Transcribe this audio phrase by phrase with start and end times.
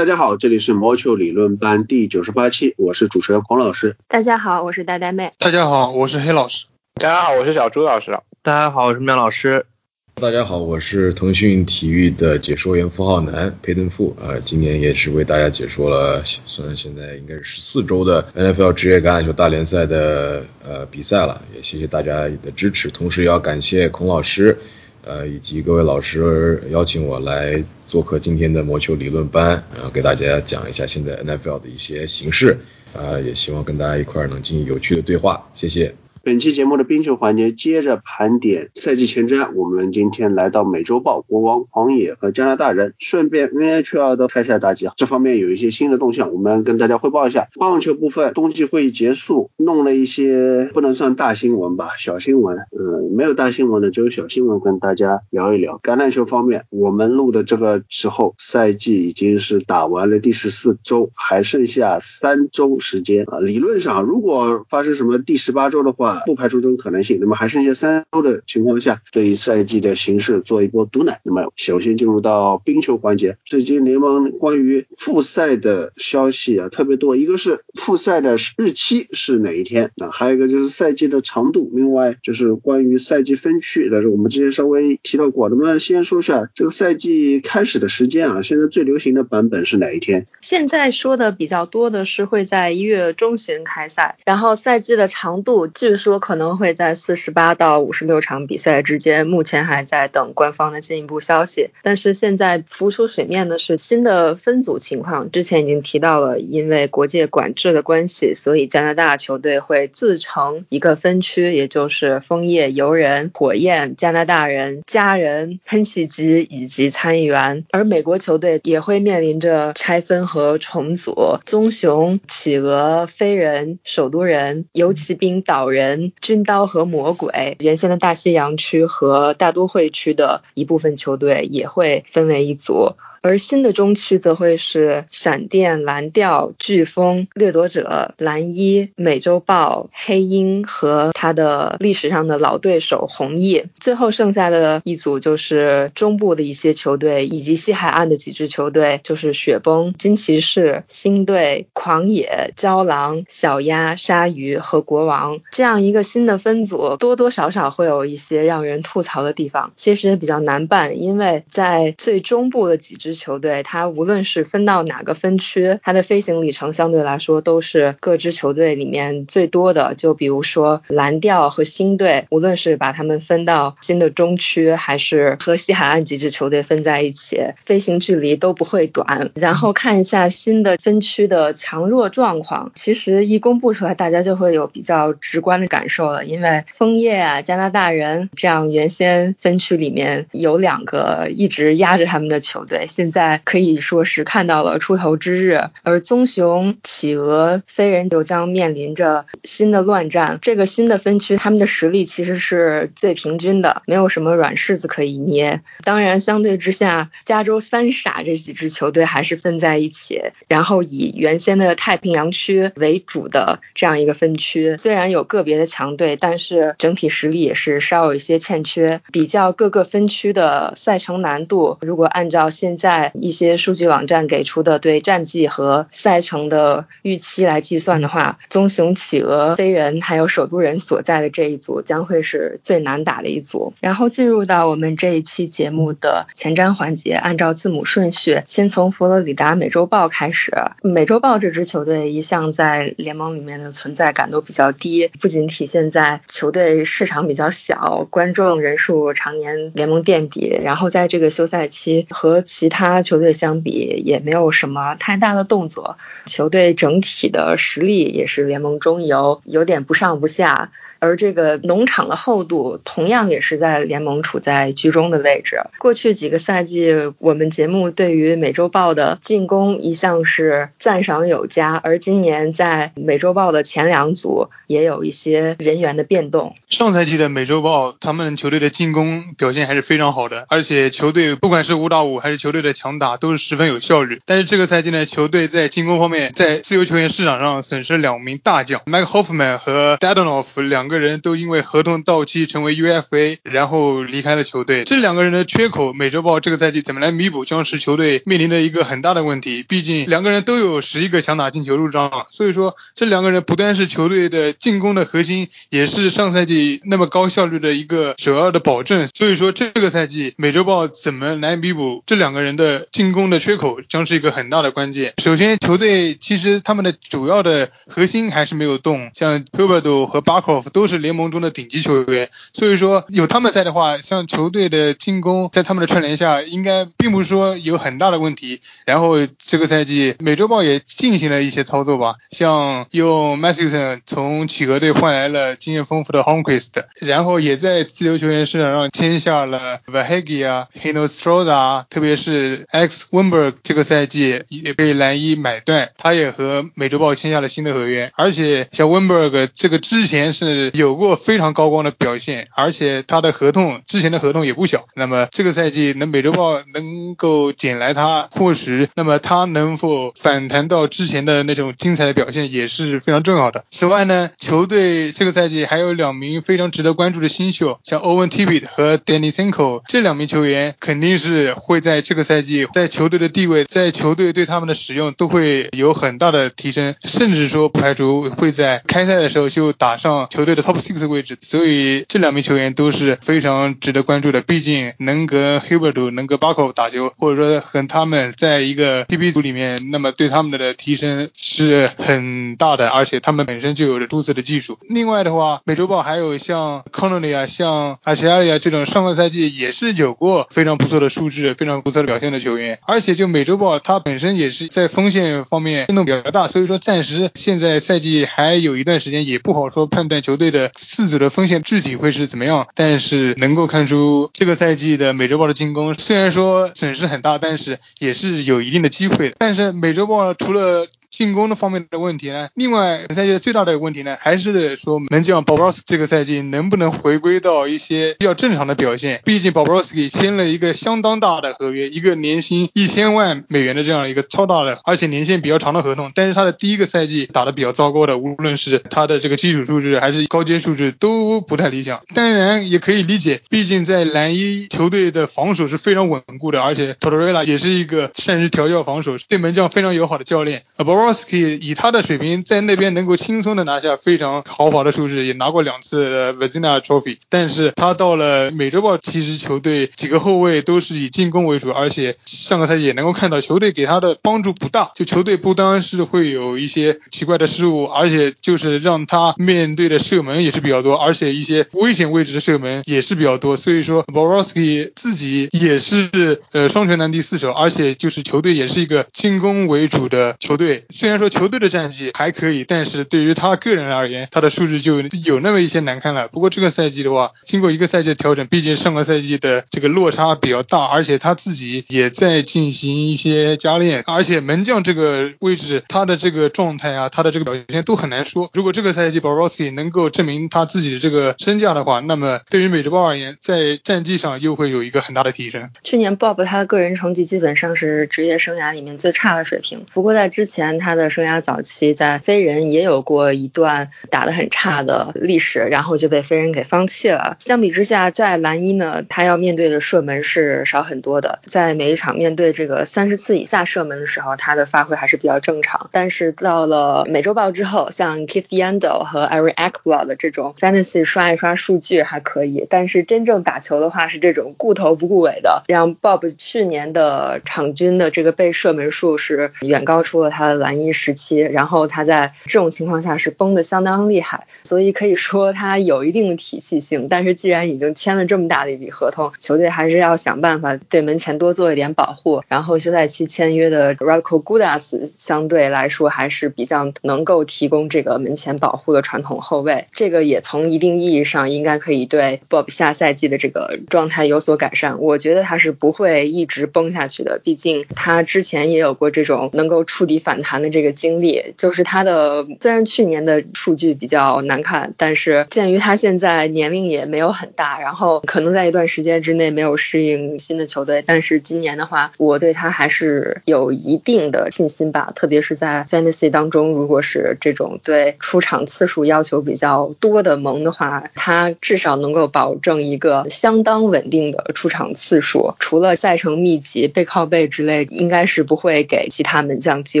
[0.00, 3.96] 大家好，这里是魔球理论班第九十八期，我是主持人孔老师。
[4.08, 5.30] 大家好，我是呆呆妹。
[5.38, 6.64] 大家好，我是黑老师。
[6.94, 8.18] 大家好，我是小朱老师。
[8.40, 9.66] 大家好，我是妙老师。
[10.14, 24.58] 大家好，我是腾讯体育的解说员付浩南裴登富啊，今年也是为大家解说了，算现在应该是十四周的 NFL 职业橄榄球大联赛的呃比赛了，也谢谢大家的支持，同时也要感谢孔老师，
[25.04, 32.58] 呃以及各位老师邀请我来做客今天的魔球理论班，然后给大家讲一下现在 NFL 的一些形式，
[32.92, 35.94] 啊也希望跟大家一块儿能进行有趣的对话，谢谢。
[36.22, 47.48] 本期节目的冰球环节接着盘点赛季前瞻，我们今天来到美洲豹、国王、狂野和加拿大人，顺便 NHL 的开赛大吉啊，这方面有一些新的动向，我们跟大家汇报一下。
[47.58, 55.80] 棒球部分，冬季会议结束，弄了一些不能算大新闻吧，小新闻，嗯，没有大新闻的，只有小新闻跟大家聊一聊。
[55.82, 63.38] 橄榄球方面，我们录的这个时候，赛季已经是打完了第十四周，还剩下三周时间啊。
[63.38, 67.18] 理论上，如果发生什么第十八周的话，不排除这种可能性。
[67.20, 71.20] 那么还剩下三周的情况下，对于赛季的形势做一波毒奶。
[71.24, 77.16] 那么首先进入到冰球环节，最近联盟关于复赛的消息啊特别多。
[77.16, 80.10] 一个是复赛的日期是哪一天啊？
[80.12, 81.70] 还有一个就是赛季的长度。
[81.74, 85.48] 另外就是关于赛季分区，但是我们之前稍微提到过。
[85.48, 90.26] 那么先说一下这个赛季开始的时间啊，现在最流行的版本是哪一天？
[90.50, 101.70] 现在说的比较多的是会在一月中旬开赛，然后赛季的长度据说可能会在四十八到五十六场比赛之间，目前还在等官方的进一步消息。
[101.84, 126.12] 但是现在浮出水面的是新的分组情况，之前已经提到了，因为国界管制的关系，所以加拿大球队会自成一个分区，也就是枫叶游人、火焰、加拿大人、家人、喷气机以及参议员，而美国球队也会面临着拆分和和重组，棕熊、企鹅、飞人、首都人、游骑兵、岛人。
[126.22, 132.94] 军刀和魔鬼，原先的大西洋区和大都会区的一部分球队也会分为一组。
[133.22, 143.66] 而新的中区则会是闪电、蓝调、飓风、掠夺者、蓝衣、美洲豹、黑鹰和他的历史上的老对手红翼。
[143.78, 155.40] 最后剩下的一组就是中部的一些球队，以及西海岸的几支球队，就是雪崩、金骑士、星队、狂野、郊狼、小鸭、鲨鱼和国王。
[155.52, 163.09] 这样一个新的分组，多多少少会有一些让人吐槽的地方，其实也比较难办，因为在最中部的几支。
[163.10, 169.94] 支球队，它无论是分到哪个分区，它的飞行里程相对来说都是各支球队里面最多的。
[169.96, 179.30] 就比如说蓝调和星队，无论是把他们分到新的中区，还是和西海岸几支球队分在一起，飞行距离都不会短。
[179.34, 186.24] 然后看一下新的分区的强弱状况，其实一公布出来，大家就会有比较直观的感受了。
[186.24, 192.86] 因为枫叶啊、加拿大人这样原先分区里面有两个一直压着他们的球队。
[193.00, 200.38] 现在可以说是看到了出头之日，而棕熊、企鹅、飞人就将面临着新的乱战。
[200.42, 205.62] 这个新的分区，他们的实力其实是最平均的，没有什么软柿子可以捏。
[205.82, 214.76] 当然，相对之下，加州三傻这几支球队还是分在一起，然后以原先的太平洋区为主的这样一个分区。
[214.76, 219.00] 虽然有个别的强队，但是整体实力也是稍有一些欠缺。
[219.10, 233.74] 比较各个分区的赛程难度，如果按照现在在一些数据网站给出的对战绩和赛程的预期来计算的话，棕熊、企鹅、飞人还有首都人所在的这一组将会是最难打的一组。
[233.80, 240.52] 然后进入到我们这一期节目的前瞻环节，按照字母顺序，先从佛罗里达美洲豹开始。
[240.82, 252.79] 美洲豹这支球队一向在联盟里面的存在感都比较低，不仅体现在球队市场比较小，观众人数常年联盟垫底，然后在这个休赛期和其他。
[252.80, 260.70] 他球队相比也没有什么太大的动作，球队整体的实力也是联盟中游，有点不上不下。
[261.00, 265.60] 而这个农场的厚度同样也是在联盟处在居中的位置。
[265.78, 276.54] 过去几个赛季，我们节目对于美洲豹的进攻一向是赞赏有加，而今年在美洲豹的前两组也有一些人员的变动。
[276.68, 284.20] 上赛季的美洲豹，他们球队的进攻表现还是非常好的，而且球队不管是五打五还是球队的强打都是十分有效率。
[284.26, 294.84] 但是这个赛季呢，球队在进攻方面，在自由球员市场上损失两名大将，Mike Hoffman 和 Dadonoff 两个人都因为合同到期成为 UFA，然后离开了球队。
[294.84, 299.64] 这两个人的缺口，美洲豹这个赛季怎么来弥补，将是球队面临的一个很大的问题。
[299.66, 309.08] 毕竟两个人都有十一个强打进球入账，所以说这两个人不单是球队的进攻的核心，也是上赛季那么高效率的一个首要的保证。
[309.14, 315.14] 所以说这个赛季美洲豹怎么来弥补这两个人的进攻的缺口，将是一个很大的关键。
[315.22, 328.62] 首先，球队其实他们的主要的核心还是没有动，像 Huberto 和 Barkov 都都是联盟中的顶级球员，所以说有他们在的话，像球队的进攻在他们的串联下，应该并不是说有很大的问题。
[328.86, 348.10] 然后这个赛季美洲豹也进行了一些操作吧，像用 Matthewson 从企鹅队换来了经验丰富的 Honquist，然后也在自由球员市场上签下了 Vahegi 啊、Hinostroza，特别是 X Winberg 这个赛季也被蓝衣买断，他也和美洲豹签下了新的合约。
[348.16, 354.86] 而且像 Winberg 这个之前是有过非常高光的表现，而且他的合同之前的合同也不小。
[354.94, 363.64] 那么这个赛季能美洲豹能够捡来他，或许那么他能否反弹到之前的那种精彩的表现也是非常重要的。
[363.70, 381.38] 此外呢，球队这个赛季还有两名非常值得关注的新秀，像 Owen t i b b t 和 Danny Cinco 这两名球员肯定是会在这个赛季在球队的地位，在球队对他们的使用都会有很大的提升，甚至说不排除会在开赛的时候就打上球队的 Top Six 位置。
[381.40, 394.78] 所以这两名球员都是非常值得关注的，毕竟能跟 Hubert 能跟 Barco 打球，或者说和他们在一个 PP 组里面，那么对他们的提升是很大的，而且他们本身就有着出色的技术。
[394.88, 402.78] 另外的话，美洲豹还有像 Connolly 啊，像阿什亚利啊这种上个赛季也是有过非常不错的数据、非常不错的表现的球员。
[402.86, 412.66] 而且就美洲豹，它本身也是在锋线方面变动比较大，所以说暂时现在赛季还有一段时间，也不好说判断球队的四组的风险具体会是怎么样。
[412.74, 419.36] 但是能够看出这个赛季的美洲豹的进攻，虽然说损失很大，但是也是有一定的机会的。
[419.38, 420.86] 但是美洲豹除了
[421.20, 422.48] 进攻的方面的问题呢？
[422.54, 429.20] 另外，本赛季最大的问题呢，还是说门将 Babros 这个赛季能不能回归到一些比较正常的表现？
[429.26, 436.10] 毕竟 Bobrovsky 签了一个相当大的合约，一个年薪一千万美元的这样一个超大的，而且年限比较长的合同。
[436.14, 442.00] 但是他的第一个赛季打得比较糟糕的，无论是他的这个基础素质还是高阶素质都不太理想。
[442.14, 451.09] 当然也可以理解，毕竟在蓝衣球队的防守是非常稳固的，而且 Tortorella 也是一个善于调教防守、对门将非常友好的教练，Babros。
[451.10, 457.18] Bobrovsky 以他的水平在那边能够轻松的拿下非常豪华的数字，也拿过两次 Vezina Trophy。
[457.28, 464.92] 但是他到了美洲豹，其实球队几个后卫都是以进攻为主，而且上个赛季也能够看到球队给他的帮助不大。
[464.94, 473.56] 就球队不单是会有一些奇怪的失误，而且就是让他面对的射门也是比较多，而且一些危险位置的射门也是比较多。
[473.56, 480.84] 所以说 Bobrovsky 自己也是呃双拳难敌四手，而且就是球队也是一个进攻为主的球队。
[481.00, 486.28] 虽然说球队的战绩还可以，但是对于他个人而言，他的数据就有那么一些难看了。
[486.28, 498.50] 不过这个赛季的话，经过一个赛季的调整，毕竟上个赛季的这个落差比较大，而且他自己也在进行一些加练，而且门将这个位置，他的这个状态啊，他的这个表现都很难说。
[498.52, 505.70] 如果这个赛季 Boroski 能够证明他自己的这个身价的话，那么对于美洲豹而言，在战绩上又会有一个很大的提升。
[505.82, 510.78] 去年 Bob 他的个人成绩基本上是职业生涯里面最差的水平，不过在之前。
[510.80, 517.36] 他的生涯早期在飞人也有过一段打得很差的历史，然后就被飞人给放弃了。
[517.38, 521.38] 相比之下，在蓝衣呢，他要面对的射门是少很多的。
[521.46, 525.90] 在每一场面对这个三十次以下射门的时候，他的发挥还是比较正常。
[525.92, 540.69] 但是到了美洲豹之后，像 Keith Yandel 和 Eric Ekblad 的这种 fantasy 刷一刷数据还可以，但是真正打球的话是这种顾头不顾尾的，让 Bob 去年的场均的这个被射门数是远高出了他的蓝。
[540.70, 547.08] 蓝衣时期，然后他在这种情况下是崩的相当厉害，所以可以说他有一定的体系性。
[547.10, 552.44] 但是既然已经签了这么大的一笔合同，球队还是要想办法对门前多做一点保护。
[552.46, 565.00] 然后休赛期签约的 Radko Gudas 相对来说还是比较能够提供这个门前保护的传统后卫，这个也从一定意义上应该可以对 Bob 下赛季的这个状态有所改善。
[565.00, 570.59] 我觉得他是不会一直崩下去的，毕竟他之前也有过这种能够触底反弹。
[570.62, 600.00] 的这个经历，就是他的虽然去年的数据比较难看，但是鉴于他现在年龄也没有很大，然后可能在一段时间之内没有适应新的球队，但是今年的话，我对他还是有一定的信心吧，特别是在 fantasy 当中，如果是这种对出场次数要求比较多的盟的话，他至少能够保证一个相当稳定的出场次数，除了赛程密集、背靠背之类，应该是不会给其他门将机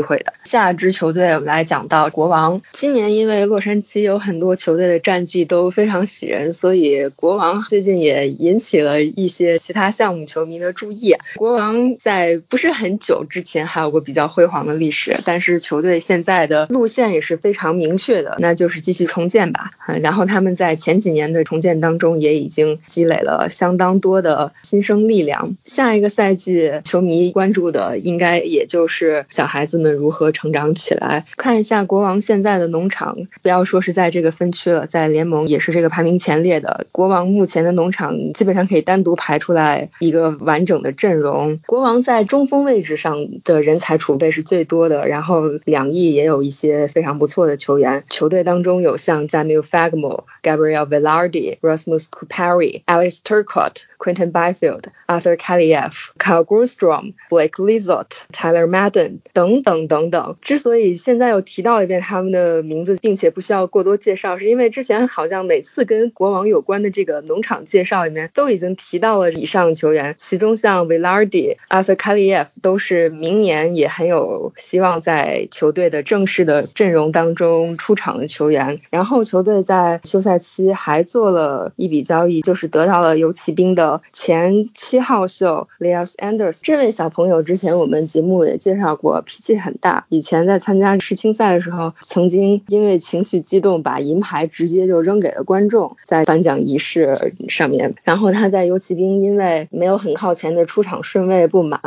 [0.00, 0.32] 会的。
[0.50, 11.14] 下支球队我们来讲到国王，今年因为洛杉矶有很多球队的战绩都非常喜人，所以国王最近也引起了一些其他项目球迷的注意。
[11.36, 19.70] 国王在不是很久之前还有过比较辉煌的历史，但是球队现在的路线也是非常明确的，那就是继续重建吧。
[20.02, 25.56] 然后他们在前几年的重建当中也已经积累了相当多的新生力量。
[25.64, 31.26] 下一个赛季，球迷关注的应该也就是小孩子们如何成长起来。
[31.36, 36.86] 看一下国王现在的农场，不要说是在这个分区了，在联盟也是这个排名前列的。
[36.92, 41.60] 国王目前的农场基本上可以单独排出来一个完整的阵容。
[41.66, 48.04] 国王在中锋位置上的人才储备是最多的，然后两翼也有一些非常不错的球员。
[48.08, 60.29] 球队当中有像 Samuel Fagmo、Gabriel Velarde、Rasmus Kupari、Alex Turcott、Quentin Byfield、Arthur Kaliev、Kyle Grostrom、Blake Lizott、Tyler Madden 等等等等。
[60.40, 78.80] 之所以现在又提到一遍他们的名字，并且不需要过多介绍，是因为之前好像每次跟国王有关的这个农场介绍里面都已经提到了以上球员，其中像 Velarde、Arthur Kaliev 都是明年也很有希望在球队的正式的阵容当中出场的球员。
[78.90, 86.60] 然后球队在休赛期还做了一笔交易，就是得到了游骑兵的前七号秀 Leos Anders。
[86.62, 97.94] 这位小朋友之前我们节目也介绍过，脾气很大，以前在参加世青赛的时候，曾经因为情绪激动把银牌直接就扔给了观众，在颁奖仪式上面。
[98.04, 101.80] 然后他在游骑兵因为没有很靠前的出场顺位不满，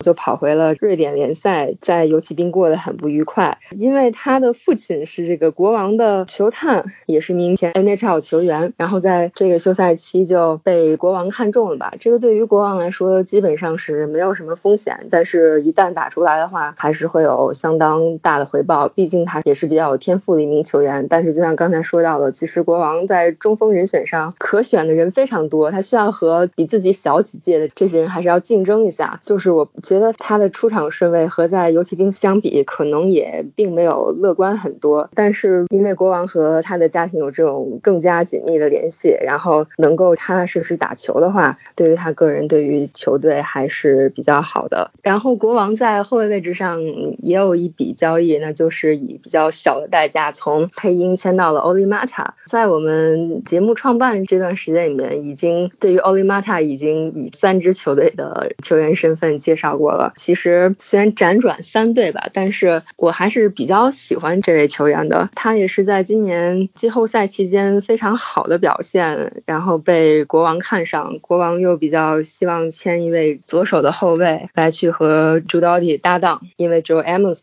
[0.00, 3.56] 就跑回了瑞典联赛，在游骑兵过得很不愉快。
[3.74, 11.94] 因为他的父亲是这个国王的球探，也是名前 NHL 球员，然后在这个休赛期就被国王看中了吧？
[11.98, 18.88] 这个对于国王来说基本上是没有什么风险，但是一旦打出来的话，还是会有相当大的回报。
[18.88, 21.06] 毕竟他也是比较有天赋的一名球员。
[21.08, 29.20] 但是就像刚才说到的，其实国王在中锋人选上可选的人非常多，他需要和比自己小几届的这些人还是要竞争一下。
[29.22, 35.08] 就是我觉得他的出场顺位和在游骑兵相比，可能也并没有乐观很多。
[35.14, 44.90] 但是因为国王和他的家庭有这种更加紧密的联系，然后能够踏踏实实打球的话，对于他个人，对于球队还是比较好的。
[45.02, 46.80] 然后国王在后卫位置上
[47.22, 52.30] 也有一一笔交易，那就是以比较小的代价从配音签到了 Oli Mata。
[52.46, 60.14] 在我们节目创办这段时间里面，已经对于 Oli Mata 已经以三支球队的球员身份介绍过了。
[60.16, 65.28] 其实虽然辗转三队吧，但是我还是比较喜欢这位球员的。
[65.34, 71.18] 他也是在今年季后赛期间非常好的表现，然后被国王看上。
[71.20, 77.02] 国王又比较希望签一位左手的后卫来去和朱 u d 搭档，因为 Joe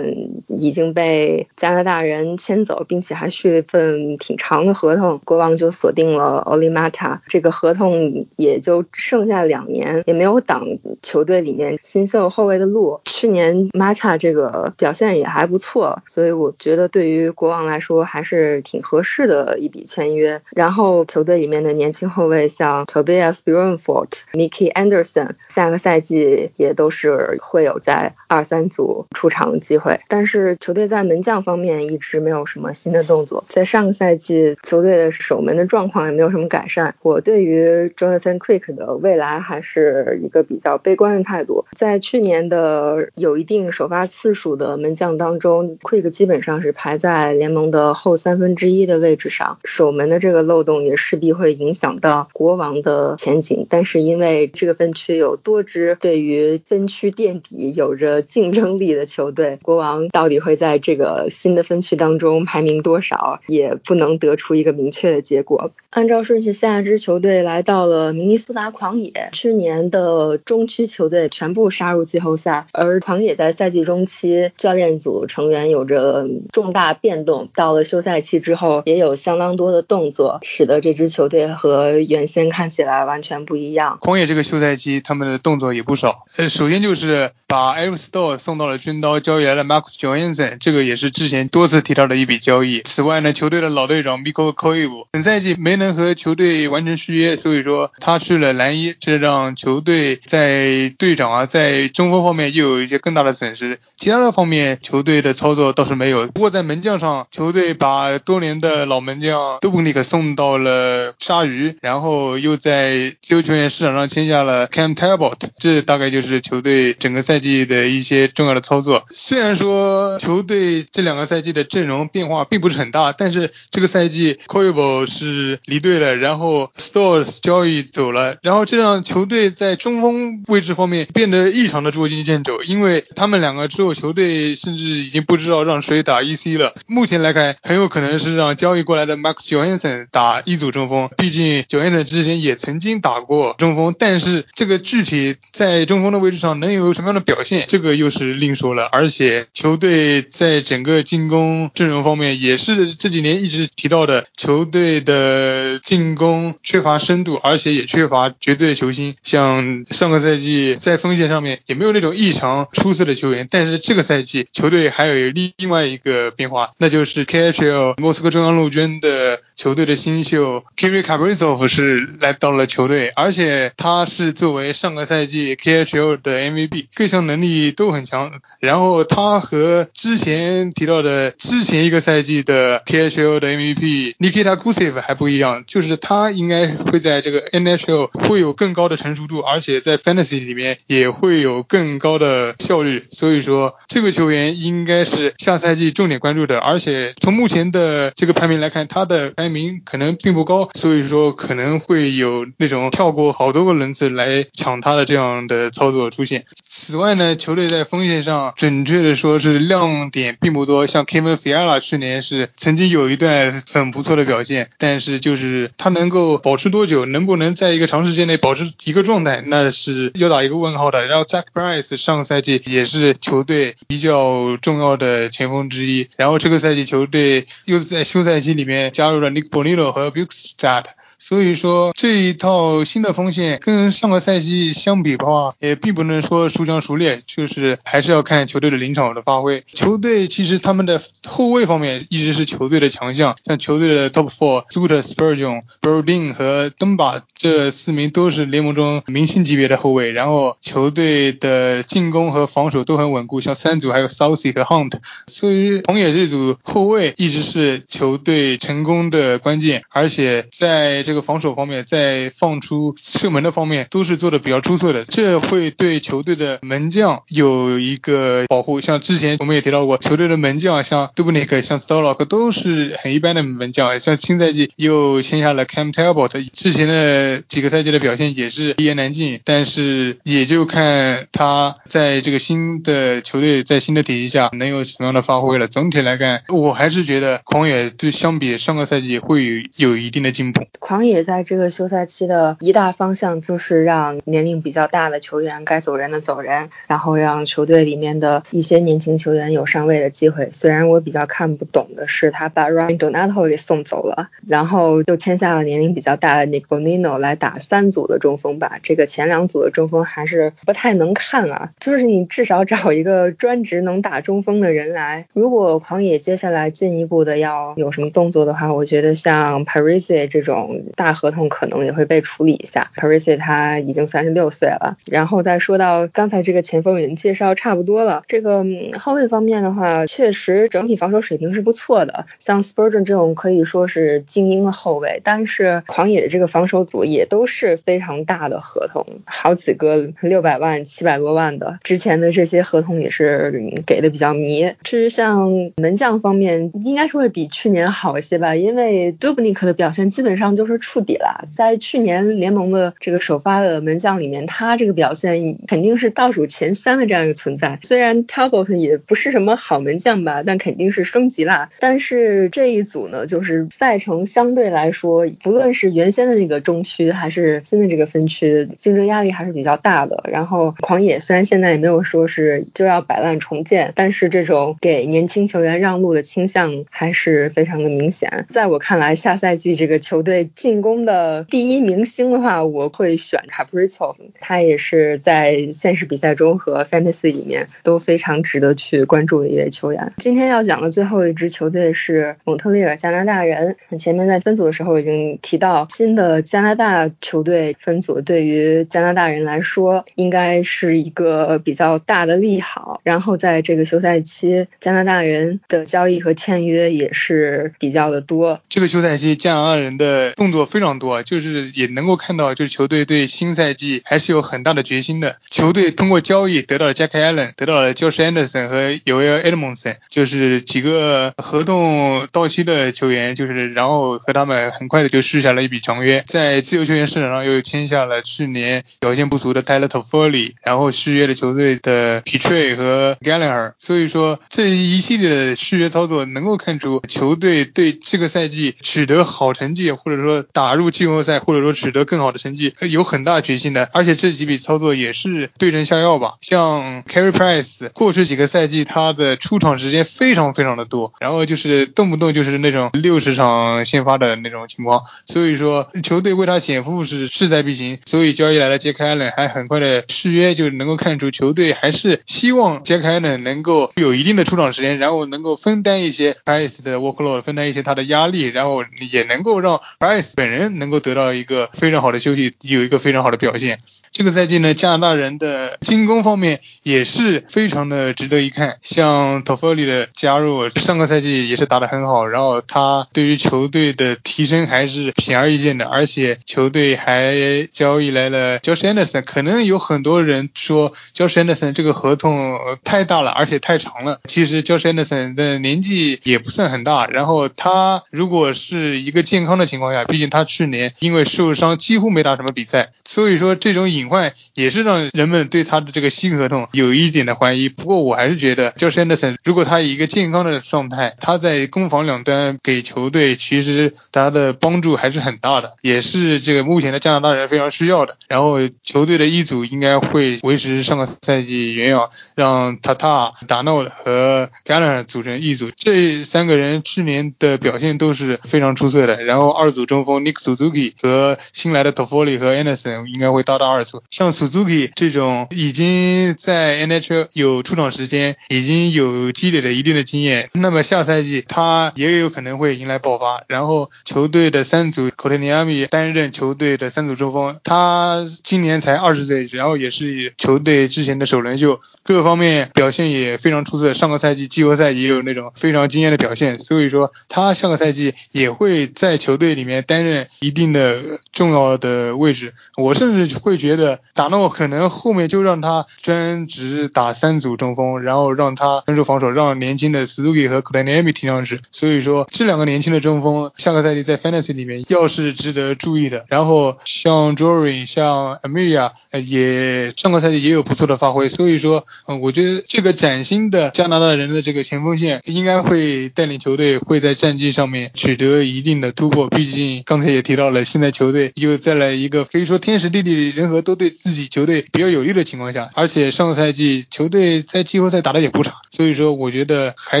[0.00, 5.20] 嗯已经被加拿大人签走，并且还续了一份挺长的合同。
[5.24, 10.66] 国王就锁定了 Oli Mata，这个合同也就剩下两年，也没有挡
[11.02, 13.00] 球队里面新秀后卫的路。
[13.04, 20.40] 去年 Mata 这个表现也还不错，所以我觉得对于国王来说还是挺合适的一笔签约。
[20.54, 29.85] 然后球队里面的年轻后卫像 Tobias b r u n f o r t Mickey Anderson，下个赛季也都是会有在二三组出场的机会。
[30.08, 36.94] 但是球队在门将方面一直没有什么新的动作，在上个赛季球队的守门的状况也没有什么改善。
[37.02, 41.64] 我对于 Jonathan Quick 的未来还是一个比较悲观的态度。
[41.76, 53.66] 在去年的有一定首发次数的门将当中，Quick 基本上是排在联盟的后三分之一的位置上，守门的这个漏洞也势必会影响到国王的前景。
[53.68, 65.70] 但是因为这个分区有多支对于分区垫底有着竞争力的球队，国国王到底会在这个新的分区当中排名多少，也不能得出一个明确的结果。
[65.90, 69.28] 按照顺序，下一支球队来到了明尼苏达狂野。
[69.32, 83.98] 去年的中区球队全部杀入季后赛，而狂野在赛季中期教练组成员有着重大变动，到了休赛期之后也有相当多的动作，使得这支球队和原先看起来完全不一样。
[84.00, 92.82] 狂野这个休赛期他们的动作也不少，呃，首先就是把 Eric Stoll 送到了军刀，交易来了 Marcus Johansson，这个也是之前多次提到的一笔交易。
[92.84, 103.78] 此外呢，球队的老队长 Miko k o i v 本赛季没能和球队完成续约，所以说他去了蓝衣，这让球队在队长啊，在中锋方面又有一些更大的损失。
[103.96, 106.26] 其他的方面，球队的操作倒是没有。
[106.28, 119.04] 不过在门将上，球队把多年的老门将 Dubnik 送到了鲨鱼，然后又在自由球员市场上签下了 Cam Talbot，这大概就是球队整个赛季的一些重要的操作。
[119.14, 136.74] 虽然说球队这两个赛季的阵容变化并不是很大，但是这个赛季 c o i b o 是离队了，然后 Stores 交易走了，然后这让球队在中锋位置方面变得异常的捉襟见肘，因为他们两个之后球队甚至已经不知道让谁打 EC 了。
[136.86, 148.88] 目前来看，很有可能是让交易过来的 Max Johansson 打一组中锋，毕竟 Johansson 之前也曾经打过中锋，但是这个具体在中锋的位置上能有什么样的表现，这个又是另说了。
[148.92, 159.14] 而且球队在整个进攻阵容方面也是这几年一直提到的，球队的进攻缺乏深度，而且也缺乏绝对球星。
[159.22, 178.32] 像上个赛季在锋线上面也没有那种异常出色的球员，但是这个赛季球队还有另另外一个变化， 那就是 KHL 莫斯科中央陆军的球队的新秀 Kirill Kaprizov 是来到了球队，而且他是作为上个赛季 KHL 的 MVP，各项能力都很强。
[178.60, 193.06] 然后他和之前提到的之前一个赛季的 KHL 的 MVP Nikita Gusev 还不一样，就是他应该会在这个 NHL 会有更高的成熟度，而且在 Fantasy 里面也会有更高的效率。
[193.10, 206.44] 所以说这个球员应该是下赛季重点关注的，而且从目前的这个排名来看，他的排名可能并不高，所以说可能会有那种跳过好多个轮次来抢他的这样的操作出现。
[206.68, 208.54] 此外呢，球队在锋线上。
[208.56, 210.86] 准确的说，说是亮点并不多。
[210.86, 221.06] 像 Kevin Fiala 去年是曾经有一段很不错的表现，但是就是他能够保持多久，能不能在一个长时间内保持一个状态，那是要打一个问号的。
[221.06, 230.84] 然后 Zach Price 上个赛季也是球队比较重要的前锋之一，然后这个赛季球队又在休赛期里面加入了 Nick Bonino 和 Bukestad。
[231.28, 239.64] 所以说这一套新的锋线跟上个赛季相比的话，也并不能说孰强孰劣，就是还是要看球队的临场的发挥。
[239.66, 250.12] 球队其实他们的后卫方面一直是球队的强项，像球队的 Top Four，Scott Spurgeon、Brodin 和 Dumba 这四名都是联盟中明星级别的后卫。
[250.12, 254.92] 然后球队的进攻和防守都很稳固，像三组还有 Southey 和 Hunt。
[255.26, 268.80] 所以红野这组后卫一直是球队成功的关键，而且在这个个防守方面，在放出射门的方面都是做的比较出色的，这会对球队的门将有一个保护。
[268.80, 273.98] 像之前我们也提到过，球队的门将像 Dubnik、像 Stolock 都是很一般的门将。
[273.98, 279.40] 像新赛季又签下了 Cam Talbot，之前的几个赛季的表现也是一言难尽。
[279.44, 285.68] 但是也就看他在这个新的球队在新的体系下能有什么样的发挥了。
[285.68, 290.66] 总体来看，我还是觉得狂野对相比上个赛季会有有一定的进步。
[290.80, 300.50] 狂也在这个休赛期的一大方向就是让年龄比较大的球员该走人的走人，然后让球队里面的一些年轻球员有上位的机会。
[300.52, 308.78] 虽然我比较看不懂的是他把 Ryan Donato 给送走了，然后又签下了年龄比较大的 n i c o n i n o 来打三组的中锋吧。
[308.82, 315.26] 这个前两组的中锋还是不太能看啊，就是你至少找一个专职能打中锋的人来。
[315.32, 320.84] 如果狂野接下来进一步的要有什么动作的话，我觉得像 Parisi 这种。
[320.96, 322.90] 大合同可能也会被处理一下。
[322.96, 328.24] Parisi 他已经三十六岁了，然后再说到刚才这个前锋已经介绍差不多了。
[328.26, 328.64] 这个
[328.98, 332.24] 后卫方面的话，确实整体防守水平是不错的。
[332.38, 341.78] 像 Spurgeon 这种可以说是精英的后卫，但是狂野的这个防守组也都是非常大的合同，好几个六百万、七百多万的。
[341.82, 344.72] 之前的这些合同也是给的比较迷。
[344.82, 350.80] 至于像门将方面，应该是会比去年好一些吧，因为 Dubnik 的表现基本上就是。
[350.86, 357.80] 触底了，在去年联盟的这个首发的门将里面，他这个表现肯定是倒数前三的这样一个存在。
[357.82, 361.70] 虽然 Talbot 也不是什么好门将吧，但肯定是升级了。
[361.80, 370.22] 但是这一组呢，就是赛程相对来说，不论是原先的那个中区，还是新的这个分区，竞争压力还是比较大的。
[370.30, 378.46] 然后狂野虽然现在也没有说是就要摆烂重建，但是这种给年轻球员让路的倾向还是非常的明显。
[378.50, 380.36] 在我看来，下赛季这个球队。
[380.54, 390.12] 进进攻的第一明星的话，我会选 Kaprizov，他也是在现实比赛中和 Fantasy 里面都非常值得去关注的一位球员。
[390.18, 393.76] 今天要讲的最后一支球队是蒙特利尔加拿大人。
[393.98, 403.00] 前面在分组的时候已经提到，新的加拿大球队分组对于加拿大人来说应该是一个比较大的利好。
[403.02, 408.60] 然后在这个休赛期，加拿大人的交易和签约也是比较的多。
[408.68, 415.38] 这个休赛期加拿大人的动作非常多，就是也能够看到，就是球队对新赛季还是有很大的决心的。
[415.50, 433.72] 球队通过交易得到了 Jack Allen，得到了 Josh Anderson 和 Yoel Edmondson，就是几个合同到期的球员，就是然后和他们很快的就续下了一笔长约，在自由球员市场上又签下了去年表现不俗的 Tyler Toffoli，然后续约了球队的 Petrie 和 Gallagher。
[433.78, 443.90] 所以说这一系列的续约操作能够看出球队对这个赛季取得好成绩，或者说打入季后赛，或者说取得更好的成绩有很大决心的。
[443.92, 446.36] 而且这几笔操作也是对症下药吧。
[446.40, 455.02] 像 Carry Price 过去几个赛季他的出场时间非常非常的多，然后就是动不动就是那种六十场先发的那种情况。
[455.26, 457.98] 所以说球队为他减负是势在必行。
[458.06, 473.80] 所以交易来了杰克艾伦，还很快的续约，就能够看出球队还是希望杰克艾伦能够有一定的出场时间，然后能够分担一些 Price 的 workload，分担一些他的压力，然后也能够让 Price 本人能够得到一个非常好的休息，有一个非常好的表现。
[474.16, 478.78] 这个赛季呢，加拿大人的进攻方面也是非常的值得一看。
[478.80, 485.84] 像 t o f o l i 的加入，上个赛季也是打得很好，然后他对于球队的提升还是显而易见的。
[485.84, 494.20] 而且球队还交易来了 Josh Anderson，可能有很多人说 Josh Anderson 这个合同太大了，而且太长了。
[494.24, 507.68] 其实 Josh Anderson 的年纪也不算很大，然后他如果是一个健康的情况下，毕竟他去年因为受伤几乎没打什么比赛，所以说这种隐患也是让人们对他的这个新合同有一点的怀疑。
[507.68, 518.16] 不过我还是觉得 Josh Anderson 如果他以一个健康的状态，他在攻防两端给球队其实他的帮助还是很大的，也是这个目前的加拿大人非常需要的。
[518.28, 525.70] 然后球队的一组应该会维持上个赛季原样，让 Tata、达诺和 g a l l a r 组成一组。
[525.76, 529.24] 这三个人去年的表现都是非常出色的。
[529.24, 533.95] 然后二组中锋 Nick Suzuki 和新来的 Toffoli 和 Anderson 应该会搭档二组。
[534.10, 543.44] 像 Suzuki 这种已经在 NHL 有出场时间，已经有积累了一定的经验，那么下赛季他也有可能会迎来爆发。
[543.48, 553.94] 然后球队的三组 k o t e n i a m i 担任球队的三组中锋，他今年才二十岁，然后也是球队之前的首轮秀，各方面表现也非常出色。
[553.94, 562.54] 上个赛季季后赛也有那种非常惊艳的表现，所以说他下个赛季也会在球队里面担任一定的重要的位置。
[562.76, 563.75] 我甚至会觉
[564.14, 571.60] 达诺可能后面就让他专职打三组中锋，然后让他专注防守，让年轻的 Suzuki 和 k l e n a m i 踢上去。
[571.72, 576.24] 所以说这两个年轻的中锋下个赛季在 Fantasy 里面要是值得注意的。
[576.28, 578.90] 然后像 Jory、像 Amelia
[579.24, 581.28] 也上个赛季也有不错的发挥。
[581.28, 589.28] 所以说，嗯，我觉得这个崭新的加拿大人的这个前锋线应该会带领球队会在战绩上面取得一定的突破。
[589.28, 598.52] 毕竟刚才也提到了，现在球队又再来一个可以说天时地利人和都对自己球队比较有利的情况下，而且上个赛季球队在季后赛打的也不差。
[598.70, 600.00] 所以说，我觉得还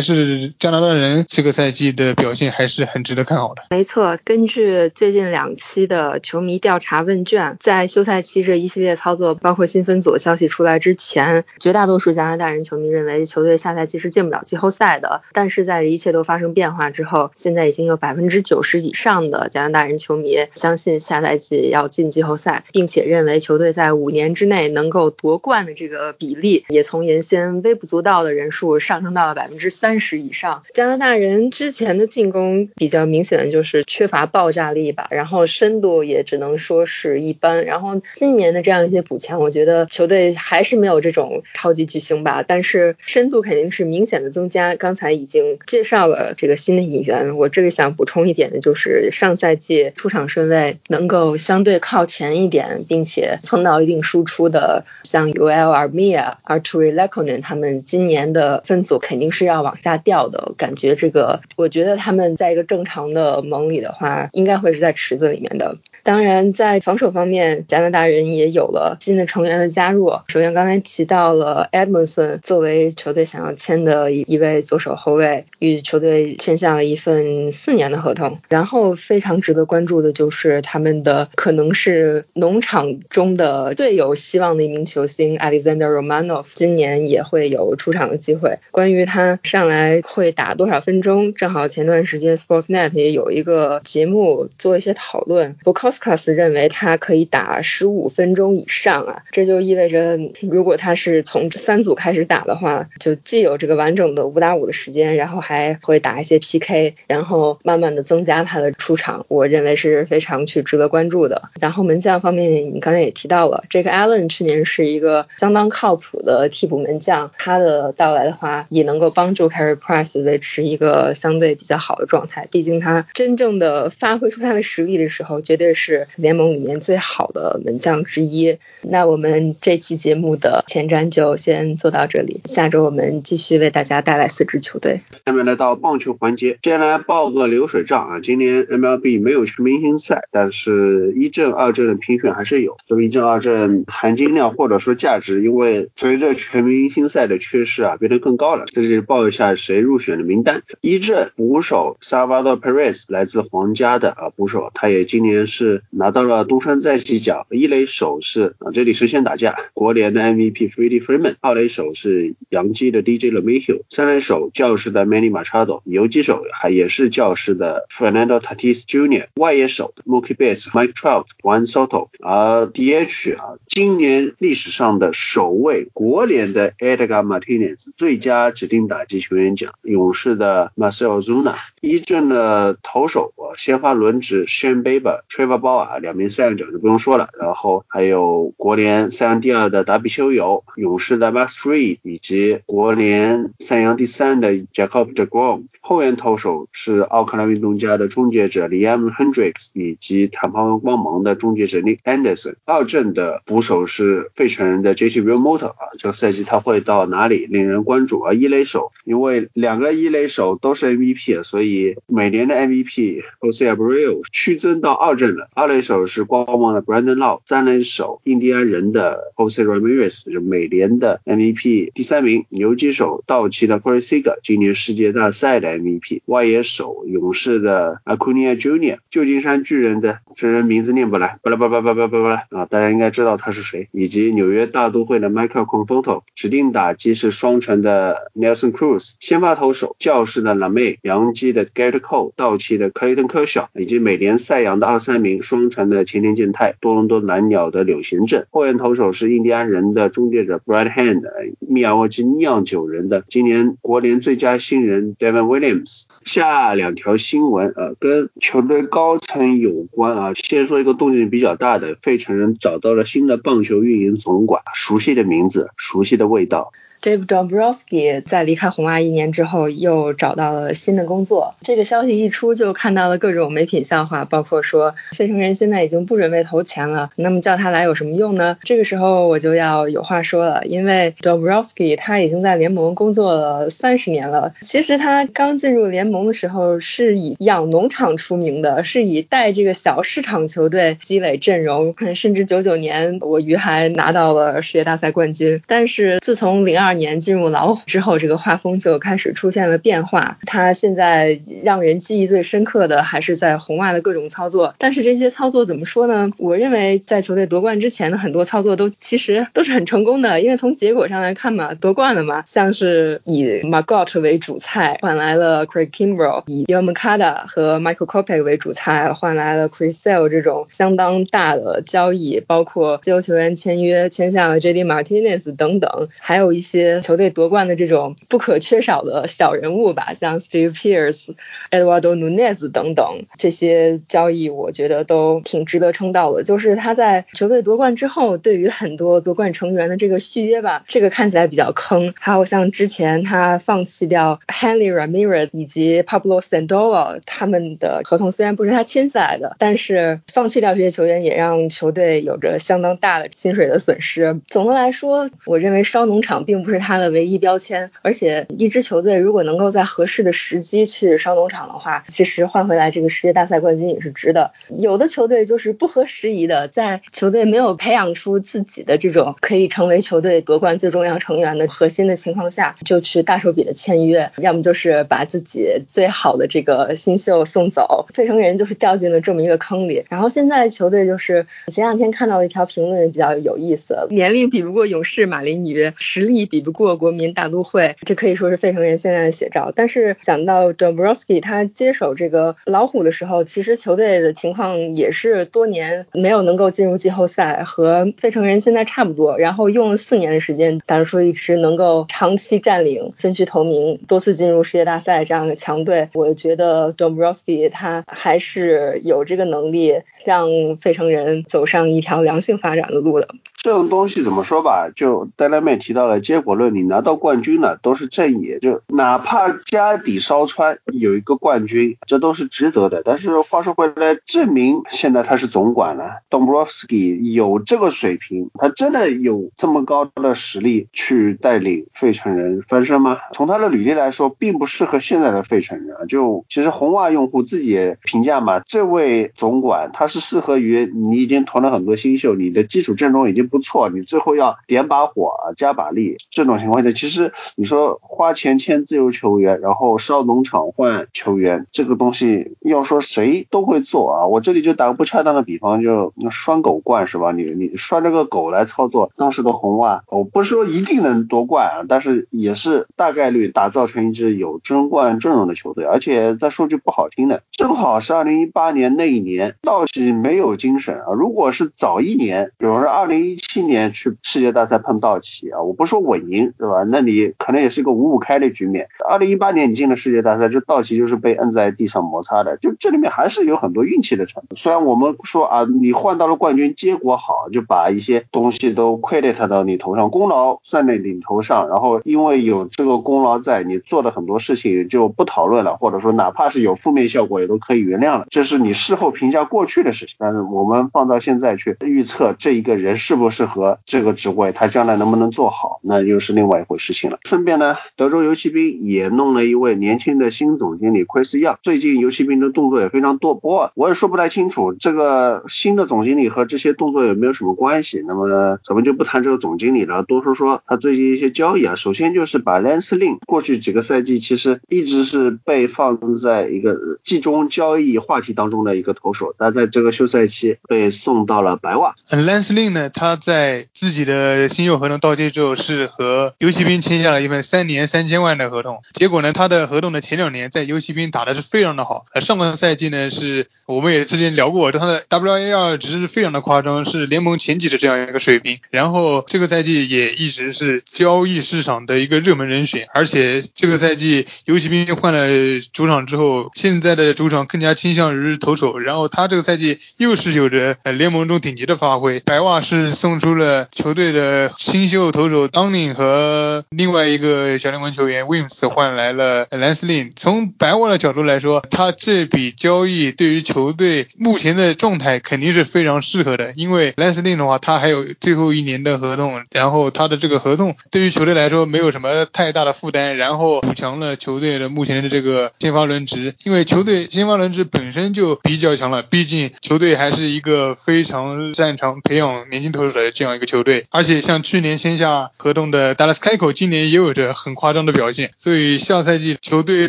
[0.00, 3.64] 是加拿大人这个赛季的表现还是很值得看好的。
[3.70, 15.22] 没错，根据最近两期的球迷调查问卷，在休赛期这一系列操作，包括新分组消息出来之前，绝大多数加拿大人球迷认为球队下赛季是进不了季后赛的。
[15.32, 30.62] 但是在一切都发生变化之后，现在已经有百分之九十以上的加拿大人球迷相信下赛季要进季后赛，并且认为球球队在五年之内能够夺冠的这个比例，也从原先微不足道的人数上升到了百分之三十以上。
[30.74, 37.64] 加拿大人之前的进攻比较明显的就是缺乏爆炸力吧，然后深度也只能说是一般。
[37.64, 44.76] 然后今年的这样一些补强，我觉得球队还是没有这种超级巨星吧，但是深度肯定是明显的增加。
[44.76, 60.52] 刚才已经介绍了这个新的引援，我这里想补充一点的就是上赛季出场顺位能够相对靠前一点，并且蹭到一定输出的，像 UL Armia、Arturi Lekonen 他们今年的分组肯定是要往下掉的。
[60.58, 65.76] 感觉这个，我觉得他们在一个正常的盟里的话，应该会是在池子里面的。
[66.06, 70.12] 当然，在防守方面，加拿大人也有了新的成员的加入。
[70.28, 78.38] 首先，刚才提到了 Edmondson 作为球队想要签的一一位左手后卫，与球队签下了一份四年的合同。
[78.48, 88.60] 然后，非常值得关注的就是他们的可能是农场中的最有希望的一名球星 Alexander Romanov，今年也会有出场的机会。
[88.70, 95.54] 关于他上来会打多少分钟，正好前段时间 Sportsnet 也有一个节目做一些讨论。
[95.64, 111.50] b o k o s k a s 认为他可以打十五分钟以上啊，这就意味着如果他是从三组开始打的话，就既有这个完整的五打五的时间，然后还会打一些 PK，然后慢慢的增加他的出场，我认为是非常去值得关注的。
[111.58, 122.46] 然后门将方面，你刚才也提到了，这个 Allen 去年是一个相当靠谱的替补门将，他的到来的话，也能够帮助 Carry Price 维持一个相对比较好的状态。
[122.50, 125.85] 毕竟他真正的发挥出他的实力的时候，绝对是。
[125.86, 128.58] 是联盟里面最好的门将之一。
[128.82, 135.02] 那我们这期节目的前瞻就先做到这里，下周我们继续为大家带来四支球队。
[135.24, 138.20] 下面来到棒球环节，接下来报个流水账啊。
[138.20, 142.76] 今年 MLB 没有全明星赛，但是一阵二阵的评选还是有。
[142.88, 148.64] 这么一阵二阵含金量或者说价值，因为随着全明星赛的缺失啊，变得更高了。
[148.66, 156.16] 这是报一下谁入选的名单：一阵捕手 Savador Perez，来自皇家的啊捕手，他也今年是拿。
[156.16, 173.36] 到了东山再起奖，一垒手是啊，这里是先打架，国联的 MVP Freddie Freeman，二垒手是洋基的 DJ LeMahieu，三垒手教士的 Manny Machado，游击手还也是教士的 Fernando Tatis Jr.，外野手 Mookie Betts、Mike Trout、Juan Soto，而 DH
[173.36, 185.98] 啊，今年历史上的首位国联的 Edgar Martinez，最佳指定打击球员奖，勇士的 Marcel Zuna，一阵的投手啊，先发轮值 Shane Bieber、Trevor 包啊。
[185.98, 195.64] 两名赛扬奖就不用说了，然后还有国联赛扬第二的达比修有，勇士的 Max Fried，以及国联赛扬第三的 Jacob Degrom。
[195.80, 202.56] 后援投手是奥克兰运动家的终结者 Liam Hendricks，以及坦帕湾光芒的终结者 Nick Anderson。
[202.64, 205.20] 二阵的捕手是费城人的 J.C.
[205.20, 208.32] Realmuto 啊，这个赛季他会到哪里令人关注啊？
[208.32, 215.45] 一垒手，因为两个一垒手都是 MVP，所以每年的 MVP Jose Abreu 屈尊到二阵了。
[215.54, 216.06] 二垒手。
[216.06, 240.54] 是光芒的 Brandon Lau，三垒手印第安人的 Jose Ramirez，就美联的 MVP 第三名，游击手道奇的 Corey Seager，今年世界大赛的 MVP，外野手勇士的 Acuna Junior，旧金山巨人的这人名字念不来，巴拉巴拉巴拉巴拉巴拉啊，大家应该知道他是谁，以及纽约大都会的 Michael Conforto，指定打击是双城的 Nelson Cruz，先发投手教士的
[240.54, 245.86] Lamay，洋基的 Garrett Cole，道奇的 Clayton Kershaw，以及美联赛扬的二三名双城。
[245.86, 251.22] 的前田健太，多伦多蓝鸟的柳贤镇，后援投手是印第安人的终结者 Brad Hand，
[251.60, 256.06] 密尔沃基酿酒人的今年国联最佳新人 Devin Williams。
[256.24, 260.32] 下两条新闻，呃，跟球队高层有关啊。
[260.34, 266.72] 先说一个动静比较大的，费城人找到了新的棒球运营总管，熟悉的名字，熟悉的味道。
[267.06, 271.54] Dave Dombrowski 在离开红袜一年之后，又找到了新的工作。
[271.62, 278.58] 这个消息一出，就看到了各种没品笑话，包括说费城人现在已经不准备投钱了，那么叫他来有什么用呢？
[278.64, 284.54] 这个时候我就要有话说了，因为 Dombrowski 他已经在联盟工作了三十年了。
[284.62, 295.62] 其实他刚进入联盟的时候是以养农场出名的，是以带这个小市场球队积累阵容，甚至九九年我鱼还拿到了世界大赛冠军。
[295.68, 300.38] 但是自从零二年进入老虎之后，这个画风就开始出现了变化。
[300.46, 304.74] 他现在让人记忆最深刻的还是在红袜的各种操作。
[304.78, 306.30] 但是这些操作怎么说呢？
[306.38, 312.42] 我认为在球队夺冠之前的很多操作都其实都是很成功的，因为从结果上来看嘛，夺冠了嘛。
[312.46, 317.24] 像是以 m a g o t 为主菜换来了 Craig Kimbrel，以 y o m a k a d
[317.24, 331.34] a 和 Michael Kopech 为主菜换来了 Chris Sale 这种相当大的交易，包括自由球员签约签下了 JD Martinez 等等，还有一些球队夺冠的这种不可缺少的小人物吧，像 Steve Pierce、
[331.70, 336.44] Eduardo Nunez 等等，这些交易我觉得都挺值得称道的。
[336.44, 342.14] 就是他在球队夺冠之后，对于很多夺冠成员的这个续约吧，这个看起来比较坑。
[342.20, 354.40] 还有像之前他放弃掉 Henry Ramirez 以及 Pablo Sandoval 他们的合同，虽然不是他签下来的，但是放弃掉这些球员也让球队有着相当大的薪水的损失。
[354.46, 356.65] 总的来说，我认为烧农场并不。
[356.66, 357.90] 不是他的唯一标签。
[358.02, 364.52] 而且一支球队如果能够在合适的时机去上农场的话，其实换回来这个世界大赛冠军也是值的。
[364.68, 378.06] 有的球队就是不合时宜的，在球队没有培养出自己的这种可以成为球队夺冠最重要成员的核心的情况下，就去大手笔的签约，要么就是把自己最好的这个新秀送走。
[378.12, 380.04] 费城人就是掉进了这么一个坑里。
[380.08, 389.74] 然后现在球队就是前两天看到一条评论比较有意思，年龄比不过勇士马林鱼，实力比比不过国民大都会，这可以说是费城人现在的写照。
[389.76, 399.36] 但是讲到 Dombrowski 他接手这个老虎的时候，其实球队的情况也是多年没有能够进入季后赛，和费城人现在差不多。
[399.36, 406.08] 然后用了四年的时间，打出一支能够长期占领分区头名、多次进入世界大赛这样的强队。
[406.14, 410.00] 我觉得 Dombrowski 他还是有这个能力。
[410.26, 413.28] 让费城人走上一条良性发展的路的。
[413.66, 423.02] 这种东西怎么说吧，就戴拉妹提到了结果论，你拿到冠军了都是正义，就哪怕家底烧穿有一个冠军，这都是值得的。
[423.04, 433.18] 但是话说回来，证明现在他是总管了，Dombrowski 有这个水平，他真的有这么高的实力去带领费城人翻身吗？
[433.32, 436.04] 从他的履历来说，并不适合现在的费城人啊。
[436.06, 443.55] 就其实红袜用户自己也评价嘛，这位总管他是适合于你已经囤了很多新秀，你的基础阵容已经不。
[443.56, 446.18] 不错，你最后要点把火啊，加把力。
[446.30, 454.26] 这种情况下，其实你说花钱签自由球员，然后烧农场换球员，这个东西要说谁都会做啊。
[454.26, 457.32] 我这里就打个不恰当的比方，就拴狗冠是吧？
[457.32, 465.86] 你你拴着个狗来操作，当时的红袜，我不是说一定能夺冠啊，但是也是大概率打造成一支有争冠阵容的球队。
[465.86, 471.12] 而且再说句不好听的，正好是二零一八年那一年，道奇没有精神啊。
[471.16, 473.56] 如果是早一年，比如说二零一七。
[473.56, 476.84] 七年去世界大赛碰道奇啊，我不说稳赢是吧？
[476.86, 478.88] 那你可能也是一个五五开的局面。
[479.08, 484.58] 二零一八年你进了世界大赛，这道奇就是被摁在地上摩擦的，就这里面还是有很多运气的成分。
[484.58, 500.16] 虽然我们说啊，你换到了冠军，结果好，就把一些东西都 credit 到你头上，功劳算在你头上，然后因为有这个功劳在，你做的很多事情就不讨论了，或者说哪怕是有负面效果也都可以原谅了，这是你事后评价过去的事情。
[500.18, 503.36] 但是我们放到现在去预测这一个人是不不。
[503.36, 507.18] 适合这个职位，他将来能不能做好，那又是另外一回事情了。
[507.24, 511.58] 顺便呢，德州游骑兵也弄了一位年轻的新总经理奎斯亚。
[511.62, 518.02] 最近游骑兵的动作也非常多，不过我也说不太清楚这个新的总经理和这些动作有没有什么关系。
[518.08, 521.74] 那么，咱们就不谈这个总经理了，多说说他最近一些交易啊。
[521.74, 531.96] 首先就是把 Lance Lynn 过去几个赛季其实一直是被放在一个季中交易话题当中的一个投手，但在这个休赛期被送到了白袜。
[532.08, 533.15] Lance Lynn 呢，他。
[533.16, 538.82] 在自己的新秀合同到期之后，是和游骑兵签下了一份三年三千万的合同。
[538.94, 542.06] 结果呢，他的合同的前两年在游骑兵打的是非常的好。
[542.12, 548.58] 呃，上个赛季呢，是我们也之前聊过，他的 WAR 值是非常的夸张，是联盟前几的这样一个水平。
[548.70, 552.86] 然后这个赛季也一直是交易市场的一个热门人选。
[552.92, 555.28] 而且这个赛季游骑兵换了
[555.72, 558.78] 主场之后，现在的主场更加倾向于投手。
[558.78, 562.20] 然后他这个赛季又是有着联盟中顶级的发挥。
[562.20, 563.16] 白袜是送。
[563.26, 570.12] 出了球队的新秀投手 Downing 和另外一个小联盟球员 Wims 换来了 Lance Lynn。
[570.14, 576.52] 从白袜的角度来说，他这笔交易对于球队目前的状态肯定是非常适合的。
[576.54, 586.34] 因为 Lance Lynn 的话，他还有最后一年的合同，然后他的这个合同对于球队来说没有什么太大的负担，然后补强了球队的目前的这个先发轮值。
[586.44, 593.06] 因为球队先发轮值本身就比较强了，毕竟球队还是一个非常擅长培养年轻投手的。
[593.16, 599.88] 这样一个球队，而且像去年签下合同的 Dallas 开口，今年也有着很夸张的表现，所以下赛季球队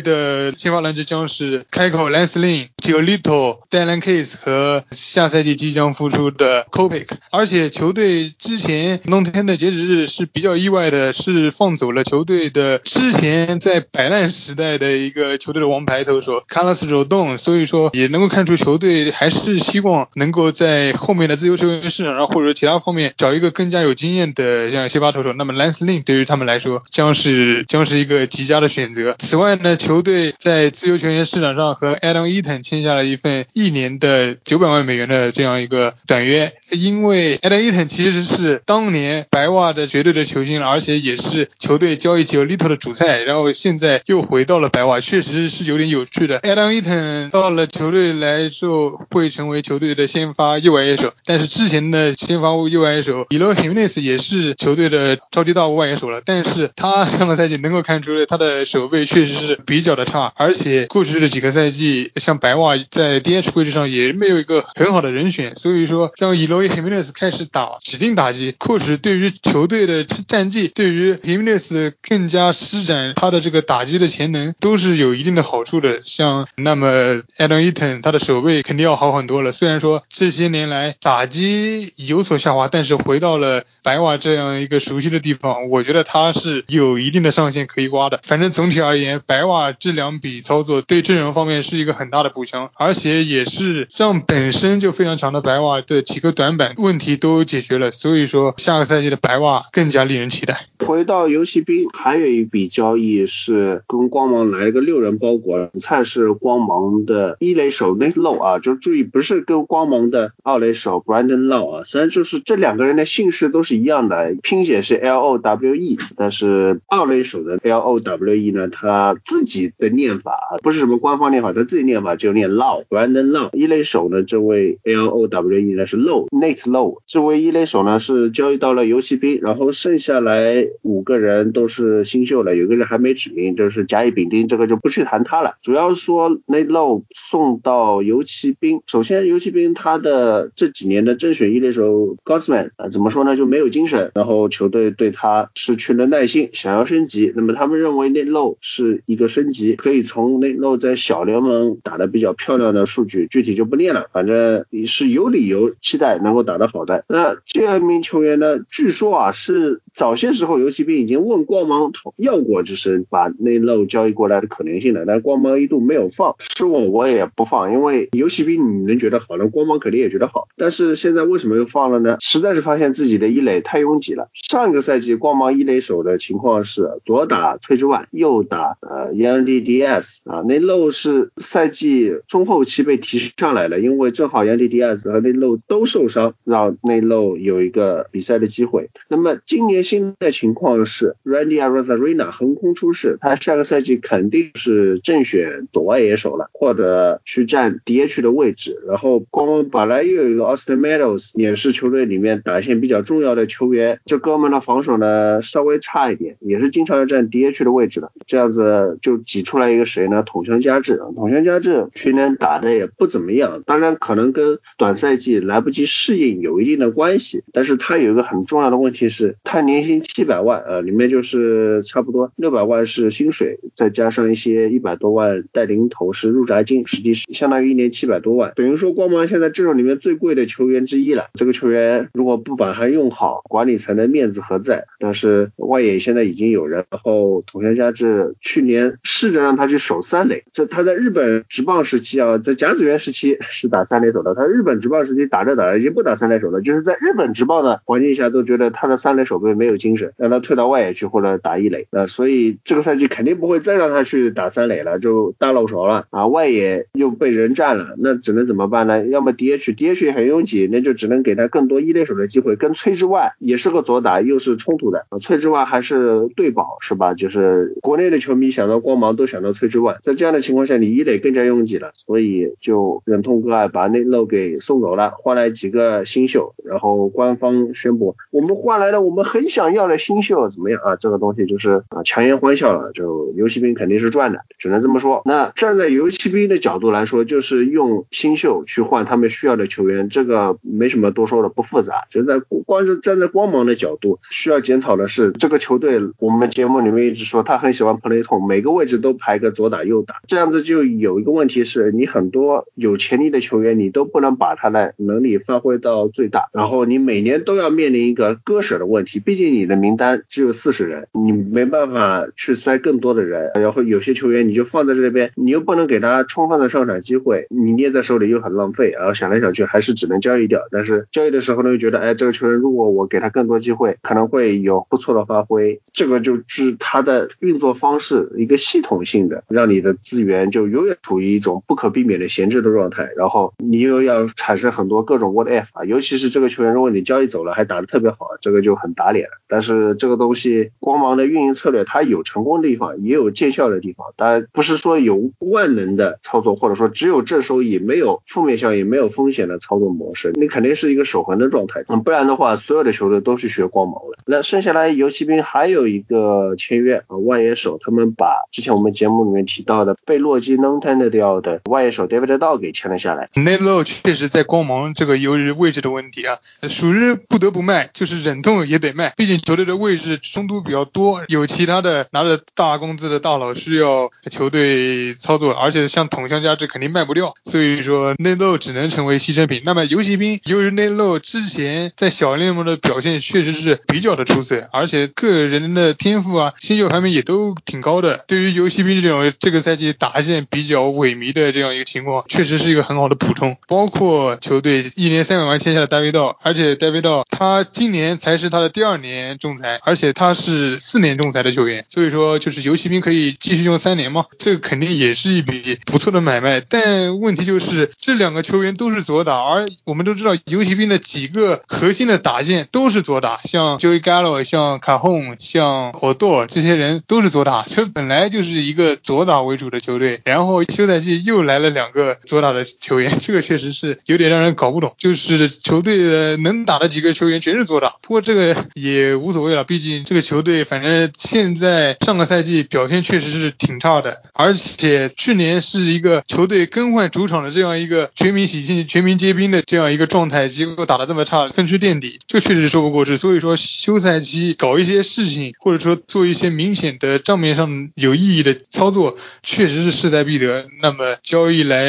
[0.00, 7.08] 的先发篮子将是开口 Lance Lynn、Joe Little、Dylan Case 和下赛季即将复出的 Kopech。
[7.32, 22.97] 而且球队之前冬天的截止日是比较意外的，是放走了球队的之前在摆烂时代的一个球队的王牌投手 Carlos Rodon，所以说也能够看出球队还是希望能够在后面的自由球员市场上或者其他方面。
[23.16, 29.16] 找一个更加有经验的像先发投手，那么 Lance Lynn 对于他们来说将是将是一个极佳的选择。
[29.18, 36.52] 此外呢，球队在自由球员市场上和 Adam Eaton 签下了一份一年的九百万美元的这样一个短约。
[36.70, 46.40] 因为 Adam Eaton 其实是当年白袜的绝对的球星，而且也是球队交易 j o Little 的主菜，然后现在又回到了白袜，确实是有点有趣的。
[46.40, 66.34] Adam Eaton 到了球队来之后会成为球队的先发右外野手，但是之前的先发右外外野手 e l o h i m e n e z 也是球队的超级大外野手了，但是他上个赛季能够看出来他的守备确实是比较的差，而且过去的几个赛季像白袜在 DH 位置上也没有一个很好的人选，所以说让
[66.34, 71.50] e l o h i m e n e z 开始打指定打击，或许对于球队的战绩，对于 h i m e
[71.50, 76.00] n e z 更加施展他的这个打击的潜能都是有一定的好处的。
[76.02, 76.88] 像那么
[77.36, 88.20] Adam Eaton 他的守备肯定要好很多了，虽然说这些年来打击有所下滑，但但是回到了白瓦这样一个熟悉的地方，我觉得他是有一定的上限可以挖的。
[88.22, 97.90] 反正总体而言，白瓦这两笔操作对阵容方面是一个很大的补强，而且也是让本身就非常强的白瓦的几个短板问题都解决了。
[97.90, 100.68] 所以说，下个赛季的白瓦更加令人期待。
[100.86, 123.48] 回到游骑兵，还有一笔交易是跟光芒来了个六人包裹，菜是光芒的一垒手内漏啊，就注意不是跟光芒的二垒手 Brandon Low 啊，虽然就是这两两个人的姓氏都是一样的，拼写是 L O W E，但是二垒手的 L O W E 呢，他自己的念法，不是什么官方念法，他自己念法就念 Low，Brandon Low。
[123.56, 130.66] 一垒手呢，这位 L O W E 呢是 Low，Nate Low，这位一垒手呢是交易到了游骑兵，然后剩下来。
[130.82, 135.54] 五个人都是新秀了，有个人还没指名，就是甲乙丙丁，这个就不去谈他了。
[135.62, 142.16] 主要说 Nate Low 送到游骑兵，首先游骑兵他的这几年的正选一垒手
[142.54, 147.32] 啊，怎么说呢，就没有精神，然后球队对他失去了耐心，想要升级。
[147.34, 157.04] 那么他们认为内洛是一个升级，可以从内洛在小联盟打的比较漂亮的数据，具体就不念了，反正你是有理由期待能够打得好的。
[157.08, 160.58] 那这样一名球员呢，据说啊是早些时候。
[160.58, 172.16] 游骑兵已经问光芒要过，就是把内漏交易过来的可能性了，但是光芒一度没有放，是我我也不放，因为游骑兵你能觉得好，那光芒肯定也觉得好，但是现在为什么又放了呢？
[172.20, 174.30] 实在是发现自己的一垒太拥挤了。
[174.32, 188.90] 上个赛季光芒一垒手的情况是左打崔之万，右打呃 YNDDS 啊，内漏是赛季中后期被提上来了，因为正好 YNDDS 和内漏都受伤，让内漏有一个比赛的机会。
[189.08, 190.54] 那么今年新的情。
[190.58, 198.82] 况是，Randy Arozarena 横空出世，他下个赛季肯定是正选左外野手了，或者去占 DH 的位置。
[198.88, 204.00] 然后光本来又有一个 Austin Meadows，也是球队里面打线比较重要的球员。
[204.04, 208.10] 这哥们的防守呢稍微差一点，也是经常要占 DH 的位置的。
[208.26, 210.24] 这样子就挤出来一个谁呢？
[210.24, 210.96] 统香加治。
[211.14, 217.44] 统香加治去年打的也不怎么样，当然可能跟短赛季来不及适应有一定的关系。
[217.52, 220.38] 但是他有一个很重要的问题是，他年年薪七百。
[220.38, 231.26] 万呃，里面就是差不多六百万是薪水，再加上一些一百多万带零头是入宅金，实际是相当于一年七百多万，等于说光芒现在阵容里面最贵的球员之一了。
[231.34, 234.84] 这个球员如果不把他用好，管理层的面子何在？
[234.98, 250.12] 但是外野现在已经有人，然后统山家治去年试着让他去守三垒，这他在日本职棒时期啊，在甲子园时期 是打三垒手的，他日本职棒时期打着打着已经不打三垒手了，就是在日本职棒的环境下都觉得他的三垒手被没有精神。
[250.16, 256.26] 让他退到外野去或者打一垒，呃，所以这个赛季肯定不会再让他去打三垒了，就大漏勺了啊！
[256.26, 259.06] 外野又被人占了，那只能怎么办呢？
[259.06, 262.56] 要么 DH，DH 很拥挤，那就只能给他更多一垒手的机会。
[262.56, 267.14] 跟崔之外也是个左打，又是冲突的，崔之外还是对保是吧？
[267.14, 280.18] 就是国内的球迷想到光芒都想到崔之外，在这样的情况下，你一垒更加拥挤了，所以就忍痛割爱把内漏给送走了，换来几个新秀，然后官方宣布我们换来了我们很想要的新。
[280.28, 280.96] 秀怎么样啊？
[280.96, 282.90] 这个东西就是啊，强颜欢笑了。
[282.92, 285.22] 就游骑兵肯定是赚的，只能这么说。
[285.24, 292.06] 那站在游骑兵的角度来说，就是用新秀去换他们需要的球员，这个没什么多说的，不复杂。
[292.10, 296.00] 就在光是站在光芒的角度，需要检讨的是这个球队。
[296.18, 309.20] 我们节目里面一直说他很喜欢 play 痛，每个位置都排个左打右打，这样子就有一个问题是你很多有潜力的球员，你都不能把他的能力发挥到最大，然后你每年都要面临一个割舍的问题。
[309.28, 310.22] 毕竟你的名单。
[310.28, 320.60] 只有四十人，你没办法去塞更多的人，然后有些球员你就放在这边，你又不能给他充分的上场机会，你捏在手里又很浪费，然后想来想去还是只能交易掉。
[320.70, 325.80] 但是交易的时候呢，又觉得，哎，这个球员如果我给他更多机会，可能会有不错的发挥。
[325.92, 339.27] 这个就是他的运作方式，一个系统性的，让你的资源就永远处于一种不可避免的闲置的状态，然后你又要产生很多各种 what if 啊，尤其是这个球员，如果你交易走了还打得特别好，这个就很打脸。
[339.48, 344.12] 但是这个东西，光芒的运营策略它有成功的地方，也有见效的地方。
[344.16, 351.84] 当然不是说有万能的操作，或者说只有正收益没有负面效应、没有风险的操作模式，你肯定是一个守恒的状态。
[351.88, 354.18] 嗯，不然的话，所有的球队都是学光芒的。
[354.26, 363.28] 那剩下来游骑兵还有一个签约啊，外野手，他们把之前我们节目里面提到的被洛基 non tender 掉的外野手 David Daw 给签了下来。
[363.34, 379.62] 内洛确实在光芒这个由于位置的问题啊，属于不得不卖，就是忍痛也得卖，毕竟球队的位置冲突比较多，有其他的拿着大工资的大佬需要球队操作，而且像桶箱加这肯定卖不掉，所以说内漏只能成为牺牲品。
[379.64, 388.24] 那么游骑兵由于内漏之前在小联盟的表现确实是比较的出色，而且个人的天赋啊、新秀排名也都挺高的。
[388.28, 393.56] 对于游骑兵这种这个赛季打线比较萎靡的这样一个情况，确实是一个很好的补充。
[393.66, 406.60] 包括球队一年三百万签下的戴维道，而且戴维道他今年才是他的第二年年仲裁，而且他是四年仲裁的球员，所以说就是游骑兵可以继续用三年嘛，这个肯定也是一笔不错的买卖。
[406.60, 424.94] 但问题就是这两个球员都是左打，而我们都知道游骑兵的几个核心的打线都是左打，像 Joey Gallo、像卡洪、像 Odor 这些人都是左打，这本来就是一个左打为主的球队，然后休赛季又来了两个左打的球员，这个确实是有点让人搞不懂。
[424.98, 443.16] 就是球队的能打的几个球员全是左打，不过这个也也无所谓了，毕竟这个球队反正现在上个赛季表现确实是挺差的，而且去年是一个球队更换主场的这样一个全民喜庆、全民皆兵的这样一个状态，结果打得这么差，分区垫底，这确实说不过去。
[443.16, 450.66] 所以说休赛期搞一些事情，或者说做一些明显的账面上有意义的操作，确实是势在必得。
[450.82, 451.86] 那么交易来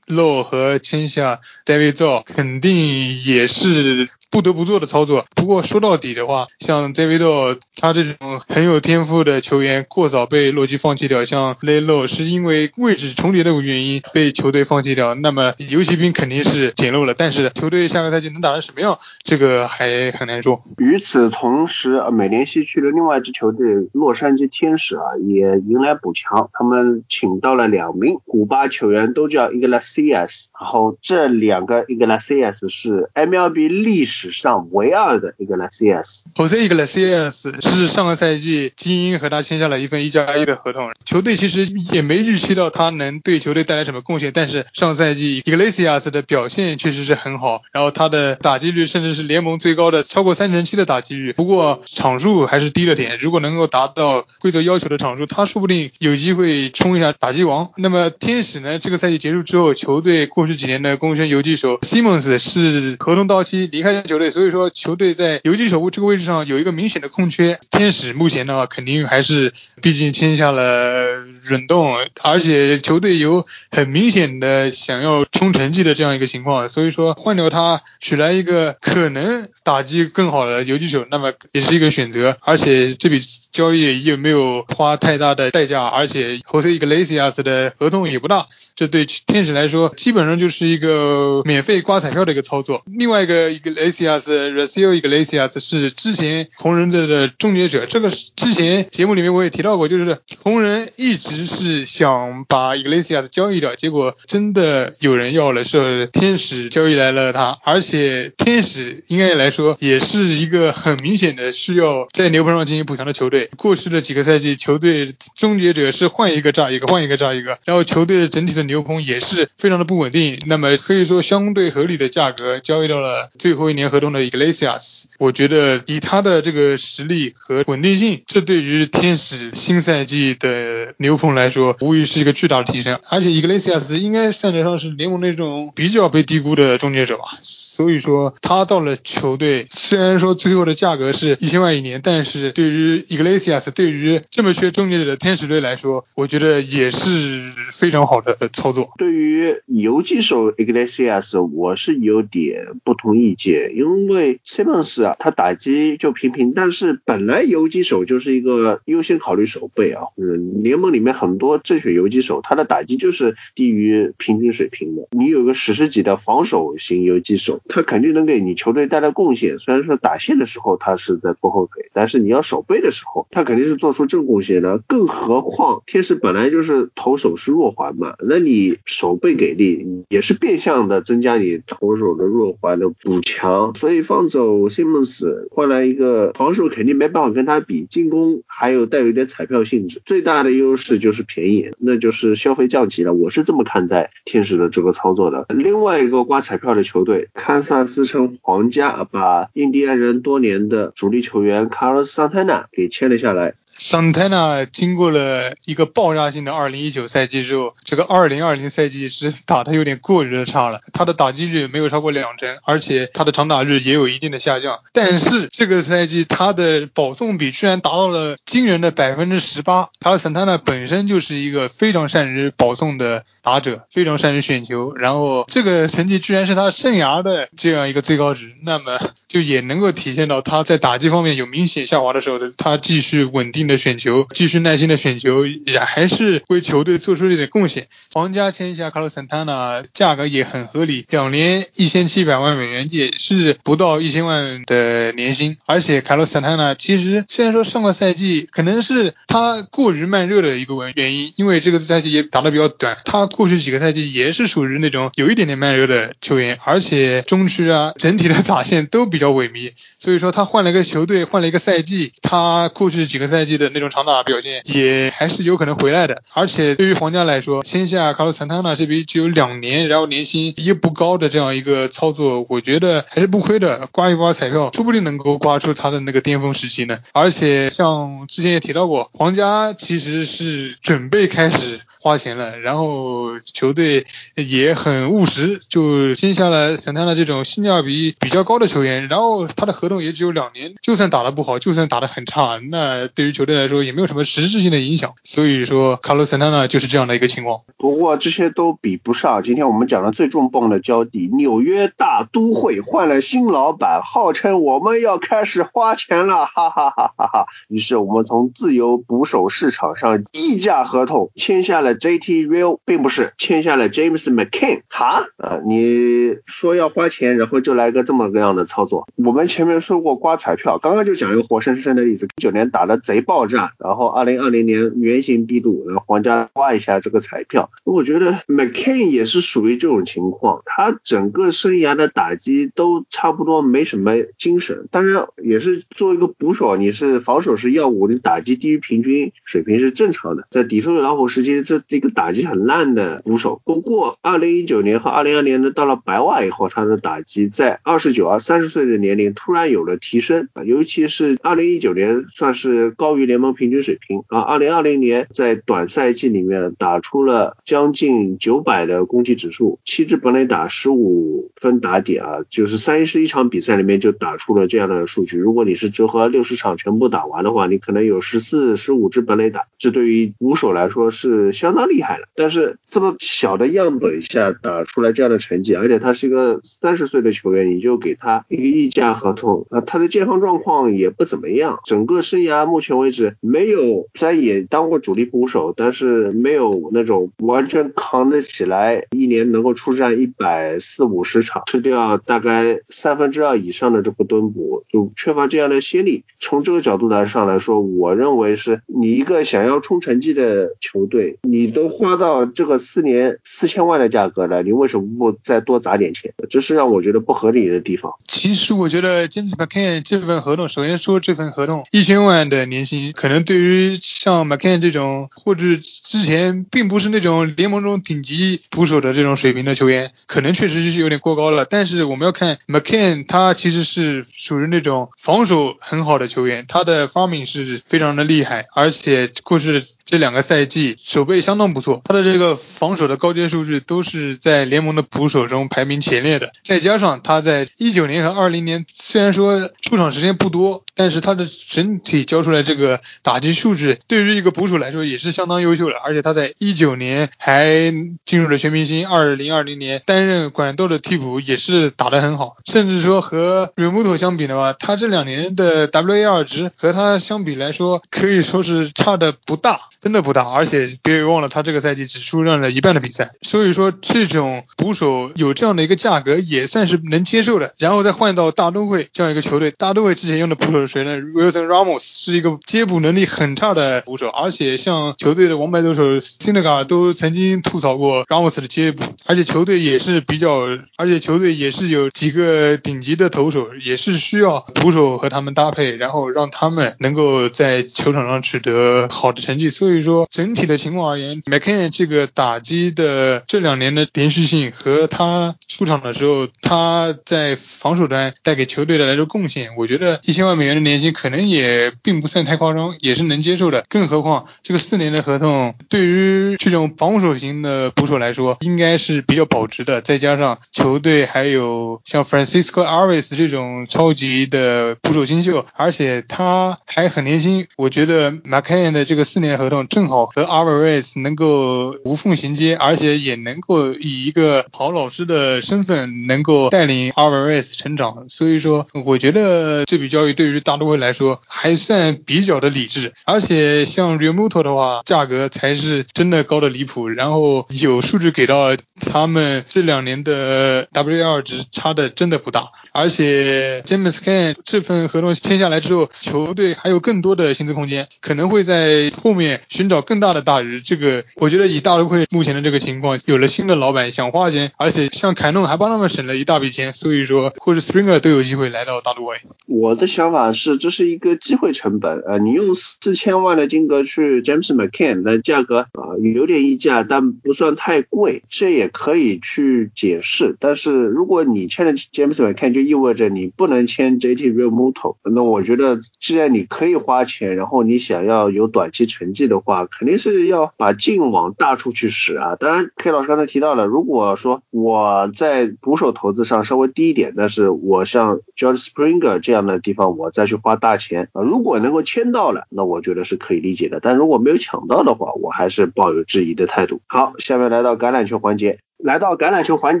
[0.06, 5.24] 漏和签下 David Zhao，肯定也是不得不做的操作。
[5.34, 15.14] 不过说到底的话，像 Davido 他这种很有天赋的球员，过早被洛基放弃掉，像 l a y l o 是因为位置重叠的原因被球队放弃掉。
[15.14, 20.62] 那么游骑兵肯定是捡漏了，但是球队下个赛季能打成什么样，这个还很难说。
[20.76, 36.22] 与此同时，美联西区的另外一支球队洛杉矶天使啊，也迎来补强，他们请到了两名古巴球员，都叫 Iglesias，然后这两个 Iglesias 是 MLB 历史上唯二的 Iglesias。
[36.34, 57.70] Jose Iglesias 是上个赛季精英和他签下了一份一加一的合同，球队其实也没预期到他能对球队带来什么贡献，但是上赛季 Iglesias 的表现确实是很好，然后他的打击率甚至是联盟最高的，超过三成七的打击率，不过场数还是低了点，如果能够达到规则要求的场数，他说不定有机会冲一下打击王。
[57.76, 67.60] 那么天使呢，这个赛季结束之后，球队过去几年的功勋游击手 Simmons 是合同到期离开球队，所以说球队在游击手这个位置上有一个明显的空缺。
[67.70, 82.36] 天使目前的话，肯定还是毕竟签下了忍动，而且球队有很明显的想要冲成绩的这样一个情况，所以说换掉他，取来一个可能打击更好的游击手，那么也是一个选择。
[82.40, 83.20] 而且这笔
[83.52, 92.82] 交易也没有花太大的代价，而且 Jose Iglesias 的合同也不大，这对天使来说基本上就是一个免费刮彩票的一个操作。
[92.86, 94.22] 另外一个 Iglesias
[94.52, 113.37] Raciel Iglesias 是之前红人队的终结者，这个之前节目里面我也提到过，就是红人一直是想把 Iglesias 交易掉，结果真的有人要了，是天使交易来了他，而且天使应该来说也是一个很明显的需要在牛棚上进行补强的球队。
[113.56, 120.38] 过去的几个赛季，球队终结者是换一个炸一个，换一个炸一个，然后球队的整体的牛棚也是非常的不稳定。
[120.46, 132.98] 那么可以说相对合理的价格交易到了最后一年合同的 Iglesias，我觉得以他的这个实力和稳定性，这对于天使新赛季的牛棚来说，无疑是一个巨大的提升。
[133.10, 137.38] 而且 Iglesias 应该算得上是联盟那种比较被低估的终结者吧。
[137.78, 148.88] 所以说他到了球队，虽然说最后的价格是一千万一年，但是对于 Iglesias，对于这么缺终结者的天使队来说，我觉得也是非常好的 操作。
[148.98, 165.06] 对于游击手 Iglesias，我是有点不同意见，因为 Simmons 啊，他打击就平平，但是本来游击手就是一个优先考虑守备啊，嗯，联盟里面很多正选游击手，他的打击就是低于平均水平的。
[165.12, 169.58] 你有个史诗级的防守型游击手，他肯定能给你球队带来贡献。
[169.58, 174.78] 虽然说打线的时候他是在拖后腿，但是你要守备的时候，他肯定是做出正贡献的。
[174.86, 183.74] 更何况天使本来就是投手是弱环嘛，那你守备给力，也是变相的增加你投手的弱环的补强。
[183.74, 190.00] 所以放走 Simmons 换来一个防守，肯定没办法跟他比，进攻还有带有一点彩票性质。
[190.04, 193.12] 最大的优势就是便宜，那就是消费降级了。
[193.12, 195.46] 我是这么看待天使的这个操作的。
[195.50, 203.54] 另外一个刮彩票的球队看，堪萨斯城皇家把印第安人多年的主力球员卡尔斯桑泰纳给签了下来。
[203.66, 210.78] 桑泰纳经过了一个爆炸性的2019赛季之后，这个2020赛季是打的有点过于的差了。
[210.92, 214.78] 他的打击率没有超过两成，而且他的长打率也有一定的下降。
[214.92, 219.88] 但是这个赛季他的保送比居然达到了惊人的百分之十八。
[219.98, 237.88] 卡尔桑泰纳本身就是一个非常善于保送的打者，非常善于选球，然后这个成绩居然是他生涯的这样一个最高值，那么就也能够体现到他在打击方面有明显下滑的时候的，他继续稳定的选球，继续耐心的选球，也还是为球队做出了一点贡献。
[238.12, 245.56] 皇家签下卡洛桑塔纳，价格也很合理，两年一千七百万美元，也是不到一千万的年薪。
[245.66, 266.22] 而且卡洛桑塔纳其实虽然说上个赛季可能是他过于慢热的一个原因，因为这个赛季也打得比较短，他过去几个赛季也是属于那种有一点点慢热的球员，而且中区啊整体的打线都比较萎靡，所以说他换了一个球队，换了一个赛季，他过去几个赛季的那种长打表现也还是有可能回来的。
[266.32, 273.86] 而且对于皇家来说，签下卡洛桑塔纳这笔只有两年，然后年薪又不高的这样一个操作，我觉得还是不亏的。
[273.92, 276.98] 刮一刮彩票，说不定能够刮出他的那个巅峰时期呢。
[277.12, 289.08] 而且像之前也提到过，皇家其实是准备开始花钱了，然后球队也很务实，就签下了桑塔纳这种性价比比较高的球员。
[289.08, 295.12] 然后他的合同也只有两年，就算打得不好，就算打得很差，那对于球队来说也没有什么实质性的影响。
[295.24, 297.60] 所以说，卡洛桑塔纳就是这样的一个情况。
[297.76, 307.46] 不过这些都比不上今天我们讲的最重磅的交地——纽约大都会换了新老板，号称我们要开始花钱了，哈哈哈哈哈。
[307.68, 312.46] 于是我们从自由捕手市场上溢价合同签下了 J.T.
[312.46, 314.82] Real，并不是签下了 James McCann。
[314.88, 319.08] 哈，啊，你说要花钱，然后就来个这么个样的操作。
[319.16, 327.70] 我们前面说过刮彩票，刚刚就讲一个活生生的例子：一九年打的贼爆炸，然后二零二零年原形毕露，然后皇家刮一下这个彩票。
[327.84, 334.88] 我觉得 McCain 也是属于这种情况，他整个生涯的打击都差不多没什么精神。
[334.90, 340.46] 当然，也是作为一个捕手，你是防守是要五，你打击低于平均水平是正常的。
[340.50, 343.60] 在底特律老虎时期，这这个打击很烂的捕手。
[343.64, 354.40] 不过，二零一九年和二零二年的到了白袜以后，他的打击在二十九啊三十岁的年龄突然有了提升啊，尤其是二零一九年算是高于联盟平均水平啊。
[354.40, 365.36] 二零二零年在短赛季里面打出了将近九百的攻击指数，七支本垒打，十五分打点啊，就是三十一场比赛里面就打出了这样的数据。
[365.36, 372.28] 如果你是折合六十场全部打完的话，你可能有十四、十五支本垒打，这对于捕手来说是相当厉害的。
[372.34, 396.24] 但是这么小的样本下打出来这样的成绩，而且他是一个三十岁的球员，你就给他一个溢价合同啊，他的健康状况也不怎么样，整个生涯目前为止没有，虽然也当过主力捕手，但是没有那种完全扛得起来，一年能够出战一百四五十场，吃掉大概三分之二以上的这个蹲捕，就缺乏这样的先例。
[396.40, 406.32] 从这个角度来上来说，我认为是你一个想要冲成绩的球队，你都花到这个四年四千万的价格了，你为什么不再多砸点钱？
[406.48, 408.12] 这是让我觉得不合理的地方。
[408.28, 421.64] 其实我觉得 James McCann 这份合同，首先说这份合同一千万的年薪，可能对于像 McCann 这种，或者之前并不是那种联盟中顶级捕手的这种水平的球员，可能确实是有点过高了。
[421.64, 436.52] 但是我们要看 McCann，他其实是属于那种防守很好的球员，他的发明是非常的厉害，而且过去这两个赛季守备相当不错，他的这个防守的高阶数据都是在联盟的捕手中排名前列的。
[436.68, 445.94] 再加上他在一九年和二零年虽然说出场时间不多，但是他的整体交出来这个打击数据，对于一个捕手来说也是相当优秀的。
[446.04, 447.90] 而且他在一九年还
[448.26, 452.58] 进入了全明星，二零二零年担任管道的替补也是打得很好。
[452.66, 460.46] 甚至说和 Remoto 相比的话，他这两年的 WAR 值和他相比来说可以说是差的不大，真的不大。
[460.46, 467.74] 而且别忘了他这个赛季只出任了一半的比赛，所以说这种捕手有这样的一个价格也也算是能接受的。
[467.78, 489.70] 然后再换到大都会这样一个球队，大都会之前用的捕手是谁呢？Wilson Ramos 是一个接捕能力很差的捕手，而且像球队的王牌投手 s i n e g a 都曾经吐槽过 Ramos 的接捕，而且球队也是比较，而且球队也是有几个顶级的投手，也是需要捕手和他们搭配，然后让他们能够在球场上取得好的成绩。
[489.70, 503.84] 所以说整体的情况而言，McCann 这个打击的这两年的连续性和他出场的时候，他在防守端带给球队的来说贡献，我觉得一千万美元的年薪可能也并不算太夸张，也是能接受的。
[503.88, 510.00] 更何况这个四年的合同，对于这种防守型的捕手来说，应该是比较保值的。
[510.00, 528.26] 再加上球队还有像 Francisco Ariz 这种超级的捕手新秀，而且他还很年轻，我觉得 McCann 的这个四年合同正好和 Alvarez 能够无缝衔接，而且也能够以一个好老师的身份能够带领 Alvarez 成长。
[528.28, 533.12] 所以说，我觉得这笔交易对于大都会来说还算比较的理智。
[533.24, 537.08] 而且像 Remoto 的话，价格才是真的高的离谱。
[537.08, 542.68] 然后有数据给到他们这两年的 WAR 值差的真的不大。
[542.92, 550.80] 而且 James Can 这份合同签下来之后，球队还有更多的薪资空间，可能会在后面寻找更大的大鱼。
[550.80, 559.36] 这个我觉得以大都会目前的这个情况，有了新的老板想花钱，而且像凯诺还帮他们省了一大笔钱，所以说或者 Springer 都有机会来到大都会。
[559.66, 562.18] 我的想法是，这是一个机会成本。
[562.26, 570.56] 呃，你用四千万的金额去 James McCann 的价格啊，有点溢价，但不算太贵，这也可以去解释。
[570.58, 582.56] 但是如果你签了 James McCann，就意味着你不能签 JT Realmuto，那我觉得既然你可以花钱，然后你想要有短期成绩的话，肯定是要把劲往大处去使啊。
[582.56, 594.00] 当然，K 老师刚才提到了，如果说我在捕手投资上稍微低一点，但是我像 George Springer 这样的地方，我再去花大钱啊，如果能够签到了，那我觉得是可以理解的。
[594.00, 597.00] 但如果没有抢到的话，我还是抱有质疑的态度。
[597.06, 600.00] 好，下面来到橄榄球环节，来到橄榄球环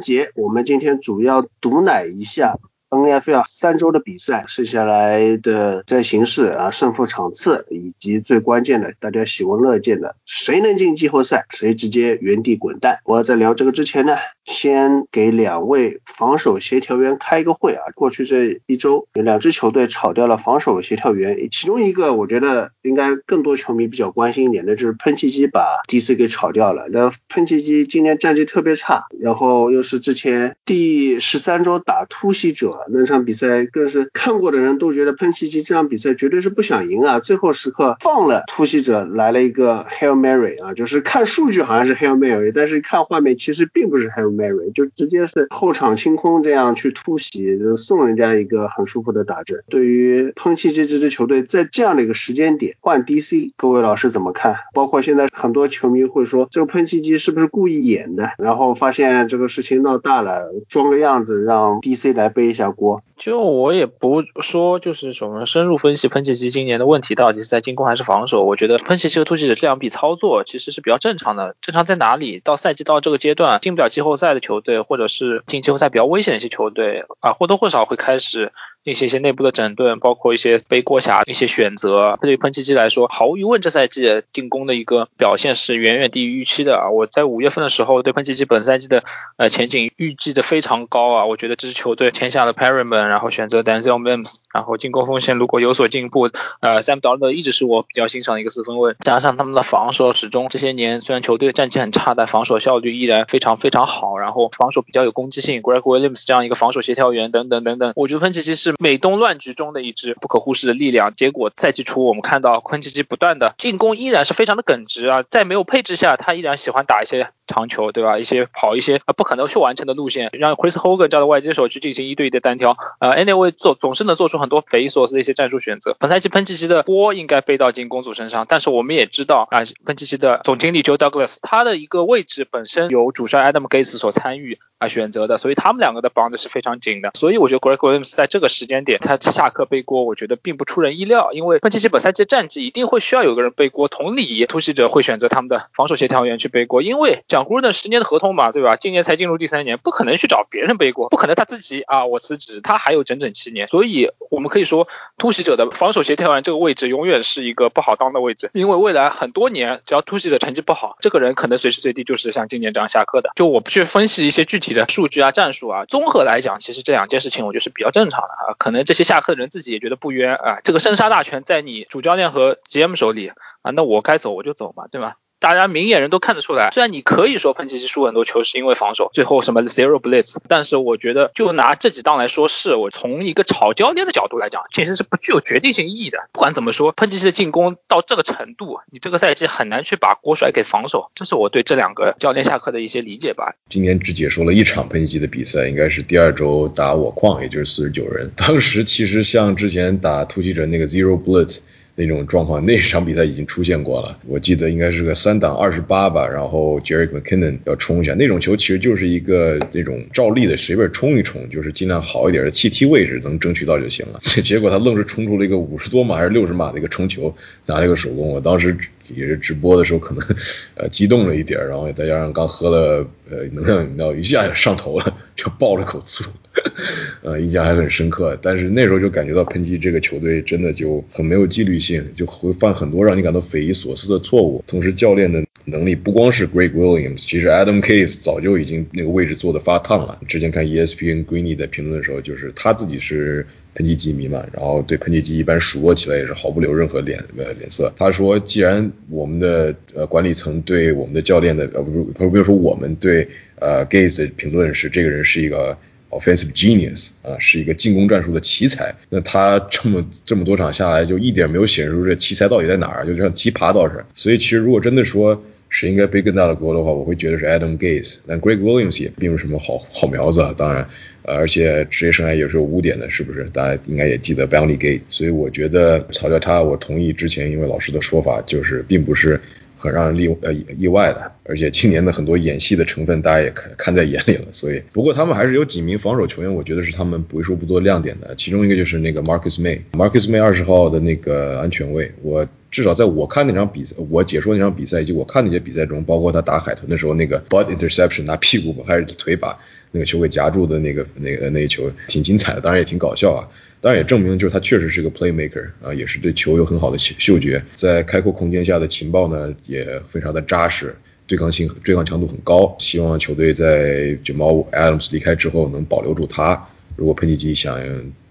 [0.00, 2.56] 节，我们今天主要毒奶一下。
[2.90, 13.00] NFL 三周的比赛，剩下来的在形势啊，胜负场次以及最关键的，大家喜闻乐见的，谁能进季后赛，谁直接原地滚蛋。
[13.04, 14.14] 我在聊这个之前呢，
[14.48, 17.82] 先给两位防守协调员开一个会啊。
[17.94, 26.86] 过去这一周，有两支球队炒掉了防守协调员，其中一个我觉得应该更多球迷比较关心一点的，就是喷气机把 DC 给炒掉了。
[26.90, 32.86] 那喷气机今年战绩特别差，然后又是之前第十三周打突袭者。
[32.90, 37.20] 那场比赛更是看过的人都觉得喷气机这场比赛绝对是不想赢啊！
[37.20, 49.62] 最后时刻放了突袭者来了一个 Hail Mary 啊，就是看数据好像是 Hail Mary，但是看画面其实并不是 Hail Mary，就直接是后场清空这样去突袭，就送人家一个很舒服的打针。
[49.68, 54.54] 对于喷气机这支球队在这样的一个时间点换 DC，各位老师怎么看？
[54.72, 58.30] 包括现在很多球迷会说这个喷气机是不是故意演的？
[58.38, 62.68] 然后发现这个事情闹大了，装个样子让 DC 来背一下。
[62.78, 68.44] 锅就我也不说，就是什么深入分析喷气机今年的问题到底是在进攻还是防守。
[68.44, 71.56] 我觉得喷气机和突击者这两笔操作其实是比较正常的。
[71.60, 72.40] 正常在哪里？
[72.40, 78.52] 到赛季到这个阶段，进不了季后赛的球队，或者是进季后赛比较危险的一些球队啊，或多或少会开始。
[78.88, 82.16] 进行一些内部的整顿，包括一些背锅侠一些选择。
[82.22, 86.88] 对于喷气机来说，毫无疑问，这赛季进攻的一个表现是远远低于预期的啊！
[86.88, 89.04] 我在五月份的时候对喷气机本赛季的
[89.36, 91.26] 呃前景预计的非常高啊！
[91.26, 96.30] 我觉得这支球队签下了 Perryman，然后选择 Daniel Mims，然后进攻锋线如果有所进步，
[96.60, 108.77] 呃，Sam Darnold 一直是我比较欣赏的一个四分卫，加上他们的防守始终这些年虽然球队战绩很差，但防守效率依然非常非常好，然后防守比较有攻击性，Greg Williams 这样一个防守协调员等等等等，我觉得喷气机是。
[108.78, 111.12] 美东乱局中的一支不可忽视的力量。
[111.12, 118.18] 结果赛季初我们看到昆奇基不断的进攻依然是非常的耿直啊，在没有配置下，他依然喜欢打一些长球，对吧？
[118.18, 122.76] 一些跑一些不可能去完成的路线，让 Chris Hogan 这样的外接手去进行一对一的单挑。
[123.00, 125.96] 呃，Anyway 做总是能做出很多匪夷所思的一些战术选择。
[125.98, 137.10] 本赛季喷气机的锅应该背到进攻组身上，但是我们也知道啊，喷气机的总经理 Joe Douglas 他的一个位置本身由主帅 Adam Gase 所参与啊选择的，所以他们两个的 bond 是非常紧的。
[137.14, 143.88] 所以我觉得 Greg Williams 在这个时间点他下课背锅，我觉得并不出人意料，因为喷气机本赛季战绩一定会需要有个人背锅。
[143.88, 148.74] 同理，突袭者会选择他们的防守协调员去背锅，因为这讲 Gruden 十年的合同嘛，对吧？
[148.74, 153.68] 今年才进入第三年，不可能去找别人背锅，不可能他自己啊我辞职，他还有整整七年。
[153.68, 163.30] 所以我们可以说，突袭者的防守协调员这个位置永远是一个不好当的位置，因为未来很多年，只要突袭者成绩不好，这个人可能随时随地就是像今年这样下课的。
[163.36, 168.54] 就我不去分析一些具体的数据啊、战术啊，综合来讲，其实这两件事情我觉得是比较正常的啊。
[168.58, 173.30] 可能这些下课的人自己也觉得不冤啊，这个生杀大权在你主教练和 GM 手里
[173.62, 175.14] 啊，那我该走我就走嘛，对吧？
[175.40, 186.28] 大家明眼人都看得出来，虽然你可以说喷气机输很多球是因为防守，最后什么 zero blitz，但是我觉得就拿这几档来说，是我从一个炒教练的角度来讲，其实是不具有决定性意义的。
[186.32, 193.54] 不管怎么说，喷气机的进攻到这个程度，你这个赛季很难去把锅甩给防守，这是我对这两个教练下课的一些理解吧。
[193.68, 198.32] 今年只解说了一场喷气机的比赛，应该是第二周打我矿，也就是四十九人。
[198.36, 201.60] 当时其实像之前打突袭者那个 zero blitz。
[201.98, 204.16] 那种状况，那场比赛已经出现过了。
[204.28, 214.20] 我记得应该是个三档二十八吧，然后 Jerry McKinnon 要冲一下，那种球其实就是一个那种照例的随便冲一冲，就是尽量好一点的气踢位置能争取到就行了。
[214.44, 217.34] 结果他愣是冲出了一个五十多码还是六十码的一个冲球，
[217.66, 218.28] 拿了一个手工。
[218.28, 218.76] 我当时
[219.14, 220.24] 也是直播的时候可能
[220.76, 226.24] 呃激动了一点，然后再加上刚喝了呃能量饮料，一下就上头了， 就爆了口醋。
[227.22, 234.62] 呃，印象还很深刻，但是那时候就感觉到喷气这个球队真的就很没有纪律性，就会犯很多让你感到匪夷所思的错误。
[234.66, 240.18] 同时，教练的能力不光是 Greg Williams，其实 Adam Case 早就已经那个位置做的发烫了。
[240.26, 243.46] 之前看 ESPN Greeny 在评论的时候，就是他自己是
[243.78, 247.92] 喷气机迷嘛，然后对喷气机一般数落起来也是毫不留任何脸呃脸色。
[247.96, 253.28] 他说，既然我们的呃管理层对我们的教练的呃不是不是说我们对
[253.60, 255.78] 呃 Gaze 的评论是这个人是一个。
[256.10, 258.94] Offensive genius 啊，是一个进攻战术的奇才。
[259.10, 264.06] 那他这么这么多场下来，就一点没有显示出这奇才到底在哪儿，就像奇葩倒是。
[264.14, 268.18] 所以其实如果真的说谁应该背更大的锅的话，我会觉得是 Adam Gase。
[268.26, 270.88] 但 Greg Williams 也并不是什么好好苗子，啊，当然，
[271.22, 273.44] 而且职业生涯也是有污点的，是不是？
[273.52, 275.02] 大家应该也记得 Bounty Gate。
[275.08, 279.40] 所以我觉得嘲笑他，我同意之前一位老师的说法，就是并不是。
[279.78, 284.46] 很让人意呃意外的，而且今年的很多演戏的成分，大家也看看在眼里了。
[284.50, 288.34] 所以，不过他们还是有几名防守球员，我觉得是他们为数不多亮点的。
[288.34, 299.58] 其中一个就是那个 Marcus May，Marcus May 二十号的那个安全卫，我至少在我看那场比赛，我解说那场比赛以及我看那些比赛中，包括他打海豚的时候那个 butt interception，拿屁股还是腿把
[299.90, 303.48] 那个球给夹住的那个那个那一球，挺精彩的，当然也挺搞笑啊。
[303.80, 310.96] 当然也证明，就是他确实是个 playmaker 啊，也是对球有很好的嗅觉，在开阔空间下的情报呢也非常的扎实，
[311.28, 312.74] 对抗性、对抗强度很高。
[312.80, 316.68] 希望球队在卷毛 Adams 离开之后能保留住他。
[316.96, 317.80] 如果喷气机想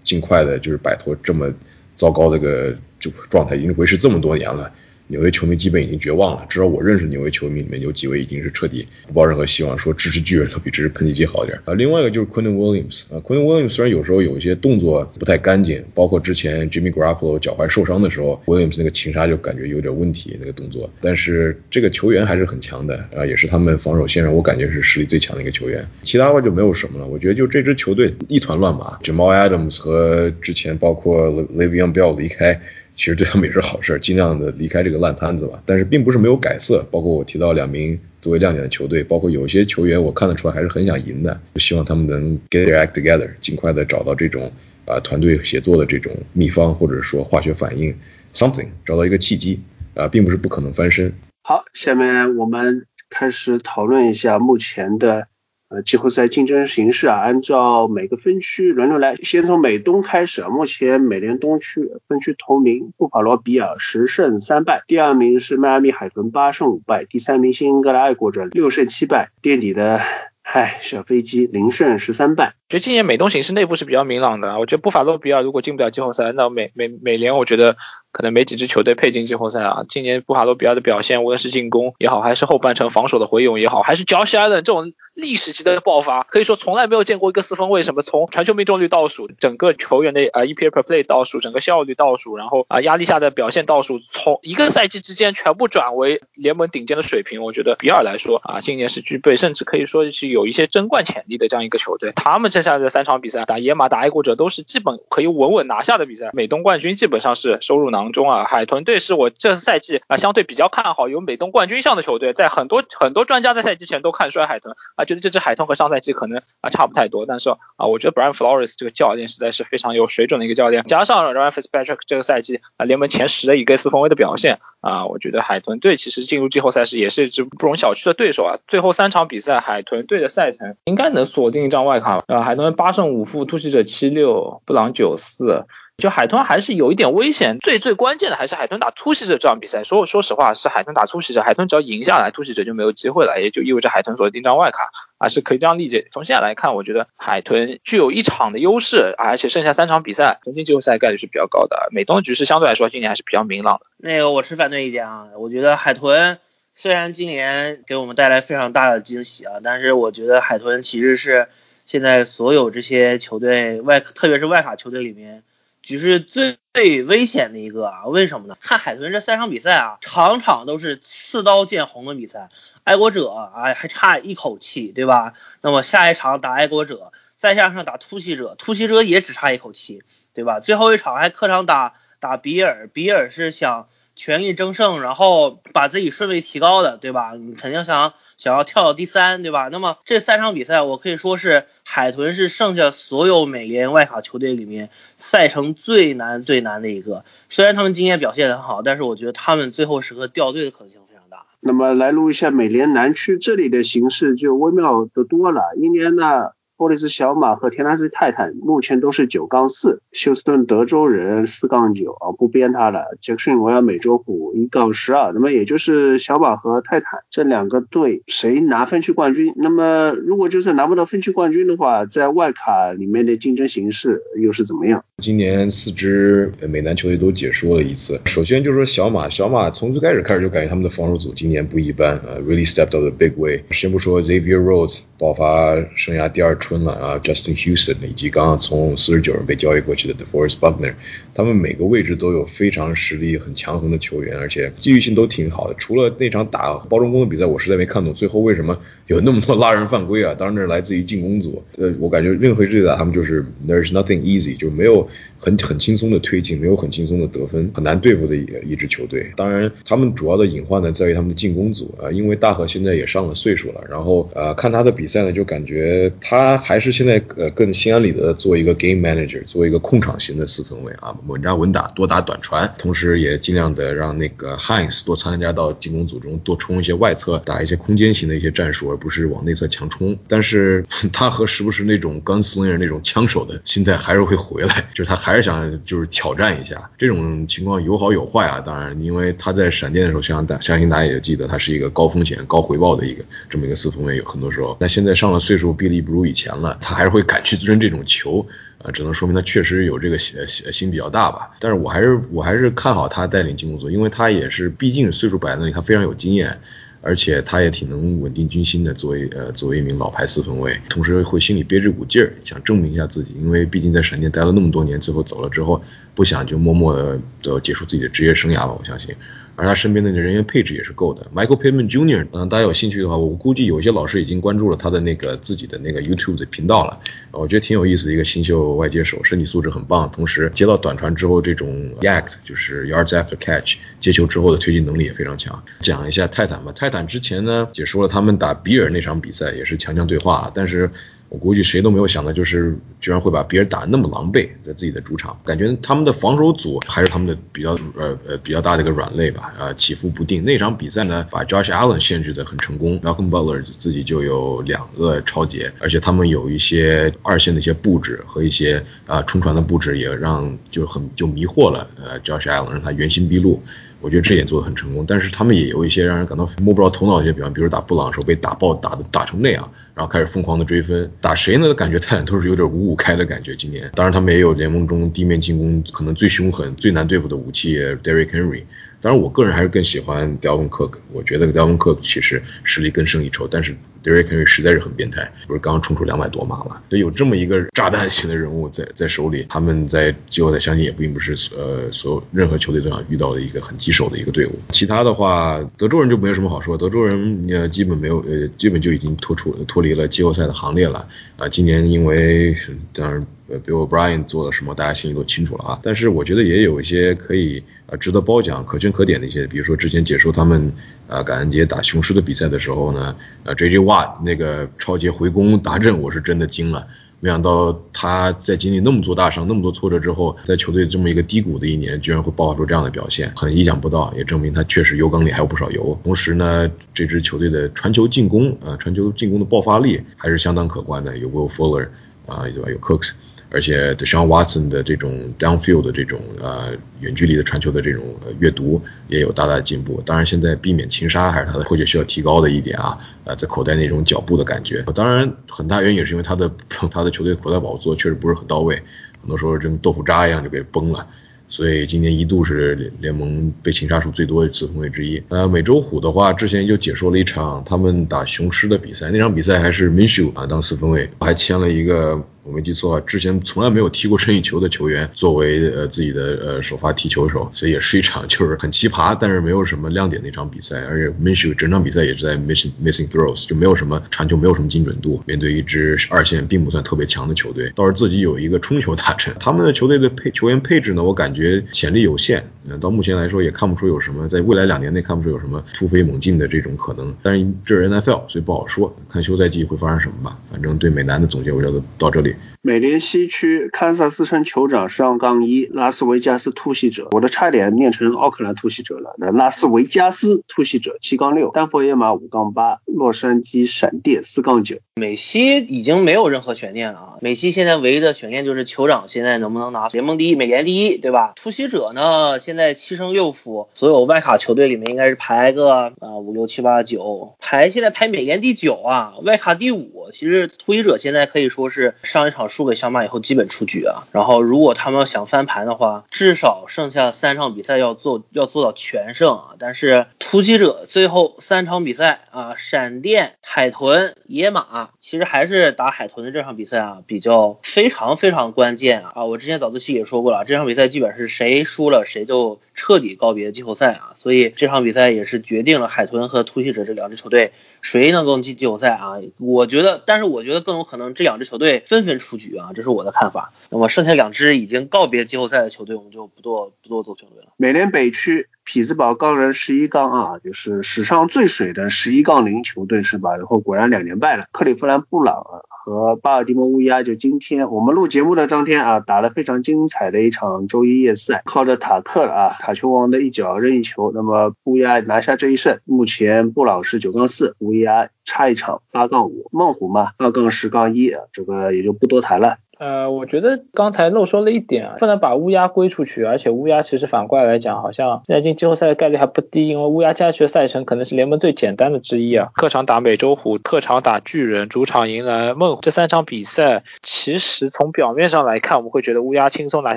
[0.04, 1.50] 尽快的，就是摆脱这么
[1.96, 4.70] 糟糕的个就状态，已经维持这么多年了。
[5.08, 11.74] 纽约球迷基本已经绝望了，至少我认识纽约球迷里面有几位已经是彻底不抱任何希望，说支持巨人都比支持喷气机好点啊。
[11.74, 25.86] 另外一个就是 Quinn Williams 啊，Quinn Williams 虽然有时候有一些动作不太干净，包括之前 Jimmy Garoppolo 脚踝受伤的时候，Williams 那个擒杀就感觉有点问题那个动作，但是这个球员还是很强的啊，也是他们防守线上我感觉是实力最强的一个球员。
[26.02, 32.60] 其他话就没有什么了，我觉得就这支球队一团乱麻，Jamal Adams 和之前包括 Le'Veon Bell 离开。
[32.98, 35.62] 其实对他们也是好事，尽量的离开这个烂摊子吧。
[35.64, 44.50] 但是并不是没有改色，包括我提到两名作为亮点的球队，包括有些球员我看得出来还是很想赢的，就希望他们能 get their act together，尽快的找到这种
[44.84, 47.94] 啊团队协作的这种秘方，或者说化学反应
[48.34, 49.60] something，找到一个契机
[49.94, 51.14] 啊，并不是不可能翻身。
[51.44, 55.28] 好，下面我们开始讨论一下目前的。
[55.70, 60.42] 呃，季后赛竞争形势啊，按照每个分区轮流来，先从美东开始。
[60.48, 70.00] 目前美联东区分区头名布法罗比尔十胜三败，第二名是迈阿密海豚八胜五败，第三名新英格兰爱国者六胜七败，垫底的
[70.40, 72.54] 嗨，小飞机零胜十三败。
[72.68, 74.58] 觉得今年美东形势内部是比较明朗的。
[74.58, 77.78] 我觉得布法罗比尔如果进不了季后赛，那美美美联我觉得
[78.12, 79.84] 可能没几支球队配进季后赛啊。
[79.88, 97.42] 今年布法罗比尔的表现，无论是进攻也好，还是后半程防守的回勇也好，还是 Josh Allen 这种历史级的爆发，可以说从来没有见过一个四分卫什么从传球命中率倒数，整个球员的呃 EPA per play 倒数，整个效率倒数，然后啊压力下的表现倒数，从一个赛季之间全部转为联盟顶尖的水平。
[97.42, 102.12] 我觉得比尔来说啊，今年是具备甚至可以说是有一些争冠潜力的这样一个球队。
[102.14, 103.44] 他们这剩下的三场比赛。
[103.44, 106.30] 打野马、打爱国者都是基本可以稳稳拿下的比赛。
[106.32, 108.44] 美东冠军基本上是收入囊中啊。
[108.44, 117.26] 海豚队是我这次赛季啊相对比较看好有美东冠军相的球队，在很多很多专家在赛季前都看衰海豚啊，觉得这支海豚和上赛季可能啊差不太多。
[117.26, 128.58] 但是啊，我觉得 Brian Flores 这个教练实在是非常有水准的一个教练，加上 Ryan Fitzpatrick 这个赛季啊联盟前十的一个四分卫的表现啊，我觉得海豚队其实进入季后赛时也是一支不容小觑的对手啊。
[128.66, 132.42] 最后三场比赛，海豚队的赛程应该能锁定一张外卡啊。
[132.42, 133.28] 海豚八胜五。
[133.28, 135.66] 负突袭者七六，布朗九四，
[135.98, 137.58] 就海豚还是有一点危险。
[137.58, 139.82] 最最关键的还是海豚打突袭者这场比赛。
[139.82, 146.06] 说说实话，是海豚打突袭者，海豚只要赢下来，突袭者就没有机会了，也就意味着海豚锁定张外卡啊，是可以这样理解。
[146.12, 151.88] 从现在来看，我觉得海豚具有一场的优势，而且剩下三场比赛，冲进季后赛概率是比较高的。
[151.90, 153.86] 美东局势相对来说今年还是比较明朗的。
[153.96, 156.38] 那个我持反对意见啊，我觉得海豚
[156.76, 161.48] 虽然今年给我们带来非常大的惊喜啊，但是我觉得海豚其实是。
[161.86, 165.42] 现在所有这些球队外，特别是外卡球队里面，
[165.88, 168.04] 就是最最危险的一个啊？
[168.04, 168.58] 为什么呢？
[168.60, 172.50] 看海豚这三场比赛啊，场场都是刺刀见红的比赛。
[172.84, 175.32] 爱国者哎，还差一口气，对吧？
[175.62, 180.02] 那么下一场打爱国者，再加上打突袭者，突袭者也只差一口气，
[180.34, 180.60] 对吧？
[180.60, 183.88] 最后一场还客场打打比尔，比尔是想
[184.18, 187.32] 全力争胜，然后把自己顺位提高的，对吧？
[187.32, 189.68] 你肯定想想要跳到第三，对吧？
[189.68, 191.64] 那么这三场比赛，我可以说是。
[191.90, 201.46] 海豚是剩下所有美联外卡球队里面赛程最难最难的一个，虽然他们今天表现很好，但是我觉得他们最后时刻掉队的可能性非常大。
[201.60, 206.50] 那么来录一下美联南区这里的形势就微妙的多了，一年呢。
[206.78, 213.00] 波利斯小马和田纳西泰坦目前都是九杠四，休斯顿德州人四杠九啊，不编他了。
[213.20, 219.52] 杰克逊维尔美洲虎一杠十二，那么也就是小马和泰坦这两个队谁拿分区冠军？
[219.56, 225.04] 那么如果就算拿不到分区冠军的话，在外卡里面的竞争形势又是怎么样？
[225.20, 228.20] 今年四支美男球队都解说了一次。
[228.26, 233.64] 首先就说小马，小马从最开始开始就感觉他们的防守组今年不一般啊，really stepped up the big way。
[233.72, 240.92] 先不说 Xavier Rhodes 爆发生涯第二春了啊，Justin Houston 以及刚刚从四十九人被交易过去的 DeForest Buckner，
[241.32, 245.74] 他们每个位置都有非常实力很强横的球员，而且机遇性都挺好的。
[245.78, 250.34] 除了那场打包装工的比赛，我实在没看懂最后为什么有那么多拉人犯规啊。
[250.34, 255.08] 当然那是来自于进攻组，呃，我感觉任何一支打他们就是 There's nothing easy，就没有。
[255.40, 259.30] 很很轻松的推进，没有很轻松的得分，很难对付的一一支球队。
[259.36, 263.80] 当然，他们主要的隐患呢在于他们的进攻组啊，因为大河现在也上了岁数了。
[263.88, 280.18] 然后呃，看他的比赛呢，就感觉他还是现在呃更心安理得做一个 game manager，做一个控场型的四分卫啊，稳扎稳打，多打短传，同时也尽量的让那个 Hines 多参加到进攻组中，多冲一些外侧，打一些空间型的一些战术，而不是往内侧强冲。
[280.26, 285.28] 但是他和时不时那种跟斯内尔那种枪手的心态还是会回来，就是他。
[285.28, 288.60] 还是想就是挑战一下，这种情况有好有坏啊。
[288.60, 294.16] 当然，因为他在闪电的时候，相信大相信大家也记得，他是一个高风险高回报的一个这么一个四分卫。
[294.16, 298.46] 有很多时候，那现在上了岁数，臂力不如以前了，他还是会敢去追这种球
[298.78, 301.50] 啊，只能说明他确实有这个心心比较大吧。
[301.60, 306.58] 但是我还是我还是看好他带领进攻组，因为他也是毕竟岁数摆在那里，他非常有经验。
[307.00, 315.80] 而且他也挺能稳定军心的，作为呃作为一名老牌四分卫，同时会心里憋着股劲儿，想证明一下自己，因为毕竟在闪电待了那么多年，最后走了之后，
[316.16, 316.96] 不想就默默
[317.40, 319.14] 的结束自己的职业生涯吧，我相信。
[319.58, 321.28] 而他身边的人员配置也是够的。
[321.34, 327.00] Michael Pittman Jr.，嗯，大家有兴趣的话，我估计有些老师已经关注了他的那个自己的那个 YouTube 的频道了。
[327.32, 335.64] 我觉得挺有意思的一个新秀外接手，身体素质很棒，同时接到短传之后，这种 YAC 就是 Yards After Catch 接球之后的推进能力也非常强。
[335.80, 340.88] 讲一下泰坦吧，泰坦之前呢解说了他们打比尔那场比赛，也是强强对话了，但是。
[341.28, 350.42] 我估计谁都没有想到，就是居然会把别人打那么狼狈，在自己的主场，感觉他们的防守组还是他们的比较呃呃比较大的一个软肋吧，呃起伏不定。
[350.44, 363.62] 那场比赛呢，把 Josh Allen 限制的很成功，Malcolm Butler 自己就有两个超节，而且他们有一些二线的一些布置和一些啊冲传的布置，也让就很就迷惑了呃 Josh Allen，让他原形毕露。
[364.00, 365.04] 我觉得这点做得很成功。
[365.06, 371.74] 但是他们也有一些让人感到摸不着头脑的一些比方，比如打布朗的时候被打爆打的打成那样，然后开始疯狂的追分，打谁呢？
[371.74, 373.56] 感觉泰坦都是有点五五开的感觉。
[373.56, 378.64] 今年，当然他们也有联盟中地面进攻可能最凶狠、最难对付的武器 Derrick Henry。
[379.00, 380.94] 当然，我个人还是更喜欢 Dalvin Cook。
[381.12, 386.80] 我觉得 Dalvin Cook 其实实力更胜一筹，但是 Derrick Henry 实在是很变态，不是刚刚冲出两百多码嘛？
[386.88, 394.52] 所以有这么一个炸弹型的人物在在手里，他们在季后赛相信也并不是呃所有任何球队都想遇到的一个很棘手的一个队伍。
[394.70, 401.48] 其他的话，德州人就没有什么好说，德州人呃基本没有呃基本就已经脱出脱离了季后赛的行列了啊。
[401.48, 402.56] 今年因为
[402.92, 403.26] 当然。
[403.50, 405.80] 呃，Bill O'Brien 做了什么，大家心里都清楚了啊。
[405.82, 410.70] 但是我觉得也有一些可以呃值得褒奖、可圈可点的一些，比如说之前解说他们
[411.08, 416.86] 啊感恩节打雄狮的比赛的时候呢，啊 JJ Watt 那个超级回攻达阵，我是真的惊了。
[417.20, 425.98] 没想到他在经历那么多大伤、那么多挫折之后，在球队这么一个低谷的一年，居然会爆发出这样的表现，很意想不到，也证明他确实油缸里还有不少油。
[426.04, 431.88] 同时呢，这支球队的传球进攻啊，传球进攻的爆发力还是相当可观的，有 Will Fuller
[432.26, 432.70] 啊，对吧？
[432.70, 433.10] 有 Cooks。
[433.50, 440.02] 而且 d e s h a n Watson 的这种 downfield 的这种呃远距离的传球的这种呃阅读也有大大的进步。
[440.04, 442.98] 当然，现在避免擒杀还是他的破解需要提高的一点啊。
[443.24, 446.50] 呃，在口袋那种脚步的感觉，当然很大原因也是因为他的
[446.90, 448.74] 他的球队口袋保护做确实不是很到位，
[449.20, 451.06] 很多时候就跟豆腐渣一样就给崩了。
[451.50, 455.22] 所以今年一度是联联盟被擒杀数最多的次分位之一。
[455.28, 462.22] 呃，美洲虎的话，之前就解说了一场他们打雄狮的比赛，那场比赛还是 Minshew 啊当四分位，还签了一个。
[462.44, 470.80] 我没记错，之前从来没有踢过任意球的球员作为呃自己的呃首发踢球手，所以也是一场就是很奇葩，但是没有什么亮点的一场比赛。
[470.86, 475.22] 而且 Minshew 整场比赛也是在 missing missing throws，就没有什么传球，没有什么精准度。
[475.26, 479.34] 面对一支二线并不算特别强的球队，倒是自己有一个冲球大阵。
[479.38, 482.48] 他们的球队的配球员配置呢，我感觉潜力有限。
[482.70, 487.14] 嗯，到目前来说也看不出有什么，在未来两年内看不出有什么突飞猛进的这种可能。
[487.22, 490.38] 但是这是 NFL，所以不好说，看休赛季会发生什么吧。
[490.50, 492.34] 反正对美男的总结我就到这里。
[492.60, 499.14] 美联西区堪萨斯城酋长十二杠一，拉斯维加斯突袭者，我都差点念成奥克兰突袭者了。
[499.18, 504.78] 那拉斯维加斯突袭者七杠六，丹佛野马五杠八，洛杉矶闪电四杠九。
[504.96, 507.12] 美西已经没有任何悬念了啊！
[507.20, 511.32] 美西现在唯一的悬念就是酋长现在能不能拿联盟第一、美联第一，对吧？
[511.36, 520.10] 突袭者呢，现在七胜六负，所有外卡球队里面应该是排个啊五六七八九，排现在排美联第九啊，外卡第五。
[520.12, 522.48] 其实突袭者现在可以说是上上一场。
[522.48, 529.44] 输给小马以后基本出局啊，然后如果他们要想翻盘的话，至少剩下三场比赛要做要做到全胜啊。
[529.58, 539.26] 但是突击者最后三场比赛啊，闪电、海豚、野马，其实还是打海豚的这场比赛啊，比较非常非常关键啊。
[539.26, 544.14] 我之前早自习也说过了，这场比赛基本是谁输了谁就彻底告别季后赛啊。
[544.18, 547.52] 所以这场比赛也是决定了海豚和突袭者这两支球队。
[547.82, 549.14] 谁能够进季后赛啊？
[549.38, 553.52] 我觉得，但是我觉得更有可能这两支球队纷纷出局啊，这是我的看法。
[553.70, 557.52] 那么剩下两支已经告别季后赛的球队，我们就不做不做做评论了。
[557.56, 558.48] 美联北区。
[558.68, 563.34] 匹兹堡钢人十一杠二，就是史上最水的十一杠零球队是吧？
[563.34, 564.44] 然后果然两连败了。
[564.52, 575.78] 克利夫兰布朗和巴尔的摩乌鸦就今天我们录节目的当天啊，打了非常精彩的一场周一夜赛，靠着塔克啊塔球王的一脚任意球，那么乌鸦拿下这一胜。
[575.86, 582.58] 目前布朗是九杠四，乌鸦差一场八杠五，猛虎嘛二杠十杠一，这个也就不多谈了。
[582.78, 592.50] 呃，我觉得刚才漏说了一点啊，不能把乌鸦归出去，而且乌鸦其实反过来来讲，好像现在进季后赛的概率还不低，因为乌鸦接下去的赛程可能是联盟最简单的之一啊。
[592.54, 599.96] 客场打美洲虎，客场打巨人，主场迎来猛虎，这三场比赛其实从表面上来看，我们会觉得乌鸦轻松拿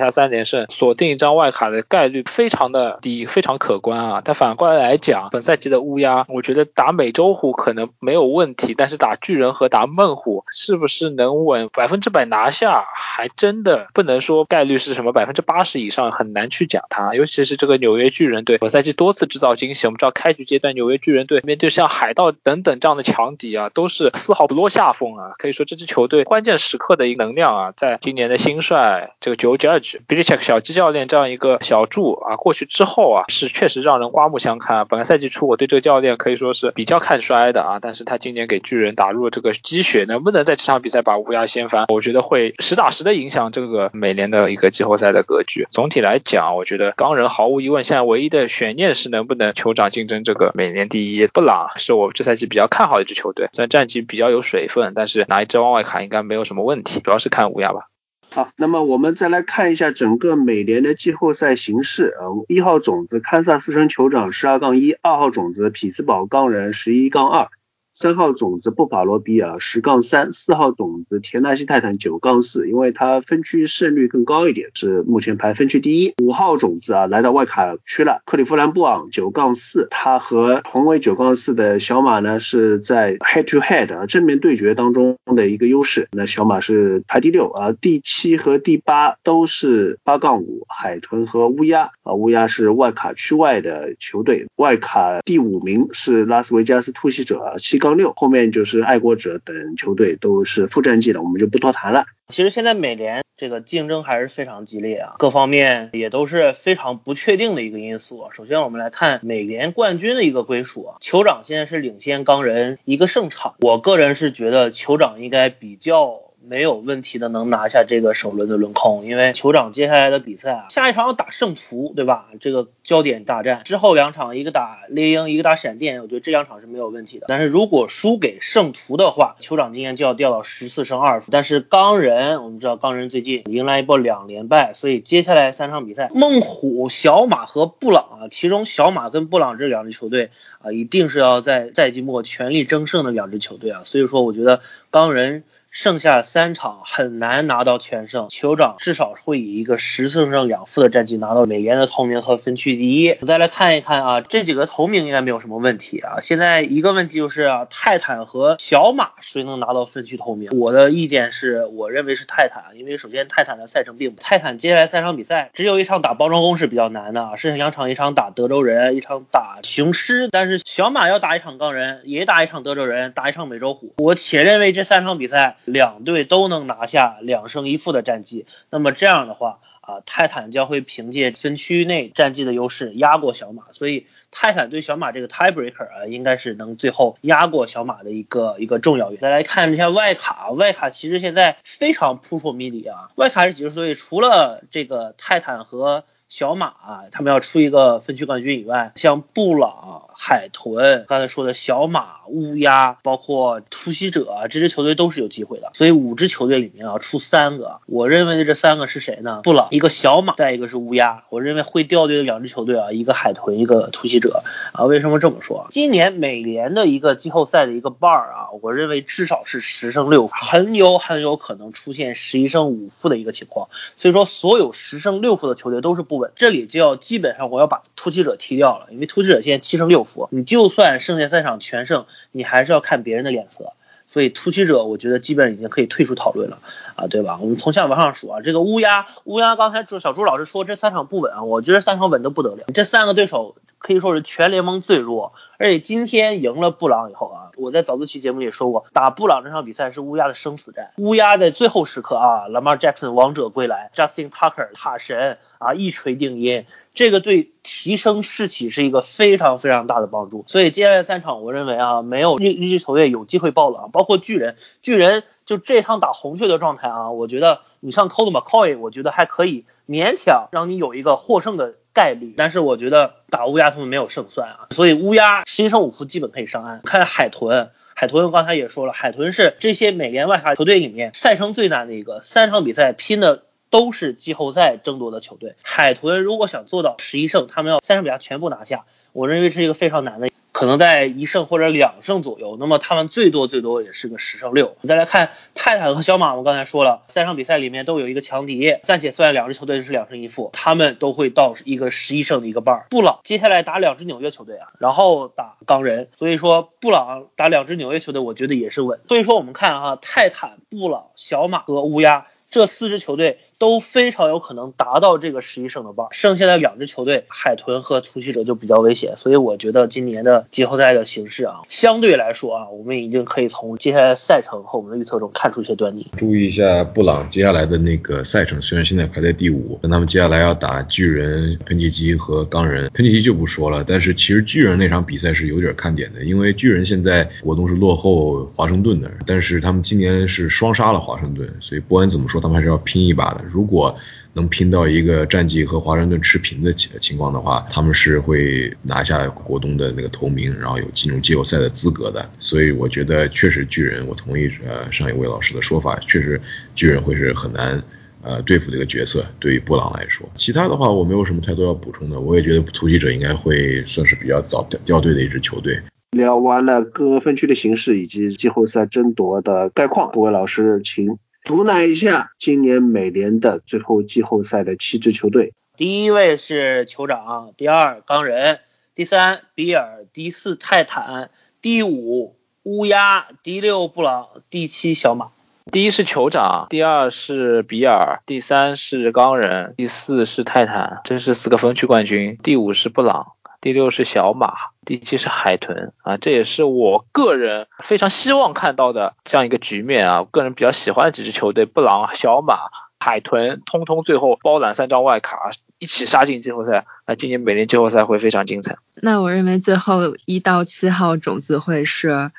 [0.00, 4.22] 下三连胜，锁定一张外卡的概率非常的低，非常可观啊。
[4.24, 12.71] 但反过来来讲，本赛季的乌鸦，我觉得打美洲虎可能没有问题，但是打巨人和打猛虎是不是能稳百分之百拿下？
[12.94, 17.14] 还真的不能说概率是什么百分之八十以上，很难去讲它。
[17.14, 19.86] 尤其是这个纽约巨人队，本赛季多次制造惊喜。
[19.86, 25.32] 我们知道开局阶段纽约巨人队面对像海盗等等这样的强敌啊，都是丝毫不落下风啊。
[25.38, 34.86] 可以说这支球队关键时刻的一个能量啊，在今年的新帅这个 Joe Judge、Billy Check 小鸡教练这样一个小助啊过去之后啊，是确实让人刮目相看。
[34.86, 41.86] 本赛季初我对这个教练可以说是比较看衰的啊，但是他今年给巨人打入了这个鸡血，能不能在这场比赛把乌鸦掀翻？
[41.88, 45.66] 我觉得会实打实的影响这个美联的一个季后赛的格局。
[45.70, 51.26] 总体来讲，我觉得钢人毫无疑问，现在唯一的悬念是能不能酋长竞争这个美联第一。
[51.26, 57.00] 布朗是我这赛季比较看好一支球队，虽然战绩比较有水分，但是拿一支往外卡应该没有什么问题。
[57.00, 57.88] 主要是看乌鸦吧。
[58.34, 67.48] 好，那么我们再来看一下整个美联的季后赛形势啊，一号种子堪萨斯城酋长十二杠一，二号种子匹兹堡钢人十一杠二。
[67.94, 76.14] 三号种子布法罗比尔十杠三，四号种子田纳西泰坦九杠四，因为它分区胜率更高一点，是目前排分区第一。
[76.22, 97.81] 五号种子啊来到外卡区了，克利夫兰布朗九杠四，它和同为九杠四的小马呢是在 head to head 啊正面对决当中的一个优势，那小马是排第六啊，第七和第八都是八杠五，海豚和乌鸦啊，乌鸦是外卡区外的球队，外卡第五名是拉斯维加斯突袭者啊七。
[97.82, 102.04] 杠六，后面就是爱国者等球队都是负战绩的，我们就不多谈了。
[102.28, 108.28] 其实现在美联这个竞争还是非常激烈啊，各方面也都是非常不确定的一个因素。
[108.32, 116.20] 首先我们来看美联冠军的一个归属啊，酋长现在是领先钢人一个胜场，我个人是觉得酋长应该比较。
[116.48, 122.26] 没有问题的，能拿下这个首轮的轮空，因为酋长接下来的比赛啊，下一场要打圣徒，对吧？
[122.40, 127.26] 这个焦点大战之后两场，一个打猎鹰，一个打闪电，我觉得这两场是没有问题的。
[127.28, 131.28] 但是如果输给圣徒的话，酋长今年就要掉到十四胜二负。
[131.30, 143.82] 但是钢人，我们知道钢人最近迎来一波两连败，所以接下来三场比赛，猛虎、小马和布朗啊，其中小马跟布朗这两支球队啊，一定是要在赛季末全力争胜的两支球队啊。
[143.84, 144.60] 所以说，我觉得
[144.90, 145.44] 钢人。
[145.72, 153.16] 剩下三场很难拿到全胜，酋长至少会以一个十四胜两负的战绩拿到美联的头名和分区第一。
[153.22, 156.20] 我再来看一看啊，这几个头名应该没有什么问题啊。
[156.20, 160.50] 现在一个问题就是啊，泰坦和小马谁能拿到分区头名？
[160.52, 170.28] 我的意见是我认为是泰坦，因为首先泰坦的赛程并不，泰坦接下来三场比赛只有一场打包装工是比较难的，剩下两场一场打德州人，一场打雄狮。
[170.28, 173.94] 但是小马要打一场钢人，也打一场德州人，打一场美洲虎。
[173.96, 175.56] 我且认为这三场比赛。
[175.64, 189.18] 两队都能拿下两胜一负的战绩，那么这样的话啊，泰坦将会凭借分区内战绩的优势压过小马，所以泰坦对小马这个 tiebreaker 啊，应该是能最后压过小马的一个一个重要原因。
[189.18, 193.94] 再来看一下外卡，外卡其实现在非常扑朔迷离啊，外卡是几支队？
[193.94, 196.04] 除了这个泰坦和
[196.34, 196.72] 小马，
[197.10, 205.68] 他们要出一个分区冠军以外，像布朗、海豚，刚才说的小马、乌鸦，包括突袭者这支球队都是有机会的。
[205.74, 209.42] 所以五支球队里面啊，出三个，我认为的这三个是谁呢？
[209.44, 211.24] 布朗，一个小马，再一个是乌鸦。
[211.28, 214.42] 我认为会掉队的两支球队啊，一个海豚，一个突袭者
[214.72, 214.86] 啊。
[214.86, 215.66] 为什么这么说？
[215.70, 223.68] 今年美联的一个季后赛的一个 bar 啊，我认为至少是十胜六负，很有很有可能出现十一胜五负的一个情况。
[223.98, 226.21] 所以说，所有十胜六负的球队都是不。
[226.36, 233.72] 这里就要基本上我要把突击者踢掉了，因为突击者现在七胜六负，你就算剩下三场全胜，你还是要看别人的脸色，
[234.06, 236.58] 所以突击者我觉得基本已经可以退出讨论了
[236.94, 237.38] 啊，对吧？
[237.40, 247.50] 我们从下往上数啊，这个乌鸦，乌鸦刚才朱小朱老师说这三场不稳啊，我觉得三场稳的不得了，这三个对手可以说是全联盟最弱，而且今天赢了布朗以后啊。
[247.56, 250.92] 我在早自习节目里说过，打布朗这场比赛是乌鸦的生死战。
[250.96, 256.64] 乌鸦在最后时刻啊，Lamar Jackson 王者归来，Justin Tucker 塔神啊一锤定音，
[256.94, 260.44] 这个对提升士气是一个非常非常大的帮助。
[260.46, 271.74] 所以接下来三场，我认为啊，没有日日支球队有机会爆冷，包括巨人，巨人就这场打红雀的状态啊，我觉得你上 Colt McCoy，我觉得还可以勉强让你有一个获胜的。
[271.92, 276.80] 概率，但是我觉得打乌鸦他们没有胜算啊，所以乌鸦十一胜五负基本可以上岸。
[276.84, 285.54] 看海豚，海豚刚才也说了，海豚是这些美联外卡球队里面赛程最难的一个，三场比赛拼的都是季后赛争夺的球队。
[285.62, 290.31] 海豚如果想做到十一胜，他们要三场比赛全部拿下，我认为是一个非常难的。
[290.52, 294.76] 可能在一胜或者两胜左右，那么他们最多最多也是个十胜六。
[294.82, 302.86] 你再来看泰坦和小马，我刚才说了，三场比赛里面都有一个强敌，暂且算两支球队是两胜一负，他们都会到一个十一胜的一个半儿。
[302.90, 309.00] 布朗接下来打两支纽约球队啊，然后打钢人，所以说布朗打两支纽约球队，我觉得也是稳。
[309.08, 313.38] 所以说我们看哈，泰坦、布朗、小马和乌鸦这四支球队。
[313.62, 326.08] 都非常有可能达到这个十一胜的棒，剩下的两支球队海豚和突袭者就比较危险，所以我觉得今年的季后赛的形势啊，相对来说啊，我们已经可以从接下来赛程和我们的预测中看出一些端倪。
[326.16, 332.90] 注意一下布朗接下来的那个赛程，虽然现在排在第五，但他们接下来要打巨人、喷气机和钢人。
[332.92, 343.51] 喷气机就不说了，但是其实巨人那场比赛是有点看点的，因为巨人现在活动是落后华盛顿的，但是他们今年是双杀了华盛顿，所以不管怎么说，他们还是要拼一把的。
[343.52, 343.96] 如果
[344.34, 352.30] 能拼到一个战绩和华盛顿持平的情情况的话，他们是会拿下国东的那个头名，然后有进入季后赛的资格的。
[352.38, 356.40] 所以我觉得确实巨人，我同意呃上一位老师的说法，确实
[356.74, 357.82] 巨人会是很难
[358.22, 360.26] 呃对付的一个角色，对于布朗来说。
[360.34, 365.78] 其他的话我没有什么太多要补充的，我也觉得突袭者应该会算是比较早掉掉队的一支球队。
[366.12, 375.52] 聊完了各个分区的形势以及季后赛争夺的概况，各位老师请毒奶一下今年美联的最后季后赛的七支球队。
[375.76, 378.60] 第一位是酋长，第二钢人，
[378.94, 385.30] 第三比尔，第四泰坦，第五乌鸦，第六布朗，第七小马。
[385.70, 392.38] 第一是酋长，第二是比尔，第三是钢人，第四是泰坦，这是四个分区冠军。
[392.42, 393.32] 第五是布朗。
[393.62, 400.18] 第六是小马，第七是海豚啊，这也是我个人非常希望看到的这样一个局面啊。
[400.22, 402.56] 我个人比较喜欢的几支球队，布朗、小马、
[402.98, 406.86] 海豚，通通最后包揽三张外卡，一起杀进季后赛。
[407.06, 408.78] 那今年美联季后赛会非常精彩。
[408.96, 412.32] 那我认为最后一到七号种子会是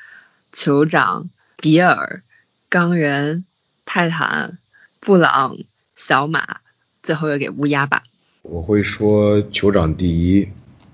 [0.52, 2.22] 酋长、比尔、
[2.68, 3.46] 钢人、
[3.86, 4.58] 泰坦、
[5.00, 5.56] 布朗、
[5.96, 6.58] 小马，
[7.02, 8.02] 最后又给乌鸦吧。
[8.42, 10.46] 我会说酋长第一。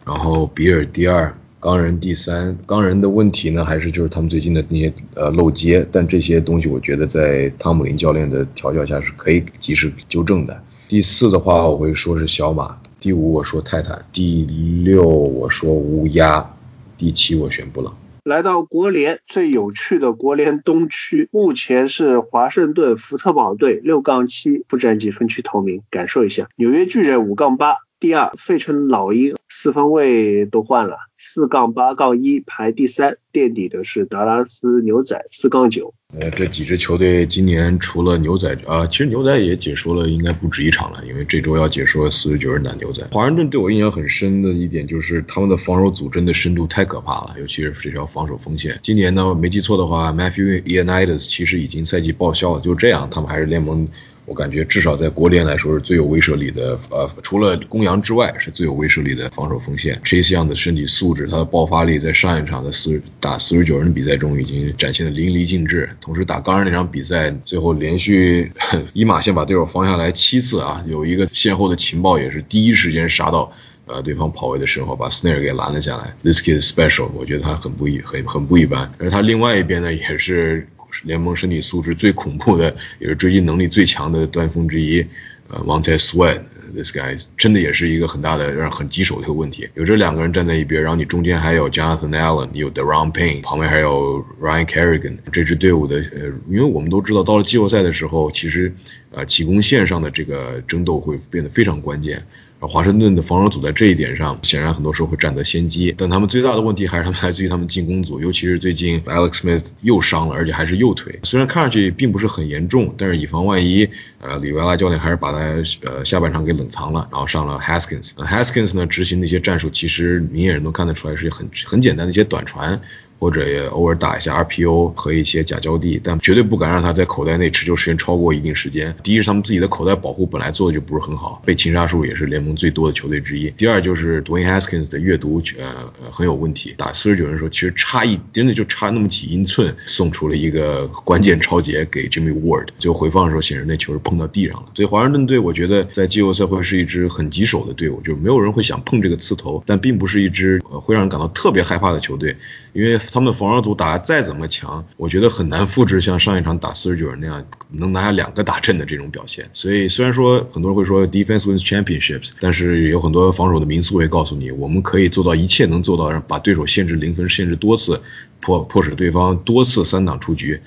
[0.04, 2.56] 然后比尔第二，钢人第三。
[2.66, 10.62] 钢人的问题呢，还是就是他们最近的那些呃漏接，但这些东西我觉得在汤姆林教练的调教下是可以及时纠正的。
[10.88, 12.76] 第四的话，我会说是小马。
[12.98, 14.04] 第五我说泰坦。
[14.12, 16.54] 第六我说乌鸦。
[16.98, 17.96] 第七我选布朗。
[18.24, 26.48] 来到国联最有趣的国联东区，目前是华盛顿福特堡队六杠七不战绩分区头名，感受一下。
[26.56, 27.76] 纽约巨人五杠八。
[27.98, 35.92] 第二，费城老鹰四分卫都换了，四杠八杠一排第三，垫底的是达拉斯牛仔四杠九。
[36.18, 43.06] 呃，这几支球队今年除了牛仔啊，其实牛仔也解说了，应该不止一场了，因为这周要解说四十九人打牛仔。
[43.12, 48.80] 华盛顿对我印象很深的一点就是他们的防守组真的深度太可怕了，尤其是这条防守锋线。
[48.82, 53.88] 今年呢，没记错的话，Matthew Ianides 其实已经赛季报销了，就这样，他们还是联盟。
[54.30, 60.00] 我感觉至少在国联来说是最有威慑力的，呃，除了公羊之外是最有威慑力的防守锋线。
[60.04, 65.90] Chase Young 的身体素质，他的爆发力在上一场的四打四十九人比赛中已经展现的淋漓尽致。
[66.00, 68.52] 同时打钢人那场比赛，最后连续
[68.92, 73.50] 一马线把对手防下来七次啊，有一个先后的情报也是第一时间杀到
[73.86, 76.14] 呃对方跑位的时候把 Snare 给拦了下来。
[76.22, 78.92] This kid special，我觉得他很不一很很不一般。
[78.98, 80.68] 而他另外一边呢也是。
[81.04, 85.04] 联盟身体素质最恐怖的，也是追击能力最强的端锋之一，
[85.48, 89.68] 呃 m o n t e Sweat，this guy 真的也是一个很大的让很棘手的一个问题。
[89.74, 98.74] 有这两个人站在一边，然后你中间还有 Jonathan Allen，你有 Deron Payne，旁边还有 Ryan Kerrigan，这支队伍的，呃，因为我们都知道，到了季后赛的时候，其实，
[99.10, 102.26] 呃，起攻线上的这个争斗会变得非常关键。
[102.60, 105.94] 华盛顿的防守组在这一点上，显然很多时候会占得先机。
[105.96, 111.18] 但他们最大的问题还是他们来自于他们进攻组，尤其是最近 Alex Smith 又伤了，而且还是右腿。
[111.22, 113.88] 虽然看上去并不是很严重，但是以防万一，
[114.20, 115.38] 呃，里维拉教练还是把他
[115.82, 118.12] 呃下半场给冷藏了，然后上了 Haskins。
[118.14, 122.80] Haskins 呢执行的一些战术，其实明眼人都看得出来是很很简单的一些短传。
[123.20, 128.96] 或者也偶尔打一下 RPO 和一些假交地，但绝对不敢让他在口袋内持球时间超过一定时间。
[129.02, 133.50] 第一是他们自己的口袋保护本来做的就不是很好，被擒杀数也是联盟最多的球队之一。
[133.58, 144.70] 第二就是 Dwayne Haskins 的阅读呃很有问题，打四十九人的时候其实差一真的就差那么几英寸，送出了一个关键超节给 Jimmy Ward，就回放的时候显示那球是碰到地上了。
[144.74, 152.34] 所以华盛顿队我觉得在季后赛会是一支很棘手的队伍，就是没有人会想碰这个刺头，但并不是一支会让人感到特别害怕的球队，
[152.72, 152.98] 因为。
[153.12, 159.50] 他们防守组打得再怎么强，我觉得很难复制像上一场打四十九人那样能拿下两个大阵的这种表现。
[159.52, 168.00] 所以虽然说很多人会说 defense wins championships，但是有很多防守的民宿会告诉你，我们可以做到一切能做到，让把对手限制零分，限制多次，
[168.40, 170.60] 迫迫使对方多次三档出局。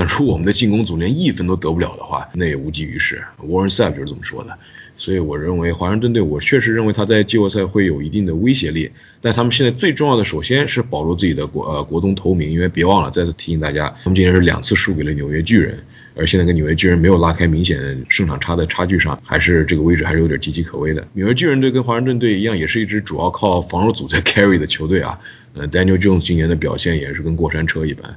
[0.00, 3.22] 但如果我们的进攻组连一分都得不了的话，那也无济于事。
[3.38, 4.56] Warren Sapp 就是这么说的。
[4.96, 8.92] 所以我认为华盛顿队，我确实认为他在季后赛会有一定的威胁力。
[9.20, 21.06] 但他们现在最重要的，首先是保住自己的国呃国东头名，因为别忘了，再次提醒大家，他们今年是两次输给了纽约巨人，而现在跟纽约巨人没有拉开明显的胜场差的差距上，还是这个位置还是有点岌岌可危的。
[21.12, 25.20] 纽约巨人队跟华盛顿队一样，也是一支主要靠防守组在 carry 的球队啊。
[25.52, 28.16] 呃，Daniel Jones 今年的表现也是跟过山车一般。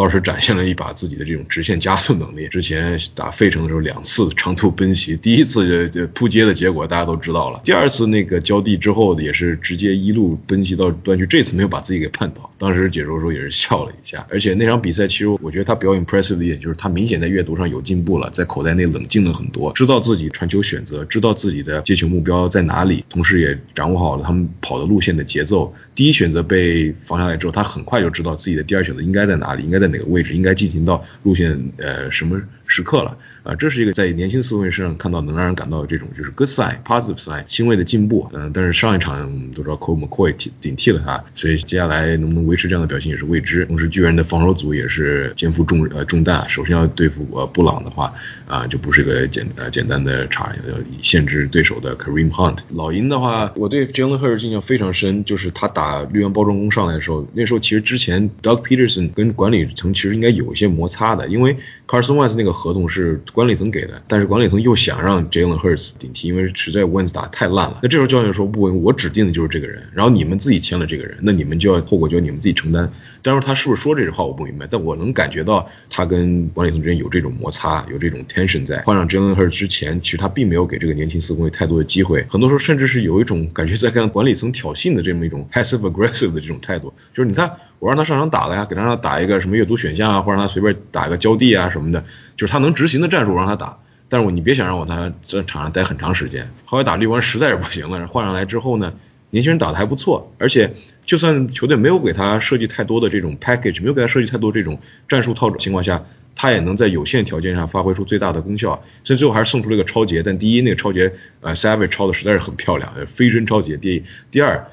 [0.00, 2.48] 倒是展现了一把自己的这种直线加速能力。
[2.48, 7.60] 之前打费城的时候，两次长途奔袭，第一次这扑街的结果大家都知道了。
[7.64, 12.49] 第二次那个交地之后，也是直接一路奔袭到端区，这次没有把自己给绊倒。
[12.60, 14.26] 当时解说的时候也是笑了一下。
[14.28, 25.74] 而且那场比赛其实我觉得他比较 impressive 的一点就是他明显在阅读上有进步了，在口袋内冷静了很多，知道自己传球选择，知道自己的接球目标在哪里，同时也掌握好了他们跑的路线的节奏。
[25.94, 33.54] 第一选择被防下来之后，他很快就知道自己的第二选择应该在哪里，应该在哪个位置，应该进行到路线呃什么时刻了啊！
[33.54, 38.28] 这是一个在年轻四分卫身上看到能让人感到这种就是 good sign positive sign 欣慰的进步。
[38.32, 43.64] 嗯，但是上一场我们都知道 Cole McCoy 顶顶替了他，所以接下来能不能维持这样的表现也是未知。
[43.66, 48.14] 同时巨人的防守组也是肩负重呃重担，首先要对付呃布朗的话
[48.50, 52.58] 啊，就不是一个简呃简单的茬，要限制对手的 Kareem Hunt。
[52.70, 61.56] 老鹰的话，我对 Jalen Hurts 印象非常深，就是他打绿湾包装工上来的时候，那时候其实之前 Doug Peterson 跟管理层其实应该有一些摩擦的，因为
[61.86, 67.78] Carson Wentz 那个合同是管理层给的，但是管理层又想让 Jalen h u r t 顶替，因为实在 Wentz 打太烂了。
[67.82, 72.90] 那这时候教练说不，我指定的就是这个人，然后你们自己签了这个人，那你们就要后果就要你们自己承担。
[73.22, 78.82] 当然他是不是说这句话我不明白，但我能感觉到他跟管理层之间有这种摩擦，有这种 tension 在。
[78.82, 92.04] 换上 Jalen 之前，其实他并没有给这个年轻四分卫太多的机会，很多时候甚至是有一种感觉在跟管理层挑衅的这么一种 passive aggressive 的这种态度，就是你看我让他上场打了呀，给他让他打一个什么阅读选项啊，或者让他随便打一个交地啊什么的，
[92.36, 93.78] 就是他能执行的战术让他打，
[94.08, 96.50] 但是我你别想让我他在场上待很长时间。
[96.64, 98.94] 后来打绿湾实在是不行了，换上来之后呢，
[99.30, 104.78] 年轻人打的还不错，而且就算球队没有给他设计太多的这种 package，没有给他设计太多这种
[105.08, 106.06] 战术套情况下，
[106.36, 110.22] 他也能在有限条件下发挥出最大的功效，所以最后还是送出了一个超节。
[110.22, 113.76] 但第一那个超节，呃，Savage 超的实在是很漂亮，飞身超节。
[113.76, 114.66] 第，第二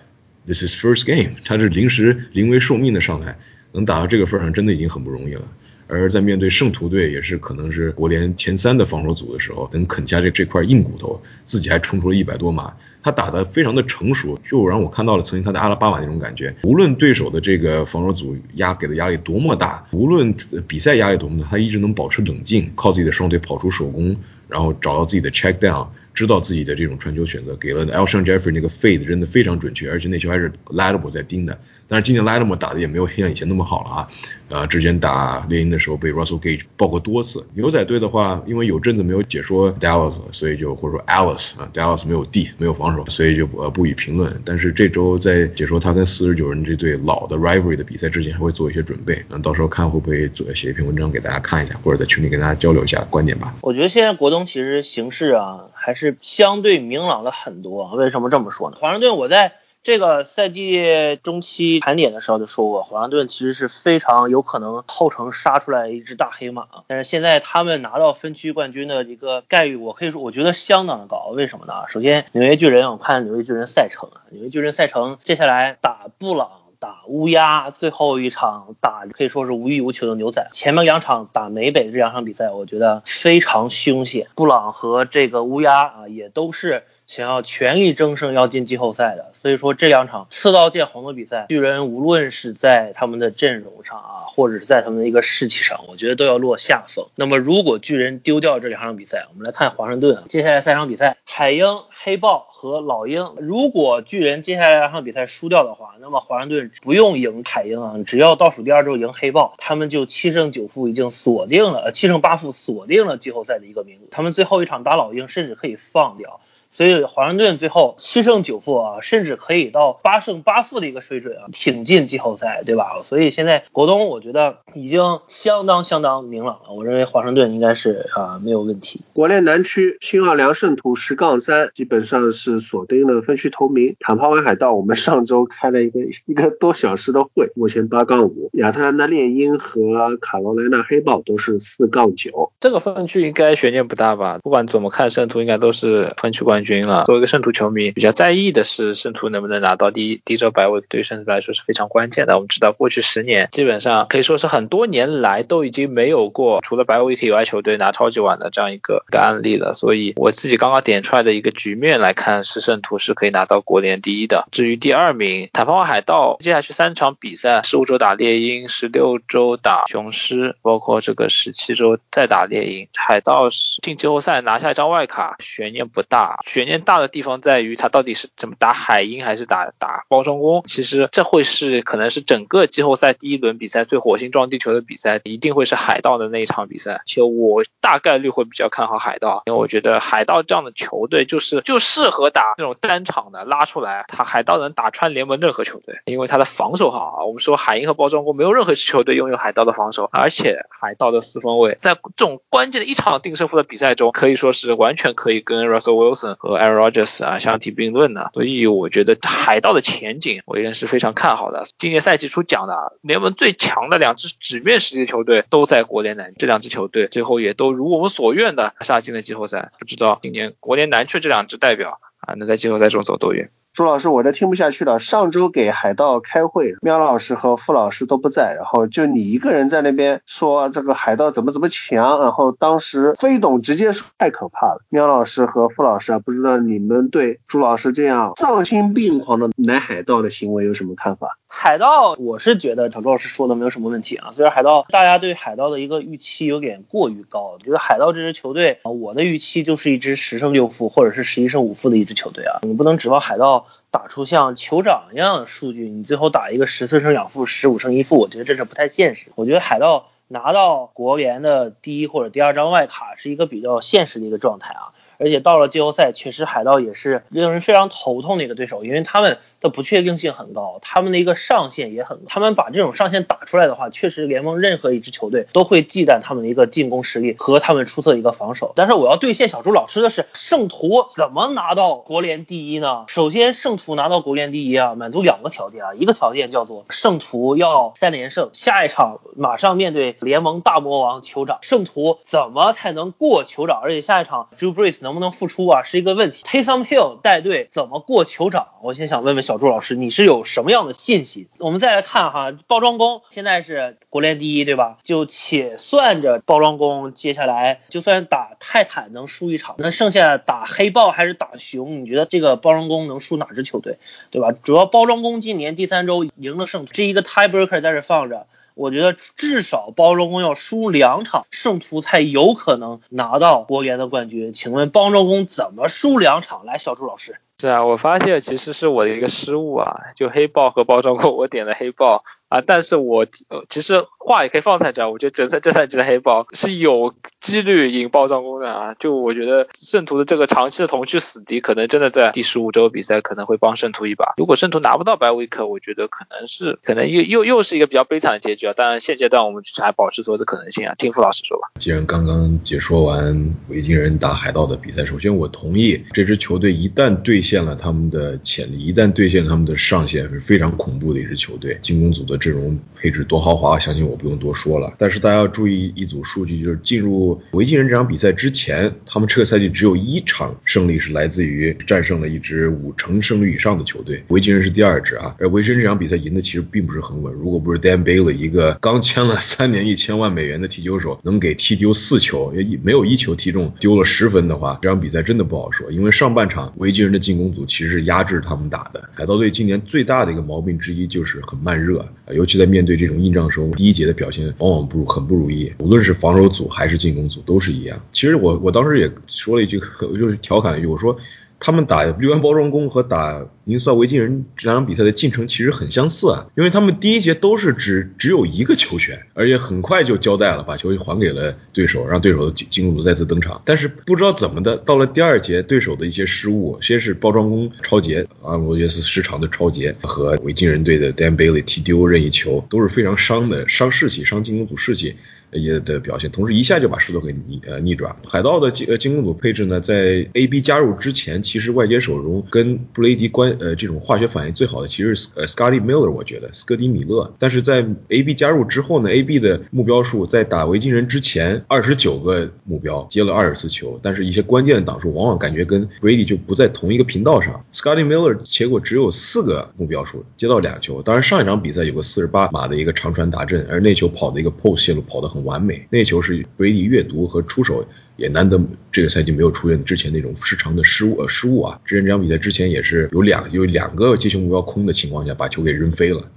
[0.45, 3.37] ，This is first game，他是临时临危受命的上来，
[3.71, 5.41] 能打到这个份上，真的已经很不容易了。
[5.87, 12.73] 而在面对圣徒队，也是可能是国联前三的防守组的时候，能啃下这这块硬骨头，自己还冲出了一百多码。
[13.07, 16.53] 他打的非常的成熟，就让我看到了曾经他在阿拉巴马那种感觉。
[16.63, 20.35] 无论对手的这个防守组压给的压力多么大，无论
[20.67, 24.13] 比赛压力多么大，他一直能保持冷静，靠自己的双腿跑出手工，
[24.49, 25.87] 然后找到自己的 check down，
[26.17, 27.55] 知道自己的这种传球选择。
[27.57, 31.59] 给了 Alshon Jeffrey 那个 fade 扔的非常准确，而且那球还是 l a t t m o r e 在盯的。
[31.89, 34.07] 但是今年 l a t t m o r e 打的也没有像以前那么好了啊。
[34.49, 37.45] 呃，之前打猎鹰的时候被 Russell Gage 爆过多次。
[37.53, 44.41] 牛仔队的话，因为有阵子没有解说 Dallas，所以就或者说 Alice 啊，Dallas 没有 D 没有防守，所以就呃不予评论。
[44.43, 49.23] 但是这周在解说他跟四十九人这队老的 rivalry 的比赛之前，还会做一些准备。
[49.29, 53.53] 那到时候看会不会做写一篇文章给大家看一下，或者在群里跟大家交流一下观点吧。
[53.61, 57.87] 我觉得现在国东其实形势啊还是相对明朗了很多。
[57.91, 58.75] 为什么这么说呢？
[58.77, 59.53] 华盛顿我在。
[59.83, 71.27] 这个赛季中期盘点的时候就说过，华盛顿其实是非常有可能后程杀出来一只大黑马，但是现在他们拿到分区冠军的一个概率，我可以说我觉得相当的高。
[71.33, 71.73] 为什么呢？
[71.87, 84.27] 首先纽约巨人，我看纽约巨人赛程啊，纽约巨人赛程接下来打布朗、打乌鸦，最后一场打可以说是无欲无求的牛仔，前面两场打美北这两场比赛，我觉得非常凶险。
[84.35, 86.83] 布朗和这个乌鸦啊，也都是。
[87.07, 97.07] 想要全力争胜，要进季后赛的，所以说这两场刺刀见红的比赛，巨人无论是在他们的阵容上啊，或者是在他们的一个士气上，我觉得都要落下风。
[97.15, 103.31] 那么如果巨人丢掉这两场比赛，我们来看华盛顿啊，接下来三场比赛，海鹰、黑豹和老鹰。
[103.39, 114.07] 如果巨人接下来两场比赛输掉的话，那么华盛顿不用赢海鹰啊，只要倒数第二周赢黑豹，他们就七胜九负已经锁定了，呃，七胜八负锁定了季后赛的一个名额。
[114.11, 116.41] 他们最后一场打老鹰，甚至可以放掉。
[116.77, 123.01] 所以华盛顿最后七胜九负啊，甚至可以到八胜八负的一个水准啊，挺进季后赛，对吧？
[123.03, 129.01] 所以现在国东我觉得已经相当相当明朗了，我认为华盛顿应该是啊没有问题。
[129.13, 133.95] 国联南区新奥良圣徒十杠三基本上是锁定了分区头名。
[133.99, 138.51] 坦帕湾海盗我们上周开了一个一个多小时的会，目前八杠五。
[138.53, 142.51] 亚特兰大猎鹰和卡罗莱纳黑豹都是四杠九。
[142.59, 144.37] 这个分区应该悬念不大吧？
[144.43, 146.66] 不管怎么看，圣徒应该都是分区冠军。
[146.67, 147.05] 军了。
[147.05, 152.35] 作为一个圣徒球迷，比较在意的是圣徒能不能拿到第一第一周白位，对于圣徒来说是非常关键的。
[152.35, 159.73] 我们知道，过去十年基本上可以说是很多年来都已经没有过除了百位以外球队拿超级碗的这样一个个案例了。
[159.73, 164.47] 所以我自己刚刚点出来的一个局面来看，是圣徒是可以拿到国联第一的。
[164.51, 173.49] 至于第二名坦帕湾海盗，接下去三场比赛，十五周打猎鹰，十六周打雄狮，包括这个十七周再打猎鹰，海盗
[173.81, 176.39] 进季后赛拿下一张外卡，悬念不大。
[176.57, 180.63] 悬念大的地方在于他到底是怎么打海鹰还是打打包装工。
[180.65, 187.03] 其实这会是可能是整个季后赛第一轮比赛最火星撞地球的比赛，一定会是海盗的那一场比赛。
[187.05, 197.23] 其实我大概率会比较看好海盗，因为我觉得海盗这样的球队就是就适合打这种单场的拉出来，他海盗能打穿联盟任何球队，因为他的防守好啊。
[197.23, 208.31] 我们说海鹰和包装工没有任何球队拥有海盗的防守，而且海盗的四分卫在这种关键的一场定胜负的比赛中，可以说是完全可以跟 Russell Wilson 和 Aaron Rodgers 啊相提并论的。
[208.33, 211.65] 所以我觉得海盗的前景我依然是非常看好的。
[211.77, 219.71] 今年赛季初讲的，联盟最强的两支纸面实力的球队都在国联南，这两支球队最后也都如我们所愿的杀进了季后赛。
[219.79, 223.51] 不知道今年国联南区这两支代表啊能在季后赛中走多远？
[223.77, 224.99] 朱老师，我这听不下去了。
[224.99, 234.81] 上周给海盗开会，喵老师和傅老师都不在，然后就你一个人在那边说这个海盗怎么怎么强，然后当时飞董直接说太可怕了。
[234.89, 241.37] 喵老师和傅老师，不知道你们对朱老师这样丧心病狂的南海盗的行为有什么看法？
[241.59, 244.31] 海盗，我是觉得小朱老师说的没有什么问题啊。
[244.35, 252.59] 虽然海盗大家对海盗的一个预期有点过于高，我觉得海盗这支球队啊，我的预期就是一支十胜六负或者是十一胜五负的一支球队啊。
[252.61, 259.31] 你不能指望海盗打出像酋长一样的数据，你最后打一个十四胜两负、十五胜一负，我觉得这是不太现实。
[259.33, 264.93] 我觉得海盗拿到国联的第一或者第二张外卡是一个比较现实的一个状态啊。
[265.19, 272.25] 而且到了季后赛，确实海盗也是令人非常头痛的一个对手，因为他们的不确定性很高，他们的一个上限也很。
[272.27, 278.73] 他们把这种上限打出来的话，确实联盟任何一支球队都会忌惮他们的一个进攻实力和他们出色的一个防守。
[278.75, 283.05] 但是我要兑现小朱老师的是，圣徒怎么拿到国联第一呢？
[283.07, 293.79] 首先，圣徒拿到国联第一啊，满足两个条件啊，一个条件叫做圣徒要三连胜，下一场马上面对联盟大魔王酋长，圣徒怎么才能过酋长？
[293.81, 296.43] 而且下一场 Drew Brees 能不能复出啊，是一个问题。
[296.43, 298.67] Taysom Hill 带队怎么过酋长？
[298.81, 301.47] 我先想问问小朱老师，你是有什么样的信心？
[301.59, 304.97] 我们再来看哈，包装工现在是国联第一，对吧？
[305.05, 312.01] 就且算着包装工接下来就算打泰坦能输一场，那剩下打黑豹还是打熊？
[312.01, 313.99] 你觉得这个包装工能输哪支球队，
[314.31, 314.51] 对吧？
[314.51, 318.47] 主要包装工今年第三周赢了圣徒，这一个 tiebreaker 在这放着。
[318.73, 324.51] 我觉得至少包装工要输两场，圣徒才有可能拿到国联的冠军。
[324.51, 326.65] 请问包装工怎么输两场？
[326.65, 327.39] 来，小朱老师。
[327.59, 344.33] 是啊，我发现其实是我的一个失误啊，就黑豹和包装工，我点了黑豹啊，但是我呃其实话也可以放在这儿，我觉得这赛这赛季的黑豹是有几率赢包装工的啊，就我觉得圣徒的这个长期的同区死敌，可能真的在第十五周比赛可能会帮圣徒一把。
[344.37, 348.73] 如果圣徒拿不到白维克，我觉得可能是可能又又又是一个比较悲惨的结局啊。
[348.73, 350.95] 当然现阶段我们还保持所有的可能性啊。
[350.97, 351.71] 听付老师说吧。
[351.79, 361.77] 既然刚刚解说完维京人打海盗的比赛，首先我同意这支球队一旦兑现了他们的潜力，一旦兑现他们的上限，是非常恐怖的一支球队。
[361.81, 364.93] 进攻组的阵容配置多豪华，相信我不用多说了。
[364.97, 374.23] 但是大家要注意一组数据，就是进入维京人这场比赛之前，他们这个赛季只有一场胜利是来自于战胜了一支五成胜率以上的球队。
[374.29, 377.33] 维京人是第二支啊，而维京人这场比赛赢的其实并不是很稳。
[377.33, 385.91] 如果不是 Dan Bailey 一个刚签了三年一千万美元的踢球手，能给踢丢四球，一没有一球踢中，丢了十分的话，这场比赛真的不好说。
[385.91, 389.09] 因为上半场维京人的进攻组其实是压制他们打的。
[389.13, 395.71] 海盗队今年最大的一个毛病之一就是很慢热，尤其在面对这种硬仗的时候，第一节的表现往往不如很不如意。
[395.79, 398.01] 无论是防守组还是进攻组都是一样。
[398.11, 401.17] 其实我我当时也说了一句， 就是调侃一句，我说。
[401.59, 413.61] 他们打绿湾包装工和打宁斯维京人这两场比赛的进程其实很相似啊，因为他们第一节都是只只有一个球权，而且很快就交代了，把球还给了对手，让对手的进攻组再次登场。
[413.65, 425.15] 但是不知道怎么的，到了第二节，对手的一些失误，先是包装工超杰啊，罗杰斯失常的超杰和维京人队的 Dan Bailey 踢丢任意球，都是非常伤的，伤士气，伤进攻组士气。
[425.51, 428.15] 也的表现，同时一下就把势头给逆呃逆转。
[428.27, 437.33] 海盗的进呃进攻组配置呢，在 A B 加入之前，其实外接手中跟布雷迪关呃这种化学反应最好的其实是呃 Scotty Miller，我觉得斯科迪米勒。
[437.39, 447.63] 但是在 A B 加入之后呢，A B 的目标数在打维京人之前二十九个目标接了二十次球，但是一些关键的档数往往感觉跟 Brady 就不在同一个频道上。
[447.71, 455.36] Scotty Miller 结果只有四个目标数接到两球，当然上一场比赛有个四十八码的一个长传达阵，而那球跑的一个 post 线路跑得很。
[455.43, 457.85] 完美，那球是维迪阅读和出手
[458.15, 458.59] 也难得
[458.91, 466.29] 这个赛季没有出现之前那种失常的失误呃失误啊，之前这场比赛之前也是有两有两个接球目标空的情况下把球给扔飞了。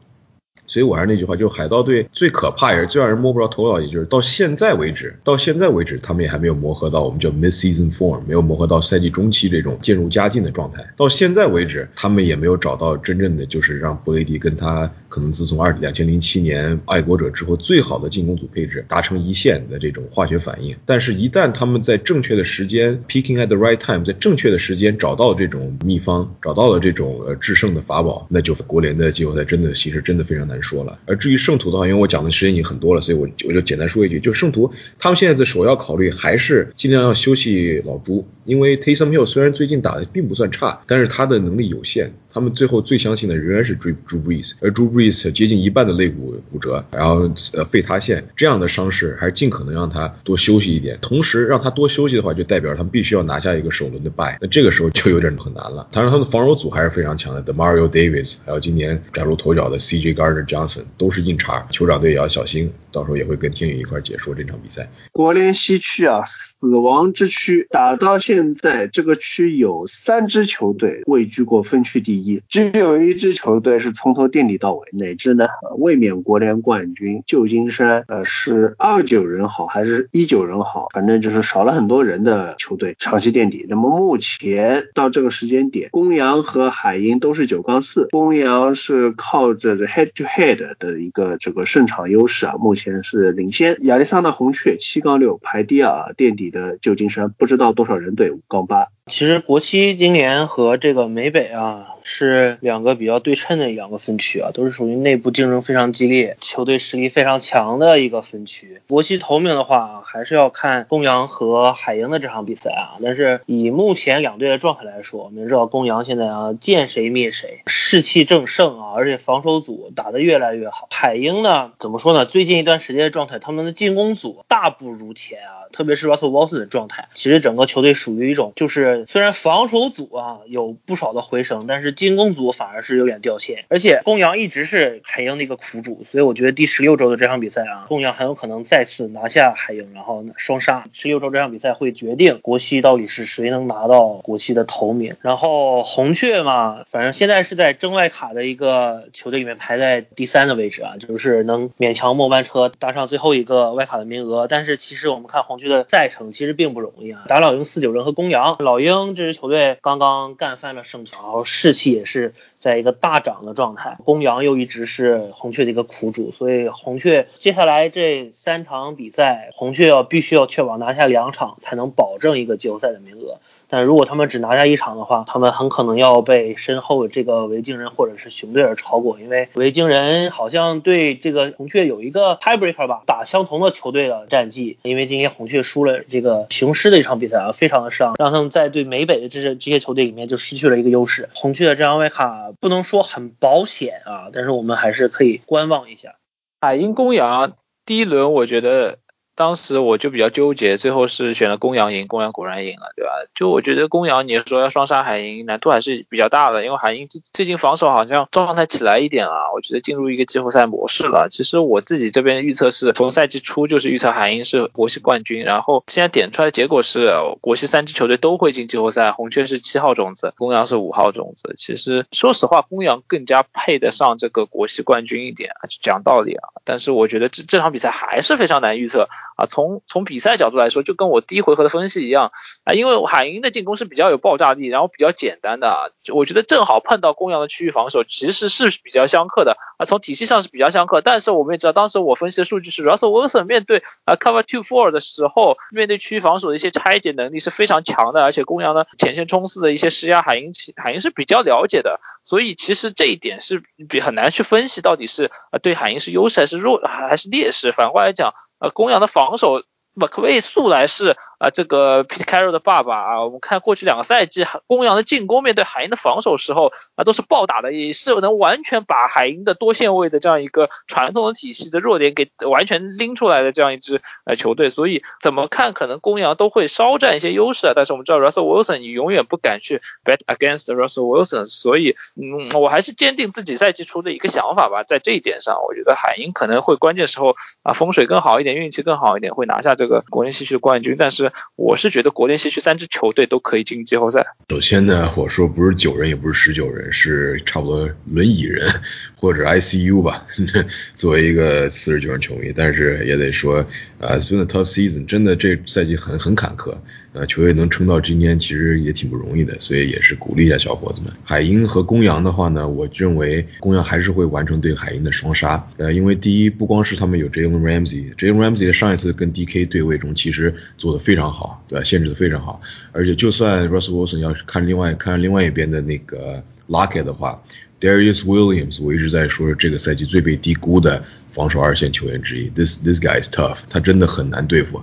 [0.66, 10.86] 所以我还是那句话，就是海盗队最可怕也是最让人摸不着头脑，也就是到现在为止，到现在为止，他们也还没有磨合到我们叫 mid-season form，没有磨合到赛季中期这种渐入佳境的状态。
[10.96, 20.74] 到现在为止，他们也没有找到真正的就是让布雷迪跟他可能自从二两千零七年爱国者之后最好的进攻组配置达成一线的这种化学反应。
[20.86, 30.98] 但是，一旦他们在正确的时间 picking at the right time，在正确的时间找到这种秘方，找到了这种呃制胜的法宝，那就国联的季后赛真的其实真的非常难说了。
[31.06, 42.12] 而至于圣徒的话，因为我讲的时间已经很多了，所以我我就简单说一句，就圣徒他们现在的首要考虑还是尽量要休息老朱，因为 Taysom Hill 虽然最近打的并不算差，但是他的能力有限。
[42.32, 44.99] 他们最后最相信的仍然是 Drew Brees，而 Drew Brees
[45.32, 50.98] 接近一半的肋骨骨折，然后呃肺塌陷这样的伤势，还是尽可能让他多休息一点。
[51.00, 55.88] 同时让他多休息的话，就代表他们必须要拿下一个首轮的 bye，那这个时候就有点很难了。
[55.92, 64.90] 当然，他们的防守组还是非常强的，The Mario Davis，还有今年崭露头角的 CJ Gardner Johnson 都是硬茬，酋长队也要小心，到时候也会跟天宇一块解说这场比赛。
[65.12, 66.24] 国联西区啊，
[66.60, 75.46] 死亡之区，打到现在这个区有三支球队位居过分区第一，只有一支球队是从头垫底到尾，哪支呢？
[75.78, 80.88] 卫冕国联冠军旧金山，呃，是二九人好还是一九人好？
[80.92, 83.64] 反正就是少了很多人的球队长期垫底。
[83.68, 93.76] 那么目前到这个时间点，公羊和海鹰都是九杠四，公羊是靠着 head to head 的一个这个胜场优势啊，目前是领先。
[93.84, 98.88] 亚利桑那红雀七杠六排第二，垫底的旧金山不知道多少人队五杠八。
[99.06, 101.94] 其实国西今年和这个美北啊。
[102.02, 108.80] 是两个比较对称的两个分区啊，都是属于内部竞争非常激烈、球队实力非常强的一个分区。
[108.88, 112.98] 国西头名的话，还是要看公羊和海鹰的这场比赛啊。
[113.02, 120.88] 但是以目前两队的状态来说，我们知道公羊现在啊见谁灭谁，士气正盛啊，而且防守组打得越来越好。
[120.90, 122.24] 海鹰呢，怎么说呢？
[122.24, 140.84] 最近一段时间的状态，他们的进攻组大不如前啊，特别是 Russell Wilson 的状态，其实整个球队属于一种就是虽然防守组啊有不少的回升，但是进攻组反而是有点掉线，而且公羊一直是海鹰的一个苦主，所以我觉得第十六周的这场比赛啊，公羊很有可能再次拿下海鹰，然后双杀。
[140.92, 145.14] 十六周这场比赛会决定国西到底是谁能拿到国西的头名。
[145.20, 154.46] 然后红雀嘛，反正现在是在争外卡的一个球队里面排在第三的位置啊，就是能勉强末班车搭上最后一个外卡的名额。
[154.48, 161.90] 但是其实我们看红这个赛程其实并不容易啊，打老鹰、四九人和公羊，老鹰这支球队刚刚干翻了圣乔，士气。
[161.90, 173.40] 也是在一个大涨的状态，公羊又一直是红雀的一个苦主，所以红雀接下来这三场比赛，红雀要必须要确保拿下两场，才能保证一个季后赛的名额。
[173.70, 184.78] 但如果他们只拿下一场的话，他们很可能要被身后这个维京人或者是熊队而超过，因为维京人好像对这个红雀有一个 tiebreaker 吧，打相同的球队的战绩。
[184.82, 191.28] 因为今天红雀输了这个雄狮的一场比赛啊，非常的伤，让他们在对美北的这些这些球队里面就失去了一个优势。
[191.34, 196.16] 红雀的这张外卡不能说很保险啊，但是我们还是可以观望一下。
[196.60, 197.52] 海鹰公羊
[197.84, 198.98] 第一轮，我觉得。
[199.40, 203.10] 当时我就比较纠结，最后是选了公羊赢，公羊果然赢了，对吧？
[203.34, 211.28] 就我觉得公羊你说要双杀海鹰，难度还是比较大的，因为海鹰最最近防守好像状态起来一点了，我觉得进入一个季后赛模式了。
[211.30, 217.10] 其实我自己这边预测是从赛季初就是预测海鹰是国系冠军，然后现在点出来的结果是
[217.40, 221.54] 国系三支球队都会进季后赛，红雀是七号种子，公羊是五号种子。
[221.56, 225.50] 其实说实话，公羊更加配得上这个国系冠军一点，
[225.80, 226.50] 讲道理啊。
[226.62, 229.08] 但是我觉得这这场比赛还是非常难预测。
[229.40, 232.30] 啊，从从比赛角度来说，就跟我第一回合的分析一样
[232.64, 241.00] 啊，因为海鹰的进攻是比较有爆炸力，然后比较简单的啊，我觉得正好碰到公羊的区域防守，其实是比较相克的啊，从体系上是比较相克。
[241.00, 257.72] 但是我们也知道，当时我分析的数据是，Russell Wilson 面对啊 Cover Two Four 的时候，面对区域防守的一些拆解能力是非常强的，而且公羊的前线冲刺的一些施压，海鹰海鹰是比较了解的，所以其实这一点是比很难去分析到底是啊对海鹰是优势还是弱还是劣势。
[257.72, 259.62] 反过来讲，呃，公羊的防守。
[259.94, 263.24] 马克威素来是啊，这个 Pete Carroll 的爸爸啊。
[263.24, 274.70] 我们看过去两个赛季，公羊的进攻面对海鹰的防守时候啊，都是暴打的，也是能完全把海鹰的多线位的这样一个传统的体系的弱点给完全拎出来的这样一支呃球队。
[274.70, 277.72] 所以怎么看，可能公羊都会稍占一些优势啊。
[277.74, 281.46] 但是我们知道 Russell Wilson，你永远不敢去 bet against Russell Wilson。
[281.46, 284.84] 所以嗯，我还是坚定自己赛季初的一个想法吧。
[284.84, 287.34] 在这一点上，我觉得海鹰可能会关键时候
[287.64, 289.74] 啊风水更好一点，运气更好一点，会拿下。
[289.80, 290.96] 这个国内西区的冠军。
[290.98, 294.26] 但是我是觉得国内西区三支球队都可以进季后赛。
[294.50, 298.68] 首先呢，我说不是九人，也不是十九人，是差不多轮椅人
[299.16, 300.26] 或者 ICU 吧。
[300.96, 303.64] 作为一个四十九人球迷，但是也得说，
[303.98, 306.76] 呃，It's been a tough season，真的这赛季很很坎坷。
[307.12, 311.12] 呃，球队能撑到今天其实也挺不容易的，所以也是鼓励一下小伙子们。
[311.24, 315.66] 海鹰和公羊的话呢，我认为公羊还是会完成对海鹰的双杀。
[315.76, 321.84] 呃，因为第一，不光是他们有 Jalen Ramsey，Jalen Ramsey 上一次跟 DK 对位中其实做的非常好，对吧？
[321.84, 322.60] 限制的非常好。
[322.92, 327.42] 而且就算 Russell Wilson 要看另外看另外一边的那个 Locket 的话
[327.80, 331.02] ，Darius Williams 我一直在说这个赛季最被低估的。
[331.32, 334.82] 防守二线球员之一，this this guy is tough，他真的很难对付。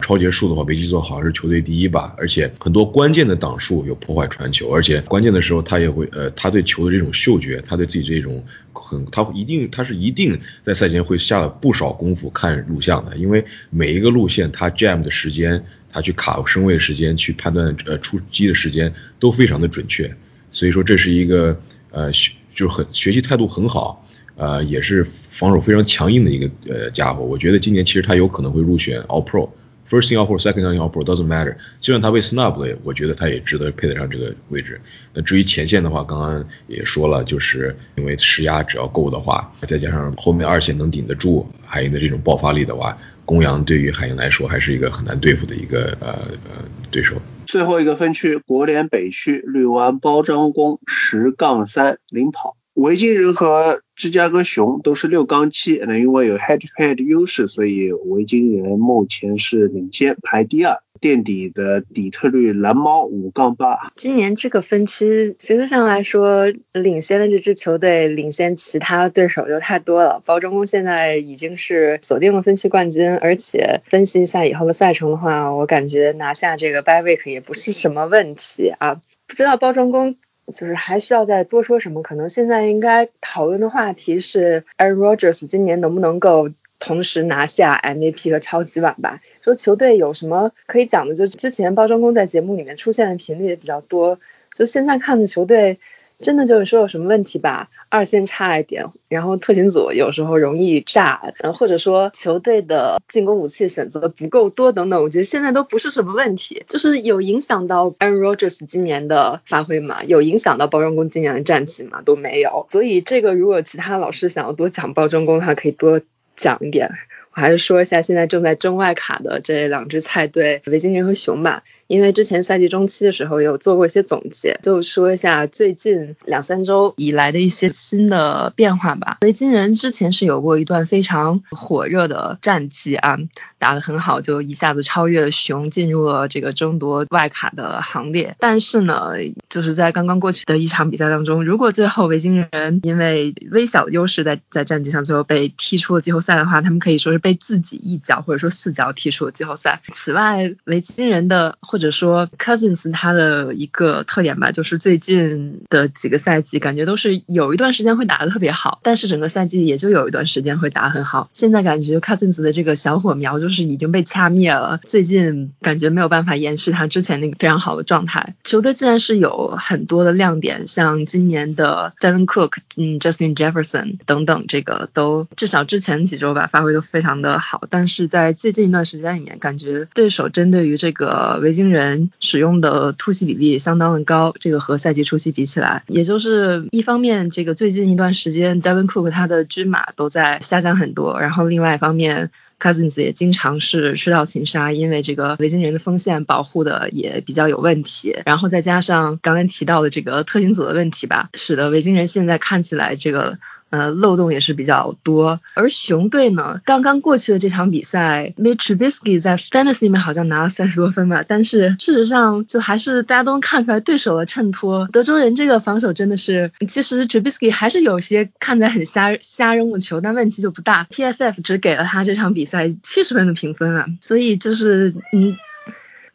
[0.00, 20.14] 超节数的话，没记错好像是球队第一吧，而且很多关键的挡数有破坏传球，而且关键的时候他也会，呃，他对球的这种嗅觉，他对自己这种很，他一定他是一定在赛前会下了不少功夫看录像的，因为每一个路线他 jam 的时间，他去卡身位时间，去判断呃出击的时间都非常的准确，
[20.52, 21.60] 所以说这是一个
[21.90, 24.04] 呃学就很学习态度很好。
[24.40, 25.04] 呃，也是
[25.38, 34.80] 防守非常强硬的一个呃家伙，我觉得今年其实他有可能会入选 All Pro，First team All Pro，Second team All Pro doesn't matter，就算他被 snub 了，我觉得他也值得配得上这个位置。
[35.14, 46.08] 那至于前线的话，刚刚也说了，就是因为施压只要够的话，再加上后面二线能顶得住海鹰的这种爆发力的话，公羊对于海鹰来说还是一个很难对付的一个呃
[46.50, 47.14] 呃对手。
[47.46, 52.57] 最后一个分区，国联北区，绿湾包装工十杠三领跑。
[52.78, 60.78] 维京人和芝加哥熊都是六杠七，那因为有 head to head 优势，所以维京人目前是领先，排第二。
[61.00, 63.92] 垫底的底特律蓝猫五杠八。
[63.94, 70.20] 今年这个分区形式上来说，领先的这支球队领先其他对手就太多了。
[70.24, 79.00] 包装工现在已经是锁定了分区冠军，而且分析一下以后的赛程的话，我感觉拿下这个 bye week 也不是什么问题啊。
[79.28, 80.16] 不知道包装工。
[80.54, 82.02] 就是还需要再多说什么？
[82.02, 89.20] 可能现在应该讨论的话题是 Aaron Rodgers 今年能不能够同时拿下 MVP 和超级碗吧？
[89.42, 91.14] 说球队有什么可以讲的？
[91.14, 94.18] 就之前包装工在节目里面出现的频率也比较多，
[94.54, 95.78] 就现在看的球队。
[96.18, 116.00] 真的就是说有什么问题吧，二线差一点，然后特勤组有时候容易炸，嗯，或者说球队的进攻武器选择不够多等等，我觉得现在都不是什么问题，就是有影响到 Aaron Rodgers 今年的发挥嘛，有影响到包装工今年的战绩嘛，都没有，所以这个如果其他老师想要多讲包装工的话，可以多
[116.36, 116.90] 讲一点。
[117.34, 121.62] 我还是说一下现在正在争外卡的这两支菜队，维京人和熊吧。
[121.88, 129.18] 因为之前赛季中期的时候有做过一些总结，就说一下最近两三周以来的一些新的变化吧。
[129.22, 133.18] 维京人之前是有过一段非常火热的战绩啊，
[133.58, 138.36] 打得很好，就一下子超越了熊，进入了这个争夺外卡的行列。
[138.38, 139.12] 但是呢，
[139.48, 149.80] 就是在刚刚过去的一场比赛当中，如果最后维京人因为微小的优势在在战绩上最后被踢出了季后赛的话，他们可以说是被自己一脚或者说四脚踢出了季后赛。
[149.94, 161.30] 此外，维京人的或或者说，Cousins 他的一个特点吧，就是最近的几个赛季感觉都是有一段时间会打得特别好，但是整个赛季也就有一段时间会打很好。
[161.32, 168.34] 现在感觉 Cousins 的这个小火苗就是已经被掐灭了，最近感觉没有办法延续他之前那个非常好的状态。
[168.42, 181.67] 球队自然是有很多的亮点，像今年的 Devin Cook、嗯 Justin Jefferson 等等，这个都至少之前几周吧发挥都非常的好，但是在最近一段时间里面，感觉对手针对于这个维京。
[181.70, 192.30] 人使用的突袭比例相当的高，这个和赛季初期比起来，也就是一方面，这个最近一段时间，Devin Cook 他的均码都在下降很多，然后另外一方面
[192.60, 203.38] ，Cousins 也经常是吃到擒杀，因为这个维京人的锋线保护的也比较有问题，然后再加上刚才提到的这个特勤组的问题吧，使得维京人现在看起来这个。
[203.70, 205.40] 呃，漏洞也是比较多。
[205.54, 214.88] 而熊队呢，刚刚过去的这场比赛，Mitch b i s k y 在 Fantasy 里面好像拿了三十多分吧，但是事实上就还是大家都能看出来对手的衬托。
[214.92, 220.86] 德州人这个防守真的是，其实 Trubisky 还是有些看起来很瞎瞎扔的球，但问题就不大。
[220.90, 225.36] PFF 只给了他这场比赛七十分的评分啊，所以就是嗯，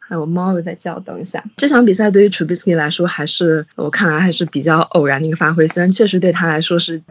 [0.00, 1.44] 还有猫又在叫，等一下。
[1.56, 7.02] 这场比赛对于 Trubisky 来说，还是我看来还是比较偶然的一个发挥，虽然确实对他来说是。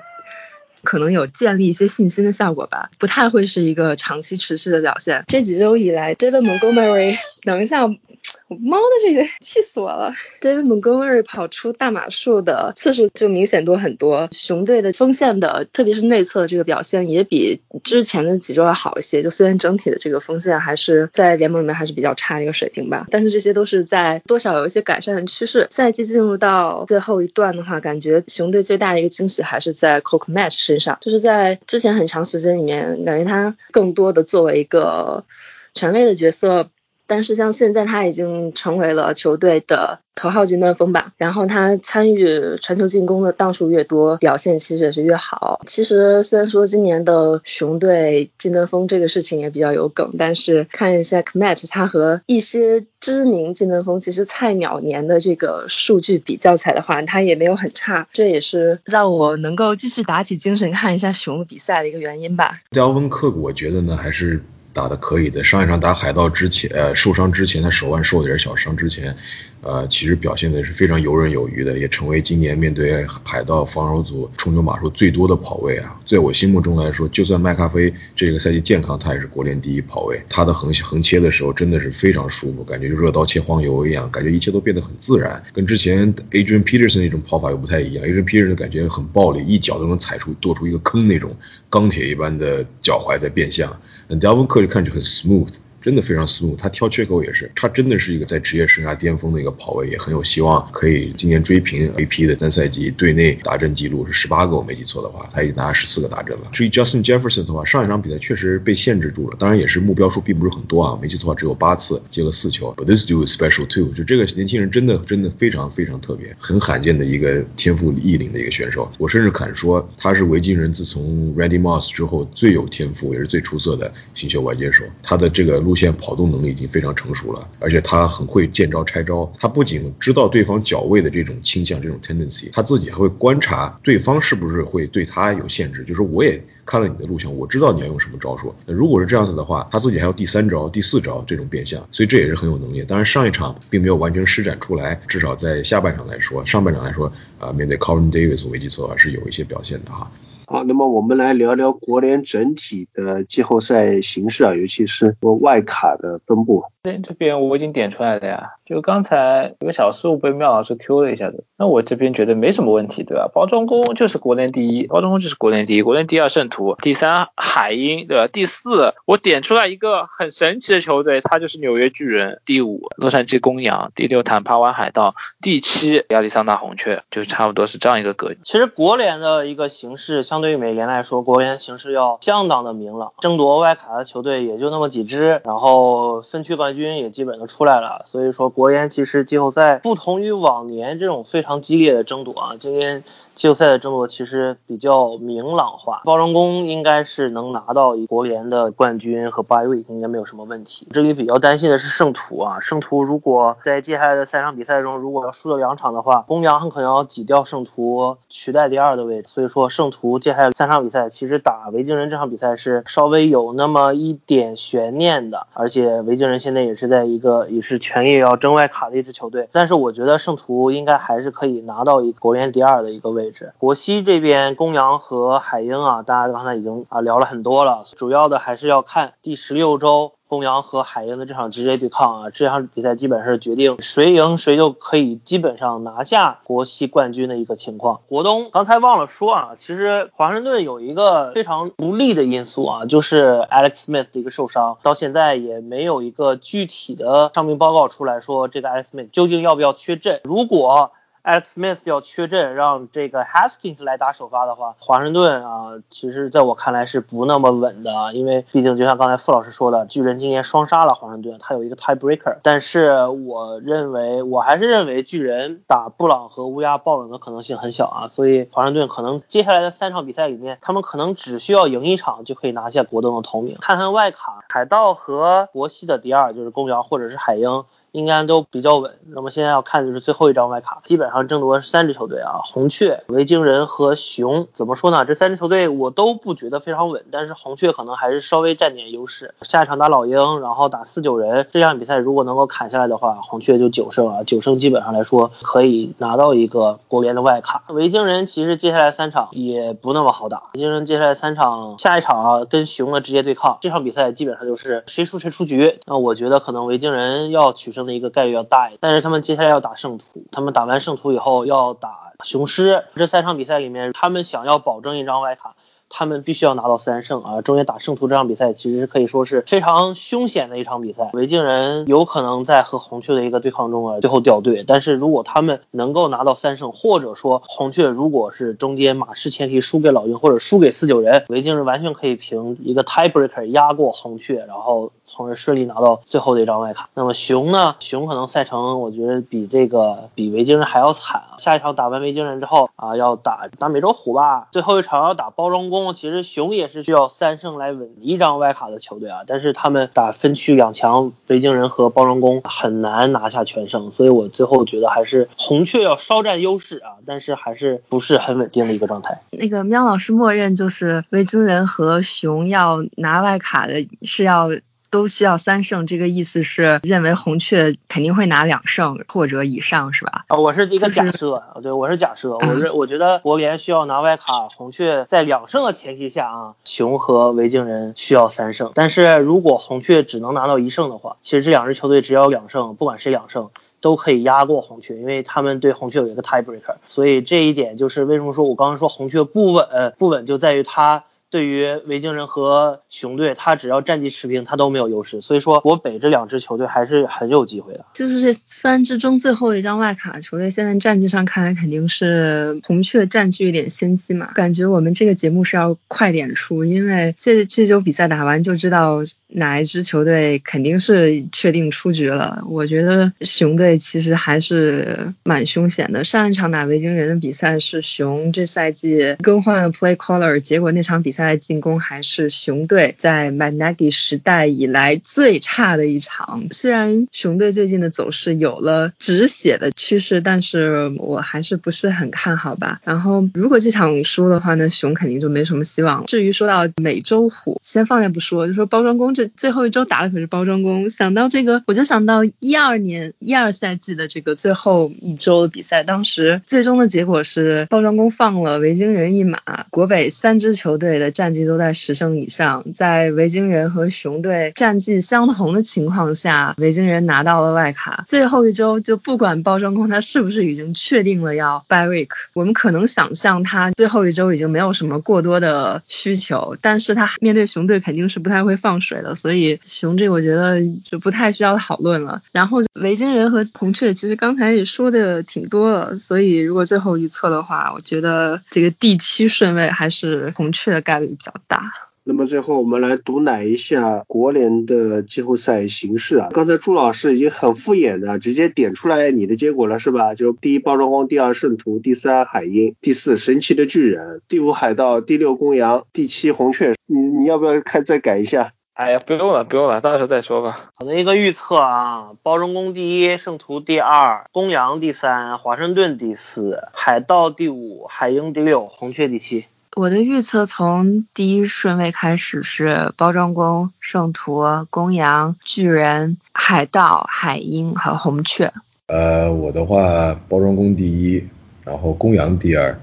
[0.83, 5.23] 可能有建立一些信心的效果吧，不太会是一个长期持续的表现。
[5.27, 7.97] 这几周以来，David Montgomery，能像
[8.33, 19.23] 下， 猫的这个 气死我了！David Montgomery 跑出大马数的次数就明显多很多，熊队的锋线的，特别是内侧这个表现也比之前的几周要好一些。
[19.23, 25.67] 就虽然整体的这个锋线还是在联盟里面还是比较差的一个水平吧，但是这些都是在多少有一些改善的趋势。
[25.69, 35.25] 赛季进入到最后一段的话，感觉熊队最大的一个惊喜还是在 Coke Match 身上，就是在之前很长时间里面，感觉他更多的作为一个
[35.73, 36.69] 权威的角色。
[37.07, 45.61] 但是像现在他已经成为了球队的头号金端锋吧，然后他参与传球进攻的档数越多，表现其实也是越好。
[45.65, 62.61] 其实虽然说今年的熊队金端锋这个事情也比较有梗，但是看一下 Match 他和一些知名金端锋其实菜鸟年的这个数据比较起来的话，他也没有很差，这也是让我能够继续打起精神看一下熊的比赛的一个原因吧。
[62.71, 64.41] 刁文克，我觉得呢还是。
[64.73, 69.15] 打的可以的，上一场打海盗之前，呃，受伤之前，他手腕受了点小伤之前，
[69.63, 75.97] 呃，其实表现的是非常游刃有余的，也成为今年面对海盗防守组冲球码数最多的跑位啊。
[76.05, 80.21] 在我心目中来说，就算麦咖啡这个赛季健康，他也是国联第一跑位。
[80.29, 88.05] 他的横横切的时候真的是非常舒服，感觉就热刀切黄油一样，感觉一切都变得很自然，跟之前 Adrian Peterson 那种跑法又不太一样。
[88.05, 91.35] Adrian Peterson 感觉很暴力，一脚都能踩出跺出一个坑那种
[91.69, 93.79] 钢铁一般的脚踝在变向。
[94.09, 95.53] 那 Delvin 克就看着很 smooth。
[95.83, 106.47] 真的非常 smooth，他挑缺口也是，他真的是一个在职业生涯巅峰的一个跑位，也很有希望可以今年追平 AP 的单赛季队内达阵记录是十八个，我没记错的话，他已经拿了十四个达阵了。
[106.53, 112.73] 至于 Justin Jefferson 的话，上一场比赛确实被限制住了，当然也是目标数并不是很多啊，没记错只有八次接了四球。
[112.77, 118.89] But this dude is special too，就这个年轻人真的真的非常非常特别，很罕见的一个天赋异禀的一个选手。
[118.97, 126.53] 我甚至敢说他是维京人自从 Randy Moss 之后最有天赋也是最出色的新秀外接手，他的这个路路线跑动能力。
[126.53, 129.33] 已经非常成熟了，而且他很会见招拆招。
[129.39, 135.83] 他不仅知道对方脚位的这种倾向、这种 tendency，他自己还会观察对方是不是会对他有限制。
[135.83, 138.53] 就是我也看了你的录像，我知道你要用什么招数。
[138.67, 142.83] 如果是这样子的话，他自己还有第三招、第四招这种变相，所以这也是很有能力。
[142.83, 150.11] 当然上一场并没有完全施展出来，至少在下半场来说，上半场来说，啊，面对 Colin Davis 危机策划是有一些表现的哈。
[150.53, 156.63] 好，那么我们来聊聊国联整体的季后赛形势啊，尤其是外卡的分布。
[157.01, 163.29] 这边我已经点出来了呀，就刚才有个小失误被妙老师 Q 了一下子，那我这边觉得没什么问题，对吧？
[163.33, 168.27] 包装工就是国联第一，包装工就是国联第一，国联第二圣徒，第三海鹰，对吧？
[168.27, 178.39] 第四我点出来一个很神奇的球队，它就是纽约巨人，第五洛杉矶公羊，第六坦帕湾海盗，第七亚利桑那红雀，就差不多是这样一个格局。
[178.43, 186.73] 其实国联的一个形势，相对于美联来说，国联形势要相当的明朗，争夺外卡的球队也就那么几支，然后分区冠。
[186.73, 193.03] 军也基本都出来了，所以说国联其实季后赛不同于往年这种非常激烈的争夺啊，今天。
[193.35, 200.87] 季后赛的争夺其实比较明朗化，包装工应该是能拿到一国联的冠军和八位，应该没有什么问题。
[200.91, 209.29] 这里比较担心的是圣徒啊，圣徒如果在接下来的三场比赛中，如果要输掉两场的话，公羊很可能要挤掉圣徒取代第二的位置。
[209.29, 223.22] 所以说圣徒接下来三场比赛，其实打维京人这场比赛是稍微有那么一点悬念的，而且维京人现在也是在一个也是全力要争外卡的一支球队，但是我觉得圣徒应该还是可以拿到一国联第二的一个位。
[223.23, 238.01] 位置，国西这边公羊和海鹰啊，大家刚才已经啊聊了很多了，主要的还是要看第十六周公羊和海鹰的这场直接对抗啊，这场比赛基本上是决定谁赢谁就可以基本上拿下国西冠军的一个情况。
[238.09, 250.91] 国东刚才忘了说啊，其实华盛顿有一个非常不利的因素啊，就是 Alex Smith 的一个受伤，到现在也没有一个具体的伤病报告出来说这个 Alex Smith 究竟要不要缺阵，如果。
[251.23, 262.39] Alex Smith 要缺阵，让这个 Haskins 来打首发的话，华盛顿啊，其实在我看来是不那么稳的啊，因为毕竟就像刚才傅老师说的，巨人今年双杀了华盛顿，他有一个 tiebreaker。
[262.43, 273.55] 但是我认为，我还是认为巨人打布朗和乌鸦爆冷的可能性很小啊，所以华盛顿可能接下来的三场比赛里面，他们可能只需要赢一场就可以拿下国东的头名。
[273.61, 277.63] 看看外卡，海盗和国西的第二就是公羊或者是海鹰。
[277.93, 278.91] 应该都比较稳。
[279.07, 284.47] 那么现在要看的就是最后一张外卡，基本上争夺三支球队啊，红雀、维京人和熊。
[284.51, 285.05] 怎么说呢？
[285.05, 289.35] 这三支球队我都不觉得非常稳，但是红雀可能还是稍微占点优势。
[289.43, 297.63] 下一场打老鹰，然后打四九人，这场比赛如果能够砍下来的话，红雀就九胜啊，九胜基本上来说可以拿到一个国联的外卡。
[297.69, 305.79] 维京人其实接下来三场也不那么好打，维京人接下来三场，下一场啊跟熊的直接对抗，这场比赛基本上就是谁输谁出局。
[305.85, 307.82] 那我觉得可能维京人要取胜。
[307.85, 308.79] 的一个概率要大一点。
[308.81, 315.55] 但是他们接下来要打圣徒，他们打完圣徒以后要打雄狮，这三场比赛里面，他们想要保证一张外卡。
[315.95, 317.41] 他们必须要拿到三胜啊！
[317.41, 321.11] 中间打圣徒这场比赛，其实可以说是非常凶险的一场比赛。
[321.13, 324.63] 维京人有可能在和红雀的一个对抗中啊，最后掉队。
[324.65, 334.91] 但是如果他们能够拿到三胜，或者说红雀如果是中间马失前蹄输给老鹰或者输给四九人，维京人完全可以凭一个 tiebreaker 压过红雀，然后。
[335.13, 336.89] 从而顺利拿到最后的一张外卡。
[336.95, 337.75] 那么熊呢？
[337.79, 341.37] 熊可能赛程我觉得比这个比维京人还要惨啊。
[341.37, 344.47] 下一场打完维京人之后啊，要打打美洲虎吧。
[344.51, 345.93] 最后一场要打包装工。
[345.93, 349.19] 其实熊也是需要三胜来稳一张外卡的球队啊。
[349.27, 353.91] 但是他们打分区两强，维京人和包装工很难拿下全胜。
[353.91, 359.21] 所以我最后觉得还是红雀要稍占优势啊，但是还是不是很稳定的一个状态。
[359.29, 364.49] 那个喵老师默认就是维京人和熊要拿外卡的是要。
[364.93, 370.25] 都需要三胜，这个意思是认为红雀肯定会拿两胜或者以上，是吧？
[370.27, 383.49] 啊，我是一个假设，对，我是假设，我是我觉得国联需要拿外卡，红雀在两胜的前提下啊，熊和维京人需要三胜，但是如果红雀只能拿到一胜的话，其实这两支球队只要两胜，不管谁两胜
[383.81, 391.05] 都可以压过红雀，因为他们对红雀有一个 tiebreaker，所以这一点就是为什么说我刚刚说红雀不稳，不稳就在于他。
[391.33, 395.19] 对于维京人和熊队，他只要战绩持平，他都没有优势。
[395.19, 397.83] 所以说，我北这两支球队还是很有机会的。
[397.95, 404.31] 就是这三支中最后一张外卡球队，现在战绩上看来肯定是红雀占据一点先机嘛。
[404.35, 412.43] 感觉我们这个节目是要快点出，因为这这周比赛打完就知道哪一支球队肯定是确定出局了。
[412.47, 416.03] 我觉得熊队其实还是蛮凶险的。
[416.03, 421.22] 上一场打维京人的比赛是熊这赛季更换了 play caller，结果那场比赛。
[421.23, 426.47] 在进攻还是熊队在 Magnagi 时代以来最差的一场。
[426.51, 432.81] 虽然熊队最近的走势有了止血的趋势，但是我还是不是很看好吧。
[432.83, 436.05] 然后如果这场输的话呢，熊肯定就没什么希望。
[436.07, 440.89] 至于说到美洲虎，先放下不说，就说包装工这最后一周打的可是包装工。
[440.89, 449.39] 想到这个，我就想到一二年一二赛季的这个最后一周的比赛，当时最终的结果是包装工放了维京人一马，
[449.69, 451.12] 国北三支球队的。
[451.13, 458.03] 战绩都在十胜以上，在维京人和熊队战绩相同的情况下，维京人拿到了外卡。
[458.05, 472.21] 最后一周就不管包装工他是不是已经确定了要 by week，我们可能想象他最后一周已经没有什么过多的需求，但是他面对熊队肯定是不太会放水的，所以熊这我觉得就不太需要讨论了。
[472.31, 481.02] 然后维京人和红雀其实刚才也说的挺多了，所以如果最后预测的话，我觉得这个第七顺位还是红雀的概率。
[481.07, 481.71] 比较大。
[482.05, 486.27] 那么最后我们来毒奶一下国联的季后赛形势啊。
[486.31, 490.13] 刚才朱老师已经很敷衍的直接点出来你的结果了是吧？
[490.13, 496.73] 就第一包装工，第二圣徒，第三海鹰，第四神奇的巨人，第五海盗，第六公羊，第七红雀。
[496.87, 498.51] 你你要不要看再改一下？
[498.73, 500.71] 哎呀，不用了不用了，到时候再说吧。
[500.79, 509.45] 我的一个预测啊，包装工第一，圣徒第二，公羊第三，华盛顿第四，海盗第五，海鹰第六，红雀第七。
[509.75, 518.53] 我的预测从第一顺位开始是包装工、圣徒、公羊、巨人、海盗、海鹰和红雀。
[518.85, 521.23] 呃，我的话，包装工第一，
[521.63, 522.79] 然后公羊第二，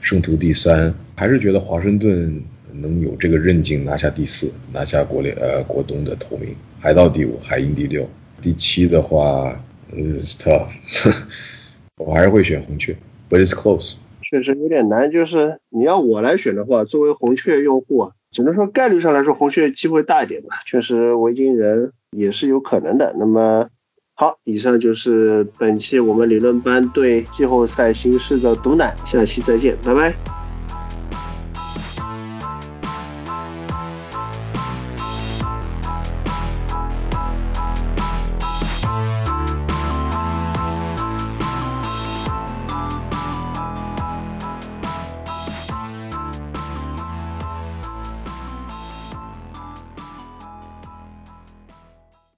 [0.00, 2.42] 圣徒第三，还是觉得华盛顿
[2.72, 6.54] 能有这个韧劲拿下第四，拿下国联呃国东的头名。
[6.78, 8.06] 海盗第五，海鹰第六，
[8.42, 9.58] 第七的话
[9.90, 10.66] ，is tough，
[11.96, 12.94] 我还是会选红雀
[13.30, 13.94] ，but it's close。
[14.34, 20.48] 确实有点难，就是你要我来选的话，作为红雀用户啊，只能说概率上来说红雀机会大一点吧。
[20.66, 23.14] 确实维京人也是有可能的。
[23.16, 23.68] 那么
[24.16, 30.43] 好，以上就是本期我们理论班对季后赛形势的毒奶，下期再见，拜拜。